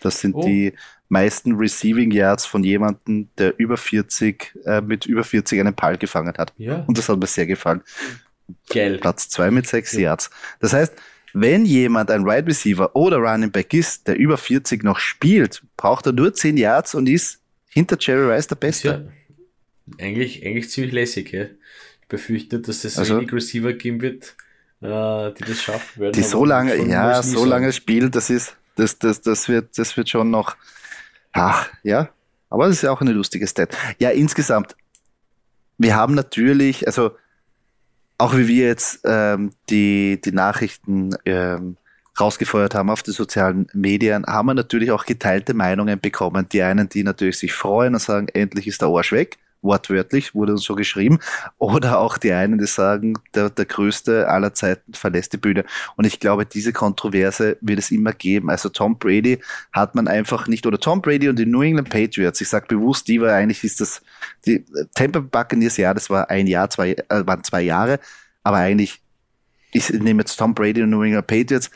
Das 0.00 0.20
sind 0.20 0.34
oh. 0.34 0.44
die 0.44 0.72
meisten 1.08 1.54
Receiving 1.56 2.10
Yards 2.10 2.46
von 2.46 2.62
jemandem, 2.62 3.28
der 3.38 3.58
über 3.58 3.76
40, 3.76 4.54
äh, 4.64 4.80
mit 4.80 5.06
über 5.06 5.24
40 5.24 5.60
einen 5.60 5.74
Ball 5.74 5.96
gefangen 5.96 6.34
hat. 6.36 6.52
Ja. 6.58 6.84
Und 6.86 6.98
das 6.98 7.08
hat 7.08 7.18
mir 7.18 7.26
sehr 7.26 7.46
gefallen. 7.46 7.82
Geil. 8.68 8.98
Platz 8.98 9.28
2 9.30 9.50
mit 9.50 9.66
6 9.66 9.92
ja. 9.94 10.00
Yards. 10.00 10.30
Das 10.60 10.72
heißt, 10.72 10.92
wenn 11.32 11.64
jemand 11.64 12.10
ein 12.10 12.26
Wide 12.26 12.46
Receiver 12.46 12.94
oder 12.94 13.16
Running 13.16 13.50
Back 13.50 13.72
ist, 13.74 14.06
der 14.06 14.16
über 14.16 14.36
40 14.36 14.84
noch 14.84 14.98
spielt, 14.98 15.62
braucht 15.76 16.06
er 16.06 16.12
nur 16.12 16.32
10 16.32 16.56
Yards 16.56 16.94
und 16.94 17.08
ist 17.08 17.40
hinter 17.68 17.96
Jerry 17.98 18.32
Rice 18.32 18.46
der 18.46 18.56
Beste. 18.56 18.88
Ja 18.88 19.02
eigentlich, 19.98 20.44
eigentlich 20.44 20.70
ziemlich 20.70 20.92
lässig, 20.92 21.32
ja. 21.32 21.44
Ich 22.02 22.08
befürchte, 22.08 22.60
dass 22.60 22.84
es 22.84 22.98
also, 22.98 23.16
wenig 23.16 23.32
Receiver 23.32 23.72
geben 23.72 24.00
wird, 24.00 24.36
äh, 24.84 25.32
die 25.32 25.44
das 25.44 25.62
schaffen 25.62 26.00
werden. 26.00 26.12
Die 26.12 26.22
so 26.22 26.44
lange, 26.44 26.76
ja, 26.86 27.22
so 27.22 27.38
sagen. 27.38 27.50
lange 27.50 27.72
spielen, 27.72 28.10
das 28.10 28.30
ist, 28.30 28.56
das, 28.76 28.98
das, 28.98 29.22
das 29.22 29.48
wird, 29.48 29.78
das 29.78 29.96
wird 29.96 30.08
schon 30.08 30.30
noch, 30.30 30.56
ach, 31.32 31.70
ja. 31.82 32.08
Aber 32.50 32.66
das 32.68 32.82
ist 32.82 32.88
auch 32.88 33.00
eine 33.00 33.12
lustige 33.12 33.46
Stat. 33.46 33.76
Ja, 33.98 34.10
insgesamt, 34.10 34.76
wir 35.78 35.96
haben 35.96 36.14
natürlich, 36.14 36.86
also, 36.86 37.12
auch 38.18 38.36
wie 38.36 38.46
wir 38.46 38.66
jetzt 38.66 39.00
ähm, 39.04 39.50
die, 39.70 40.20
die 40.24 40.32
Nachrichten 40.32 41.16
ähm, 41.24 41.76
rausgefeuert 42.20 42.74
haben 42.74 42.90
auf 42.90 43.02
die 43.02 43.10
sozialen 43.10 43.66
Medien, 43.72 44.24
haben 44.26 44.46
wir 44.46 44.54
natürlich 44.54 44.92
auch 44.92 45.04
geteilte 45.04 45.52
Meinungen 45.52 45.98
bekommen. 45.98 46.46
Die 46.52 46.62
einen, 46.62 46.88
die 46.88 47.02
natürlich 47.02 47.38
sich 47.38 47.52
freuen 47.52 47.94
und 47.94 48.00
sagen, 48.00 48.28
endlich 48.28 48.68
ist 48.68 48.82
der 48.82 48.88
Arsch 48.88 49.10
weg 49.10 49.38
wortwörtlich, 49.64 50.34
wurde 50.34 50.52
uns 50.52 50.62
so 50.62 50.74
geschrieben. 50.74 51.18
Oder 51.58 51.98
auch 51.98 52.18
die 52.18 52.32
einen, 52.32 52.58
die 52.58 52.66
sagen, 52.66 53.14
der, 53.34 53.50
der 53.50 53.64
größte 53.64 54.28
aller 54.28 54.54
Zeiten 54.54 54.94
verlässt 54.94 55.32
die 55.32 55.38
Bühne. 55.38 55.64
Und 55.96 56.04
ich 56.04 56.20
glaube, 56.20 56.46
diese 56.46 56.72
Kontroverse 56.72 57.56
wird 57.60 57.78
es 57.80 57.90
immer 57.90 58.12
geben. 58.12 58.50
Also 58.50 58.68
Tom 58.68 58.98
Brady 58.98 59.40
hat 59.72 59.94
man 59.94 60.06
einfach 60.06 60.46
nicht, 60.46 60.66
oder 60.66 60.78
Tom 60.78 61.02
Brady 61.02 61.28
und 61.28 61.38
die 61.38 61.46
New 61.46 61.62
England 61.62 61.90
Patriots, 61.90 62.40
ich 62.40 62.48
sage 62.48 62.66
bewusst, 62.68 63.08
die 63.08 63.20
war 63.20 63.32
eigentlich 63.32 63.64
ist 63.64 63.80
das, 63.80 64.02
die 64.46 64.64
Tampa 64.94 65.20
Buccaneers, 65.20 65.76
ja, 65.76 65.94
das 65.94 66.10
war 66.10 66.30
ein 66.30 66.46
Jahr, 66.46 66.70
zwei, 66.70 66.92
äh, 66.92 67.26
waren 67.26 67.42
zwei 67.42 67.62
Jahre, 67.62 67.98
aber 68.42 68.58
eigentlich, 68.58 69.00
ich 69.72 69.90
nehme 69.90 70.20
jetzt 70.20 70.36
Tom 70.36 70.54
Brady 70.54 70.82
und 70.82 70.90
New 70.90 71.02
England 71.02 71.26
Patriots, 71.26 71.70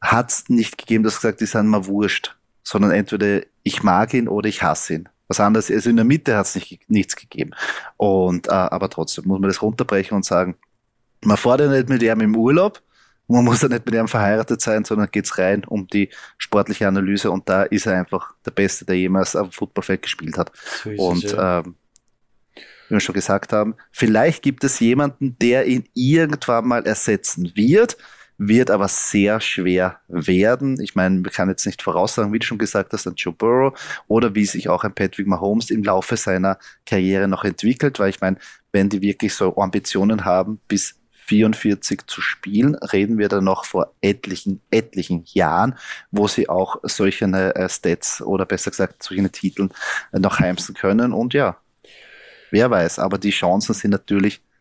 hat 0.00 0.30
es 0.30 0.48
nicht 0.48 0.78
gegeben, 0.78 1.04
dass 1.04 1.16
gesagt, 1.16 1.40
die 1.40 1.46
sind 1.46 1.68
mal 1.68 1.86
wurscht, 1.86 2.36
sondern 2.62 2.90
entweder 2.90 3.40
ich 3.62 3.82
mag 3.82 4.12
ihn 4.14 4.28
oder 4.28 4.48
ich 4.48 4.62
hasse 4.62 4.94
ihn. 4.94 5.08
Was 5.32 5.40
anderes, 5.40 5.70
also 5.70 5.88
in 5.88 5.96
der 5.96 6.04
Mitte 6.04 6.36
hat 6.36 6.44
es 6.44 6.54
nicht, 6.54 6.90
nichts 6.90 7.16
gegeben. 7.16 7.52
Und, 7.96 8.48
äh, 8.48 8.50
aber 8.50 8.90
trotzdem 8.90 9.24
muss 9.26 9.40
man 9.40 9.48
das 9.48 9.62
runterbrechen 9.62 10.14
und 10.14 10.26
sagen, 10.26 10.56
man 11.24 11.38
fordert 11.38 11.70
nicht 11.70 11.88
mit 11.88 12.02
ihm 12.02 12.20
im 12.20 12.36
Urlaub, 12.36 12.82
man 13.28 13.42
muss 13.42 13.62
ja 13.62 13.68
nicht 13.68 13.86
mit 13.86 13.94
ihm 13.94 14.08
verheiratet 14.08 14.60
sein, 14.60 14.84
sondern 14.84 15.08
geht's 15.10 15.38
rein 15.38 15.64
um 15.64 15.86
die 15.86 16.10
sportliche 16.36 16.86
Analyse 16.86 17.30
und 17.30 17.48
da 17.48 17.62
ist 17.62 17.86
er 17.86 17.98
einfach 17.98 18.34
der 18.44 18.50
Beste, 18.50 18.84
der 18.84 18.98
jemals 18.98 19.34
auf 19.34 19.48
dem 19.48 19.52
Footballfeld 19.52 20.02
gespielt 20.02 20.36
hat. 20.36 20.52
So 20.84 20.90
und 20.90 21.24
es, 21.24 21.32
ja. 21.32 21.60
ähm, 21.60 21.76
wie 22.88 22.96
wir 22.96 23.00
schon 23.00 23.14
gesagt 23.14 23.54
haben, 23.54 23.74
vielleicht 23.90 24.42
gibt 24.42 24.64
es 24.64 24.80
jemanden, 24.80 25.38
der 25.38 25.64
ihn 25.66 25.88
irgendwann 25.94 26.68
mal 26.68 26.86
ersetzen 26.86 27.52
wird 27.54 27.96
wird 28.48 28.70
aber 28.70 28.88
sehr 28.88 29.40
schwer 29.40 30.00
werden. 30.08 30.80
Ich 30.80 30.94
meine, 30.94 31.20
man 31.20 31.30
kann 31.30 31.48
jetzt 31.48 31.66
nicht 31.66 31.82
voraussagen, 31.82 32.32
wie 32.32 32.38
du 32.38 32.46
schon 32.46 32.58
gesagt 32.58 32.92
hast, 32.92 33.06
ein 33.06 33.14
Joe 33.14 33.32
Burrow 33.32 33.78
oder 34.08 34.34
wie 34.34 34.44
sich 34.44 34.68
auch 34.68 34.84
ein 34.84 34.94
Patrick 34.94 35.26
Mahomes 35.26 35.70
im 35.70 35.84
Laufe 35.84 36.16
seiner 36.16 36.58
Karriere 36.84 37.28
noch 37.28 37.44
entwickelt, 37.44 37.98
weil 37.98 38.10
ich 38.10 38.20
meine, 38.20 38.38
wenn 38.72 38.88
die 38.88 39.00
wirklich 39.00 39.34
so 39.34 39.56
Ambitionen 39.56 40.24
haben, 40.24 40.60
bis 40.66 40.98
44 41.26 42.06
zu 42.06 42.20
spielen, 42.20 42.74
reden 42.74 43.16
wir 43.16 43.28
dann 43.28 43.44
noch 43.44 43.64
vor 43.64 43.94
etlichen, 44.00 44.60
etlichen 44.70 45.22
Jahren, 45.26 45.76
wo 46.10 46.26
sie 46.26 46.48
auch 46.48 46.76
solche 46.82 47.26
äh, 47.26 47.68
Stats 47.68 48.20
oder 48.22 48.44
besser 48.44 48.70
gesagt 48.70 49.02
solche 49.02 49.30
Titeln 49.30 49.70
äh, 50.12 50.18
noch 50.18 50.40
heimsen 50.40 50.74
können. 50.74 51.12
Und 51.12 51.32
ja, 51.32 51.58
wer 52.50 52.70
weiß, 52.70 52.98
aber 52.98 53.18
die 53.18 53.30
Chancen 53.30 53.74
sind 53.74 53.92
natürlich 53.92 54.40
da 54.40 54.51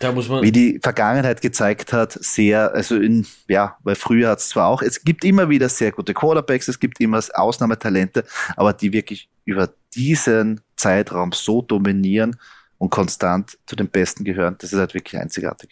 wie 0.00 0.52
die 0.52 0.80
Vergangenheit 0.82 1.40
gezeigt 1.40 1.92
hat, 1.92 2.12
sehr, 2.12 2.72
also 2.72 2.96
in, 2.96 3.26
ja, 3.48 3.76
weil 3.82 3.94
früher 3.94 4.30
hat 4.30 4.38
es 4.38 4.50
zwar 4.50 4.68
auch, 4.68 4.82
es 4.82 5.04
gibt 5.04 5.24
immer 5.24 5.48
wieder 5.48 5.68
sehr 5.68 5.92
gute 5.92 6.14
Quarterbacks, 6.14 6.68
es 6.68 6.80
gibt 6.80 7.00
immer 7.00 7.22
Ausnahmetalente, 7.34 8.24
aber 8.56 8.72
die 8.72 8.92
wirklich 8.92 9.28
über 9.44 9.72
diesen 9.94 10.60
Zeitraum 10.76 11.32
so 11.32 11.62
dominieren 11.62 12.36
und 12.78 12.90
konstant 12.90 13.58
zu 13.66 13.76
den 13.76 13.88
Besten 13.88 14.24
gehören, 14.24 14.56
das 14.58 14.72
ist 14.72 14.78
halt 14.78 14.94
wirklich 14.94 15.20
einzigartig. 15.20 15.70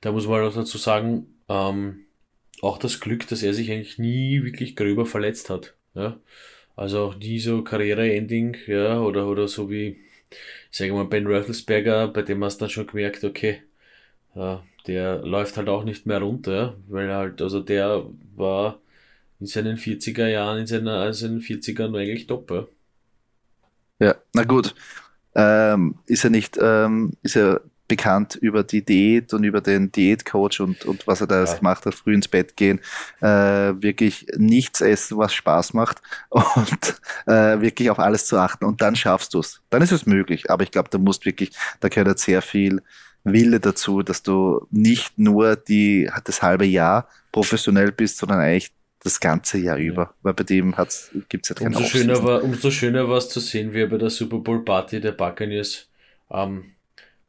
Da 0.00 0.12
muss 0.12 0.26
man 0.26 0.42
auch 0.42 0.54
dazu 0.54 0.78
sagen, 0.78 1.26
ähm, 1.48 2.06
auch 2.62 2.78
das 2.78 3.00
Glück, 3.00 3.28
dass 3.28 3.42
er 3.42 3.54
sich 3.54 3.70
eigentlich 3.70 3.98
nie 3.98 4.42
wirklich 4.44 4.76
gröber 4.76 5.06
verletzt 5.06 5.50
hat. 5.50 5.74
Ja? 5.94 6.18
Also 6.76 7.00
auch 7.00 7.16
nie 7.16 7.38
so 7.40 7.62
Karriere-Ending, 7.62 8.56
ja, 8.66 9.00
oder, 9.00 9.26
oder 9.26 9.48
so 9.48 9.70
wie, 9.70 10.00
ich 10.70 10.78
sage 10.78 10.92
mal, 10.92 11.04
Ben 11.04 11.26
Roethlisberger, 11.26 12.08
bei 12.08 12.22
dem 12.22 12.42
hast 12.44 12.58
du 12.58 12.64
dann 12.64 12.70
schon 12.70 12.86
gemerkt, 12.86 13.24
okay, 13.24 13.62
der 14.86 15.18
läuft 15.18 15.56
halt 15.56 15.68
auch 15.68 15.84
nicht 15.84 16.06
mehr 16.06 16.20
runter, 16.20 16.76
weil 16.88 17.12
halt, 17.12 17.42
also 17.42 17.60
der 17.60 18.04
war 18.36 18.80
in 19.40 19.46
seinen 19.46 19.76
40er 19.76 20.26
Jahren, 20.26 20.58
in 20.58 20.66
seiner, 20.66 21.06
in 21.08 21.14
den 21.14 21.40
40ern 21.40 21.96
eigentlich 21.98 22.26
top. 22.26 22.50
Ja, 22.50 22.66
ja 24.00 24.14
na 24.32 24.44
gut. 24.44 24.74
Ähm, 25.34 25.96
ist 26.06 26.24
er 26.24 26.30
nicht, 26.30 26.58
ähm, 26.60 27.12
ist 27.22 27.36
er 27.36 27.60
bekannt 27.88 28.36
über 28.36 28.62
die 28.62 28.84
Diät 28.84 29.32
und 29.32 29.44
über 29.44 29.60
den 29.60 29.90
Diätcoach 29.90 30.60
und, 30.60 30.84
und 30.84 31.06
was 31.06 31.22
er 31.22 31.26
da 31.26 31.42
ja. 31.42 31.54
gemacht 31.54 31.86
hat, 31.86 31.94
früh 31.94 32.14
ins 32.14 32.28
Bett 32.28 32.56
gehen, 32.56 32.80
äh, 33.20 33.26
wirklich 33.26 34.26
nichts 34.36 34.82
essen, 34.82 35.18
was 35.18 35.32
Spaß 35.32 35.72
macht 35.72 36.00
und 36.28 37.00
äh, 37.26 37.60
wirklich 37.60 37.90
auf 37.90 37.98
alles 37.98 38.26
zu 38.26 38.36
achten 38.36 38.66
und 38.66 38.80
dann 38.82 38.94
schaffst 38.94 39.34
du 39.34 39.40
es. 39.40 39.60
Dann 39.70 39.82
ist 39.82 39.92
es 39.92 40.06
möglich, 40.06 40.50
aber 40.50 40.62
ich 40.62 40.70
glaube, 40.70 40.90
da 40.90 40.98
musst 40.98 41.24
wirklich, 41.24 41.50
da 41.80 41.88
gehört 41.88 42.18
sehr 42.18 42.42
viel 42.42 42.82
Wille 43.24 43.58
dazu, 43.58 44.02
dass 44.02 44.22
du 44.22 44.66
nicht 44.70 45.18
nur 45.18 45.56
die, 45.56 46.10
das 46.24 46.42
halbe 46.42 46.66
Jahr 46.66 47.08
professionell 47.32 47.92
bist, 47.92 48.18
sondern 48.18 48.40
eigentlich 48.40 48.72
das 49.02 49.20
ganze 49.20 49.58
Jahr 49.58 49.76
über, 49.76 50.14
weil 50.22 50.34
bei 50.34 50.44
dem 50.44 50.74
gibt 51.28 51.44
es 51.44 51.50
ja 51.50 51.54
keine 51.54 51.76
umso 51.76 51.88
schöner, 51.88 52.22
war, 52.22 52.42
umso 52.42 52.70
schöner 52.70 53.08
war 53.08 53.18
es 53.18 53.28
zu 53.28 53.40
sehen, 53.40 53.72
wie 53.72 53.80
er 53.80 53.86
bei 53.86 53.96
der 53.96 54.10
Super 54.10 54.38
Bowl 54.38 54.64
Party 54.64 55.00
der 55.00 55.12
Buccaneers 55.12 55.88
ähm, 56.30 56.72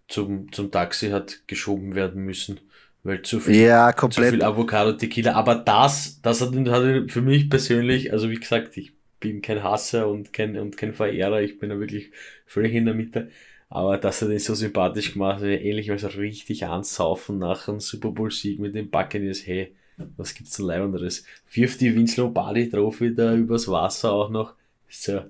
zum, 0.09 0.51
zum 0.51 0.71
Taxi 0.71 1.11
hat 1.11 1.47
geschoben 1.47 1.95
werden 1.95 2.25
müssen, 2.25 2.59
weil 3.03 3.21
zu 3.21 3.39
viel, 3.39 3.55
ja, 3.55 3.93
komplett. 3.93 4.25
zu 4.25 4.31
viel 4.33 4.43
Avocado 4.43 4.93
Tequila. 4.93 5.33
Aber 5.33 5.55
das, 5.55 6.21
das 6.21 6.41
hat, 6.41 6.53
hat 6.53 7.11
für 7.11 7.21
mich 7.21 7.49
persönlich, 7.49 8.11
also 8.11 8.29
wie 8.29 8.35
gesagt, 8.35 8.75
ich 8.75 8.93
bin 9.19 9.41
kein 9.41 9.63
Hasser 9.63 10.09
und 10.09 10.33
kein, 10.33 10.57
und 10.57 10.75
kein 10.77 10.93
Verehrer, 10.93 11.41
ich 11.41 11.59
bin 11.59 11.69
da 11.69 11.79
wirklich 11.79 12.11
völlig 12.45 12.73
in 12.73 12.85
der 12.85 12.95
Mitte. 12.95 13.29
Aber 13.69 13.97
das 13.97 14.21
hat 14.21 14.29
ihn 14.29 14.39
so 14.39 14.55
sympathisch 14.55 15.13
gemacht, 15.13 15.43
ähnlich 15.43 15.91
als 15.91 16.17
richtig 16.17 16.65
ansaufen 16.65 17.37
nach 17.37 17.67
einem 17.67 17.79
Super 17.79 18.09
Bowl 18.09 18.31
Sieg 18.31 18.59
mit 18.59 18.73
den 18.73 18.89
Buccaneers, 18.89 19.45
hey, 19.45 19.75
was 20.17 20.33
gibt's 20.33 20.57
denn 20.57 20.65
Leibenderes? 20.65 21.23
Wirft 21.51 21.81
die 21.81 21.93
Vince 21.93 22.21
Lombardi 22.21 22.69
drauf 22.69 23.01
wieder 23.01 23.33
übers 23.33 23.67
Wasser 23.67 24.11
auch 24.11 24.29
noch. 24.29 24.55
So 24.87 25.21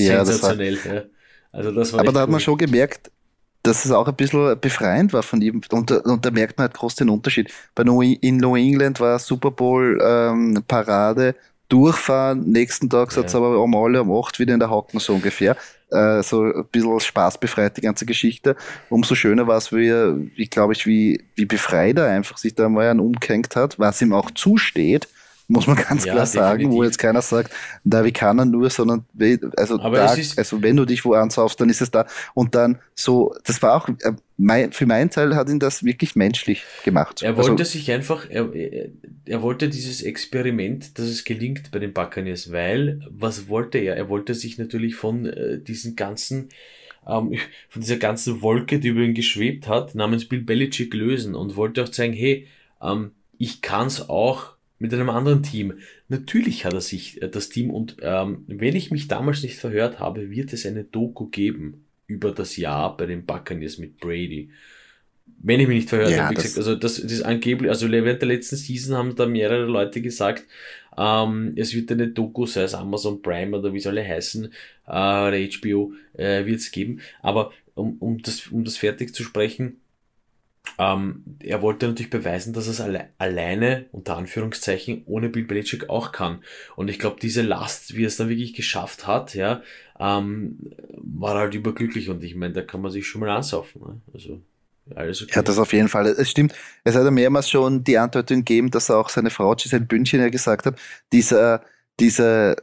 ja, 0.00 0.24
sensationell. 0.24 0.76
Das 0.76 0.86
war, 0.86 0.94
ja. 0.94 1.04
Also 1.50 1.72
das 1.72 1.92
war 1.92 2.00
Aber 2.00 2.12
da 2.12 2.20
hat 2.20 2.30
man 2.30 2.40
schon 2.40 2.58
gemerkt, 2.58 3.10
dass 3.68 3.84
es 3.84 3.90
auch 3.90 4.08
ein 4.08 4.16
bisschen 4.16 4.58
befreiend 4.60 5.12
war 5.12 5.22
von 5.22 5.42
ihm. 5.42 5.60
Und, 5.70 5.90
und 5.90 6.24
da 6.24 6.30
merkt 6.30 6.58
man 6.58 6.68
halt 6.68 6.74
groß 6.74 6.96
den 6.96 7.10
Unterschied. 7.10 7.52
Bei 7.74 7.84
New, 7.84 8.02
in 8.02 8.38
New 8.38 8.56
England 8.56 8.98
war 9.00 9.18
Super 9.18 9.50
Bowl 9.50 9.98
ähm, 10.02 10.62
Parade, 10.66 11.34
durchfahren, 11.68 12.50
nächsten 12.50 12.88
Tag 12.88 13.14
ja. 13.14 13.22
es 13.22 13.34
aber 13.34 13.62
um 13.62 13.76
alle 13.76 14.00
um 14.00 14.10
acht 14.18 14.38
wieder 14.38 14.54
in 14.54 14.60
der 14.60 14.70
Hocken 14.70 15.00
so 15.00 15.12
ungefähr 15.12 15.54
äh, 15.90 16.22
so 16.22 16.44
ein 16.44 16.64
bisschen 16.72 16.98
spaßbefreit, 16.98 17.76
die 17.76 17.82
ganze 17.82 18.06
Geschichte. 18.06 18.56
Umso 18.88 19.14
schöner 19.14 19.46
war 19.46 19.58
es, 19.58 19.70
wie, 19.72 19.92
wie 20.34 20.46
glaube 20.46 20.72
ich, 20.72 20.86
wie, 20.86 21.24
wie 21.34 21.44
befreit 21.44 21.98
er 21.98 22.06
einfach 22.06 22.38
sich 22.38 22.54
da 22.54 22.68
mal 22.68 22.88
einen 22.88 23.00
umgehängt 23.00 23.54
hat, 23.54 23.78
was 23.78 24.00
ihm 24.00 24.12
auch 24.12 24.30
zusteht 24.30 25.08
muss 25.48 25.66
man 25.66 25.76
ganz 25.76 26.04
ja, 26.04 26.12
klar 26.12 26.26
sagen, 26.26 26.58
definitiv. 26.58 26.78
wo 26.78 26.84
jetzt 26.84 26.98
keiner 26.98 27.22
sagt, 27.22 27.52
da 27.82 28.04
wie 28.04 28.12
kann 28.12 28.38
er 28.38 28.44
nur, 28.44 28.68
sondern 28.68 29.06
also, 29.56 29.78
da, 29.78 30.14
also 30.36 30.62
wenn 30.62 30.76
du 30.76 30.84
dich 30.84 31.04
wo 31.06 31.14
ansaufst, 31.14 31.58
dann 31.60 31.70
ist 31.70 31.80
es 31.80 31.90
da. 31.90 32.06
Und 32.34 32.54
dann 32.54 32.78
so, 32.94 33.34
das 33.44 33.62
war 33.62 33.74
auch, 33.74 33.88
äh, 33.88 34.12
mein, 34.36 34.72
für 34.72 34.84
meinen 34.84 35.08
Teil 35.08 35.34
hat 35.34 35.48
ihn 35.48 35.58
das 35.58 35.82
wirklich 35.82 36.14
menschlich 36.14 36.64
gemacht. 36.84 37.22
Er 37.22 37.38
wollte 37.38 37.50
also, 37.52 37.64
sich 37.64 37.90
einfach, 37.90 38.26
er, 38.28 38.50
er 39.24 39.42
wollte 39.42 39.70
dieses 39.70 40.02
Experiment, 40.02 40.98
dass 40.98 41.06
es 41.06 41.24
gelingt 41.24 41.70
bei 41.70 41.78
den 41.78 41.94
Buccaneers, 41.94 42.52
weil, 42.52 43.00
was 43.08 43.48
wollte 43.48 43.78
er? 43.78 43.96
Er 43.96 44.10
wollte 44.10 44.34
sich 44.34 44.58
natürlich 44.58 44.96
von 44.96 45.24
äh, 45.24 45.58
diesen 45.58 45.96
ganzen 45.96 46.50
ähm, 47.06 47.38
von 47.70 47.80
dieser 47.80 47.96
ganzen 47.96 48.42
Wolke, 48.42 48.78
die 48.78 48.88
über 48.88 49.00
ihn 49.00 49.14
geschwebt 49.14 49.66
hat, 49.66 49.94
namens 49.94 50.26
Bill 50.26 50.42
Belichick 50.42 50.92
lösen 50.92 51.34
und 51.34 51.56
wollte 51.56 51.82
auch 51.82 51.88
zeigen, 51.88 52.12
hey, 52.12 52.46
ähm, 52.82 53.12
ich 53.38 53.62
kann's 53.62 54.10
auch 54.10 54.57
mit 54.78 54.94
einem 54.94 55.10
anderen 55.10 55.42
Team. 55.42 55.74
Natürlich 56.08 56.64
hat 56.64 56.74
er 56.74 56.80
sich 56.80 57.20
äh, 57.22 57.28
das 57.28 57.48
Team 57.48 57.70
und 57.70 57.96
ähm, 58.00 58.44
wenn 58.46 58.76
ich 58.76 58.90
mich 58.90 59.08
damals 59.08 59.42
nicht 59.42 59.56
verhört 59.56 59.98
habe, 59.98 60.30
wird 60.30 60.52
es 60.52 60.66
eine 60.66 60.84
Doku 60.84 61.26
geben 61.26 61.84
über 62.06 62.32
das 62.32 62.56
Jahr 62.56 62.96
bei 62.96 63.06
den 63.06 63.24
Buccaneers 63.24 63.78
mit 63.78 63.98
Brady. 63.98 64.50
Wenn 65.40 65.60
ich 65.60 65.68
mich 65.68 65.76
nicht 65.76 65.88
verhört 65.90 66.10
ja, 66.10 66.24
habe, 66.24 66.30
wie 66.32 66.42
gesagt, 66.42 66.56
also 66.56 66.74
das, 66.74 67.00
das 67.00 67.12
ist 67.12 67.22
angeblich, 67.22 67.70
also 67.70 67.90
während 67.90 68.22
der 68.22 68.28
letzten 68.28 68.56
Season 68.56 68.96
haben 68.96 69.14
da 69.14 69.26
mehrere 69.26 69.66
Leute 69.66 70.00
gesagt, 70.00 70.46
ähm, 70.96 71.52
es 71.56 71.74
wird 71.74 71.92
eine 71.92 72.08
Doku, 72.08 72.46
sei 72.46 72.62
es 72.62 72.74
Amazon 72.74 73.22
Prime 73.22 73.56
oder 73.56 73.72
wie 73.72 73.80
soll 73.80 73.98
er 73.98 74.08
heißen, 74.08 74.46
äh, 74.46 74.90
oder 74.90 75.36
HBO, 75.36 75.92
äh, 76.14 76.44
wird 76.46 76.58
es 76.58 76.70
geben. 76.70 77.00
Aber 77.20 77.52
um, 77.74 77.96
um, 77.98 78.20
das, 78.20 78.48
um 78.48 78.64
das 78.64 78.76
fertig 78.76 79.14
zu 79.14 79.22
sprechen, 79.22 79.80
ähm, 80.78 81.24
er 81.40 81.62
wollte 81.62 81.86
natürlich 81.86 82.10
beweisen, 82.10 82.52
dass 82.52 82.66
er 82.66 82.72
es 82.72 82.80
alle, 82.80 83.08
alleine, 83.18 83.86
unter 83.92 84.16
Anführungszeichen, 84.16 85.02
ohne 85.06 85.28
Bill 85.28 85.44
Belichick 85.44 85.88
auch 85.88 86.12
kann. 86.12 86.42
Und 86.76 86.88
ich 86.88 86.98
glaube, 86.98 87.16
diese 87.20 87.42
Last, 87.42 87.96
wie 87.96 88.04
er 88.04 88.08
es 88.08 88.16
dann 88.16 88.28
wirklich 88.28 88.54
geschafft 88.54 89.06
hat, 89.06 89.34
ja, 89.34 89.62
ähm, 89.98 90.58
war 90.96 91.36
halt 91.38 91.54
überglücklich. 91.54 92.08
Und 92.08 92.22
ich 92.22 92.34
meine, 92.34 92.54
da 92.54 92.62
kann 92.62 92.80
man 92.80 92.90
sich 92.90 93.06
schon 93.06 93.20
mal 93.20 93.30
ansaufen. 93.30 93.82
Ne? 93.82 94.00
Also, 94.12 94.40
alles 94.94 95.22
okay. 95.22 95.32
Ja, 95.34 95.42
das 95.42 95.58
auf 95.58 95.72
jeden 95.72 95.88
Fall. 95.88 96.06
Es 96.06 96.30
stimmt. 96.30 96.54
Es 96.84 96.94
hat 96.94 97.04
ja 97.04 97.10
mehrmals 97.10 97.50
schon 97.50 97.84
die 97.84 97.98
Andeutung 97.98 98.38
gegeben, 98.38 98.70
dass 98.70 98.90
auch 98.90 99.08
seine 99.08 99.30
Frau 99.30 99.54
Giselle 99.54 99.84
Bündchen 99.84 100.20
ja 100.20 100.28
gesagt 100.28 100.66
hat, 100.66 100.78
dieser, 101.12 101.62
dieser 102.00 102.56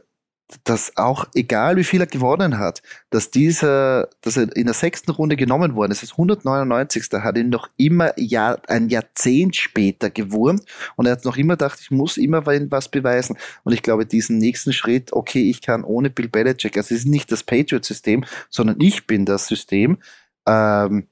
dass 0.62 0.96
auch 0.96 1.26
egal 1.34 1.76
wie 1.76 1.84
viel 1.84 2.00
er 2.00 2.06
gewonnen 2.06 2.58
hat, 2.58 2.80
dass 3.10 3.30
dieser, 3.30 4.08
dass 4.20 4.36
er 4.36 4.54
in 4.54 4.66
der 4.66 4.74
sechsten 4.74 5.10
Runde 5.10 5.34
genommen 5.34 5.74
worden 5.74 5.90
ist, 5.90 6.02
das 6.02 6.12
199. 6.12 7.08
hat 7.14 7.36
ihn 7.36 7.48
noch 7.48 7.68
immer 7.76 8.18
Jahr, 8.18 8.60
ein 8.68 8.88
Jahrzehnt 8.88 9.56
später 9.56 10.08
gewurmt 10.08 10.62
und 10.94 11.06
er 11.06 11.12
hat 11.12 11.24
noch 11.24 11.36
immer 11.36 11.54
gedacht, 11.54 11.80
ich 11.80 11.90
muss 11.90 12.16
immer 12.16 12.46
was 12.46 12.88
beweisen. 12.88 13.36
Und 13.64 13.72
ich 13.72 13.82
glaube, 13.82 14.06
diesen 14.06 14.38
nächsten 14.38 14.72
Schritt, 14.72 15.12
okay, 15.12 15.50
ich 15.50 15.62
kann 15.62 15.82
ohne 15.82 16.10
Bill 16.10 16.28
Belichick, 16.28 16.76
also 16.76 16.94
es 16.94 17.00
ist 17.00 17.06
nicht 17.06 17.32
das 17.32 17.42
Patriot-System, 17.42 18.24
sondern 18.48 18.76
ich 18.80 19.06
bin 19.08 19.24
das 19.24 19.48
System, 19.48 19.98
ähm, 20.46 21.08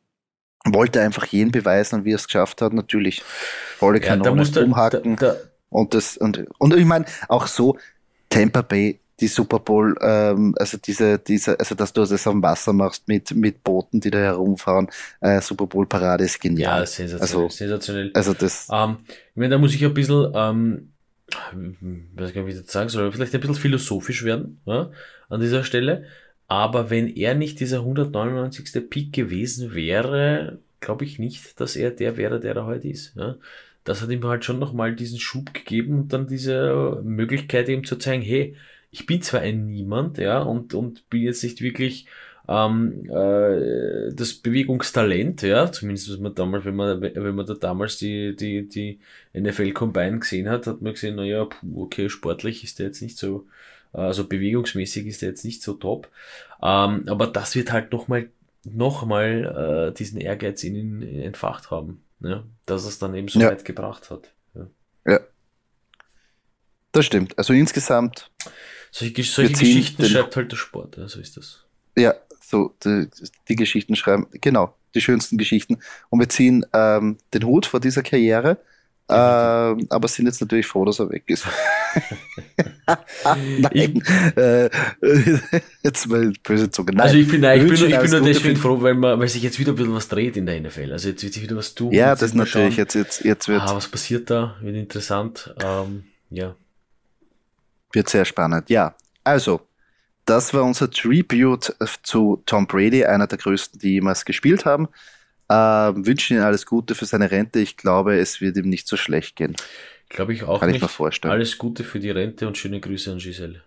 wollte 0.64 1.00
einfach 1.00 1.26
jeden 1.26 1.50
beweisen 1.50 1.96
und 1.96 2.04
wie 2.04 2.12
er 2.12 2.16
es 2.16 2.26
geschafft 2.26 2.62
hat, 2.62 2.72
natürlich 2.72 3.22
volle 3.78 4.00
Kanone 4.00 4.44
ja, 4.44 4.62
umhaken. 4.62 5.16
Da, 5.16 5.32
da, 5.32 5.36
und 5.70 5.92
das, 5.92 6.16
und, 6.16 6.46
und 6.58 6.74
ich 6.74 6.84
meine, 6.84 7.04
auch 7.28 7.48
so, 7.48 7.76
Tampa 8.30 8.62
Bay 8.62 9.00
die 9.20 9.28
Super 9.28 9.60
Bowl, 9.60 9.94
ähm, 10.00 10.54
also 10.58 10.76
diese, 10.78 11.18
diese, 11.18 11.58
also 11.58 11.74
dass 11.74 11.92
du 11.92 12.04
das 12.04 12.22
dem 12.22 12.42
Wasser 12.42 12.72
machst 12.72 13.06
mit, 13.06 13.34
mit 13.34 13.62
Booten, 13.62 14.00
die 14.00 14.10
da 14.10 14.18
herumfahren, 14.18 14.88
äh, 15.20 15.40
Super 15.40 15.66
Bowl 15.66 15.86
Parade 15.86 16.24
ist 16.24 16.40
genial. 16.40 16.80
Ja, 16.80 16.86
sensationell. 16.86 17.44
Also, 17.44 17.56
sensationell. 17.56 18.10
Also 18.14 18.34
das. 18.34 18.68
Ähm, 18.72 18.98
ich 19.08 19.36
meine, 19.36 19.50
da 19.50 19.58
muss 19.58 19.74
ich 19.74 19.84
ein 19.84 19.94
bisschen, 19.94 20.32
ähm, 20.34 20.92
weiß 22.14 22.34
gar 22.34 22.42
nicht, 22.42 22.54
wie 22.54 22.58
ich 22.58 22.64
das 22.64 22.72
sagen 22.72 22.88
soll, 22.88 23.12
vielleicht 23.12 23.34
ein 23.34 23.40
bisschen 23.40 23.54
philosophisch 23.54 24.24
werden, 24.24 24.60
ja, 24.66 24.90
an 25.28 25.40
dieser 25.40 25.64
Stelle. 25.64 26.06
Aber 26.46 26.90
wenn 26.90 27.08
er 27.08 27.34
nicht 27.34 27.60
dieser 27.60 27.78
199. 27.78 28.90
Pick 28.90 29.12
gewesen 29.12 29.74
wäre, 29.74 30.58
glaube 30.80 31.04
ich 31.04 31.18
nicht, 31.18 31.58
dass 31.60 31.76
er 31.76 31.90
der 31.90 32.16
wäre, 32.16 32.40
der 32.40 32.54
er 32.54 32.66
heute 32.66 32.88
ist. 32.88 33.14
Ja. 33.16 33.36
Das 33.84 34.02
hat 34.02 34.10
ihm 34.10 34.24
halt 34.24 34.44
schon 34.44 34.58
nochmal 34.58 34.94
diesen 34.94 35.18
Schub 35.18 35.52
gegeben 35.54 36.00
und 36.00 36.12
dann 36.12 36.26
diese 36.26 37.00
Möglichkeit 37.02 37.68
ihm 37.68 37.84
zu 37.84 37.96
zeigen, 37.96 38.22
hey, 38.22 38.56
ich 38.94 39.06
bin 39.06 39.20
zwar 39.22 39.40
ein 39.40 39.66
Niemand, 39.66 40.18
ja, 40.18 40.40
und, 40.40 40.72
und 40.72 41.10
bin 41.10 41.22
jetzt 41.22 41.42
nicht 41.42 41.60
wirklich 41.60 42.06
ähm, 42.46 43.10
äh, 43.10 44.14
das 44.14 44.34
Bewegungstalent, 44.34 45.42
ja, 45.42 45.72
zumindest 45.72 46.12
was 46.12 46.18
man 46.20 46.32
damals, 46.32 46.64
wenn 46.64 46.76
man, 46.76 47.02
wenn 47.02 47.34
man 47.34 47.44
da 47.44 47.54
damals 47.54 47.96
die, 47.96 48.36
die, 48.36 48.68
die 48.68 49.00
NFL 49.32 49.72
Combine 49.72 50.20
gesehen 50.20 50.48
hat, 50.48 50.68
hat 50.68 50.80
man 50.80 50.92
gesehen, 50.92 51.16
naja, 51.16 51.48
okay, 51.74 52.08
sportlich 52.08 52.62
ist 52.62 52.78
der 52.78 52.86
jetzt 52.86 53.02
nicht 53.02 53.18
so, 53.18 53.48
also 53.92 54.28
bewegungsmäßig 54.28 55.06
ist 55.08 55.22
der 55.22 55.30
jetzt 55.30 55.44
nicht 55.44 55.62
so 55.62 55.72
top. 55.72 56.08
Ähm, 56.62 57.04
aber 57.08 57.26
das 57.26 57.56
wird 57.56 57.72
halt 57.72 57.90
nochmal 57.90 58.28
noch 58.62 59.04
mal, 59.04 59.90
äh, 59.90 59.94
diesen 59.94 60.20
Ehrgeiz 60.20 60.62
in 60.62 60.76
ihn 60.76 61.02
entfacht 61.02 61.72
haben, 61.72 62.04
ja, 62.20 62.44
dass 62.64 62.84
es 62.84 63.00
dann 63.00 63.14
eben 63.14 63.28
so 63.28 63.40
ja. 63.40 63.48
weit 63.48 63.64
gebracht 63.64 64.10
hat. 64.10 64.32
Ja. 64.54 64.66
ja. 65.06 65.20
Das 66.92 67.04
stimmt. 67.04 67.36
Also 67.36 67.52
insgesamt 67.52 68.30
solche, 68.94 69.22
solche 69.24 69.52
Geschichten 69.52 70.04
schreibt 70.04 70.36
halt 70.36 70.52
der 70.52 70.56
Sport, 70.56 70.96
ja, 70.96 71.08
so 71.08 71.20
ist 71.20 71.36
das. 71.36 71.64
Ja, 71.96 72.14
so 72.40 72.74
die, 72.84 73.08
die, 73.48 73.56
Geschichten 73.56 73.96
schreiben. 73.96 74.26
Genau, 74.32 74.74
die 74.94 75.00
schönsten 75.00 75.38
Geschichten. 75.38 75.78
Und 76.10 76.20
wir 76.20 76.28
ziehen 76.28 76.64
ähm, 76.72 77.18
den 77.32 77.44
Hut 77.44 77.66
vor 77.66 77.80
dieser 77.80 78.02
Karriere. 78.02 78.58
Äh, 79.06 79.12
aber 79.12 80.08
sind 80.08 80.26
jetzt 80.26 80.40
natürlich 80.40 80.66
froh, 80.66 80.84
dass 80.84 80.98
er 80.98 81.10
weg 81.10 81.24
ist. 81.26 81.46
Nein, 83.58 84.02
äh, 84.36 84.70
jetzt 85.82 86.06
mal 86.06 86.32
böse 86.42 86.70
Zunge. 86.70 86.92
Nein, 86.92 87.00
also 87.00 87.16
ich 87.16 87.28
bin, 87.28 87.42
nein, 87.42 87.60
ich 87.60 87.70
bin, 87.70 87.80
nur, 87.80 87.88
ich 87.88 88.00
bin 88.00 88.10
nur 88.10 88.20
deswegen 88.22 88.56
froh, 88.56 88.80
weil, 88.80 88.94
man, 88.94 89.20
weil 89.20 89.28
sich 89.28 89.42
jetzt 89.42 89.58
wieder 89.58 89.72
ein 89.72 89.76
bisschen 89.76 89.94
was 89.94 90.08
dreht 90.08 90.38
in 90.38 90.46
der 90.46 90.58
NFL. 90.58 90.92
Also 90.92 91.10
jetzt 91.10 91.22
wird 91.22 91.34
sich 91.34 91.42
wieder 91.42 91.56
was 91.56 91.74
tun. 91.74 91.92
Ja, 91.92 92.12
das 92.12 92.22
ist 92.22 92.34
natürlich. 92.34 92.76
Jetzt, 92.76 92.94
jetzt, 92.94 93.24
jetzt 93.24 93.46
wird. 93.46 93.60
Ah, 93.60 93.76
was 93.76 93.88
passiert 93.88 94.30
da? 94.30 94.56
Wird 94.62 94.76
interessant. 94.76 95.54
Ähm, 95.62 96.04
ja. 96.30 96.56
Wird 97.94 98.08
sehr 98.08 98.24
spannend. 98.24 98.68
Ja, 98.70 98.96
also 99.22 99.60
das 100.24 100.54
war 100.54 100.64
unser 100.64 100.90
Tribute 100.90 101.74
zu 102.02 102.42
Tom 102.46 102.66
Brady, 102.66 103.04
einer 103.04 103.26
der 103.26 103.38
größten, 103.38 103.78
die 103.78 103.92
jemals 103.92 104.24
gespielt 104.24 104.64
haben. 104.64 104.88
Äh, 105.48 105.54
wünschen 105.54 106.36
ihm 106.36 106.42
alles 106.42 106.64
Gute 106.66 106.94
für 106.94 107.04
seine 107.04 107.30
Rente. 107.30 107.60
Ich 107.60 107.76
glaube, 107.76 108.16
es 108.16 108.40
wird 108.40 108.56
ihm 108.56 108.68
nicht 108.68 108.88
so 108.88 108.96
schlecht 108.96 109.36
gehen. 109.36 109.54
Glaube 110.08 110.32
ich 110.32 110.44
auch 110.44 110.60
Kann 110.60 110.68
nicht. 110.68 110.76
ich 110.76 110.82
mir 110.82 110.88
vorstellen. 110.88 111.32
Alles 111.32 111.58
Gute 111.58 111.84
für 111.84 112.00
die 112.00 112.10
Rente 112.10 112.46
und 112.46 112.56
schöne 112.56 112.80
Grüße 112.80 113.12
an 113.12 113.18
Giselle. 113.18 113.62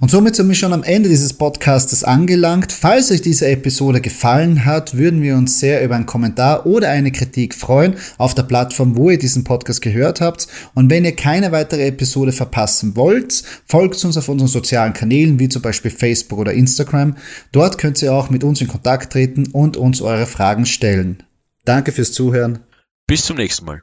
Und 0.00 0.10
somit 0.10 0.34
sind 0.34 0.48
wir 0.48 0.56
schon 0.56 0.72
am 0.72 0.82
Ende 0.82 1.08
dieses 1.08 1.34
Podcastes 1.34 2.02
angelangt. 2.02 2.72
Falls 2.72 3.12
euch 3.12 3.22
diese 3.22 3.46
Episode 3.46 4.00
gefallen 4.00 4.64
hat, 4.64 4.96
würden 4.96 5.22
wir 5.22 5.36
uns 5.36 5.60
sehr 5.60 5.84
über 5.84 5.94
einen 5.94 6.04
Kommentar 6.04 6.66
oder 6.66 6.88
eine 6.88 7.12
Kritik 7.12 7.54
freuen 7.54 7.94
auf 8.18 8.34
der 8.34 8.42
Plattform, 8.42 8.96
wo 8.96 9.10
ihr 9.10 9.18
diesen 9.18 9.44
Podcast 9.44 9.82
gehört 9.82 10.20
habt. 10.20 10.48
Und 10.74 10.90
wenn 10.90 11.04
ihr 11.04 11.14
keine 11.14 11.52
weitere 11.52 11.86
Episode 11.86 12.32
verpassen 12.32 12.96
wollt, 12.96 13.44
folgt 13.66 14.04
uns 14.04 14.16
auf 14.16 14.28
unseren 14.28 14.48
sozialen 14.48 14.94
Kanälen, 14.94 15.38
wie 15.38 15.48
zum 15.48 15.62
Beispiel 15.62 15.92
Facebook 15.92 16.40
oder 16.40 16.52
Instagram. 16.52 17.16
Dort 17.52 17.78
könnt 17.78 18.02
ihr 18.02 18.12
auch 18.12 18.30
mit 18.30 18.42
uns 18.42 18.60
in 18.60 18.68
Kontakt 18.68 19.12
treten 19.12 19.46
und 19.52 19.76
uns 19.76 20.02
eure 20.02 20.26
Fragen 20.26 20.66
stellen. 20.66 21.22
Danke 21.64 21.92
fürs 21.92 22.12
Zuhören. 22.12 22.58
Bis 23.06 23.24
zum 23.24 23.36
nächsten 23.36 23.64
Mal. 23.64 23.82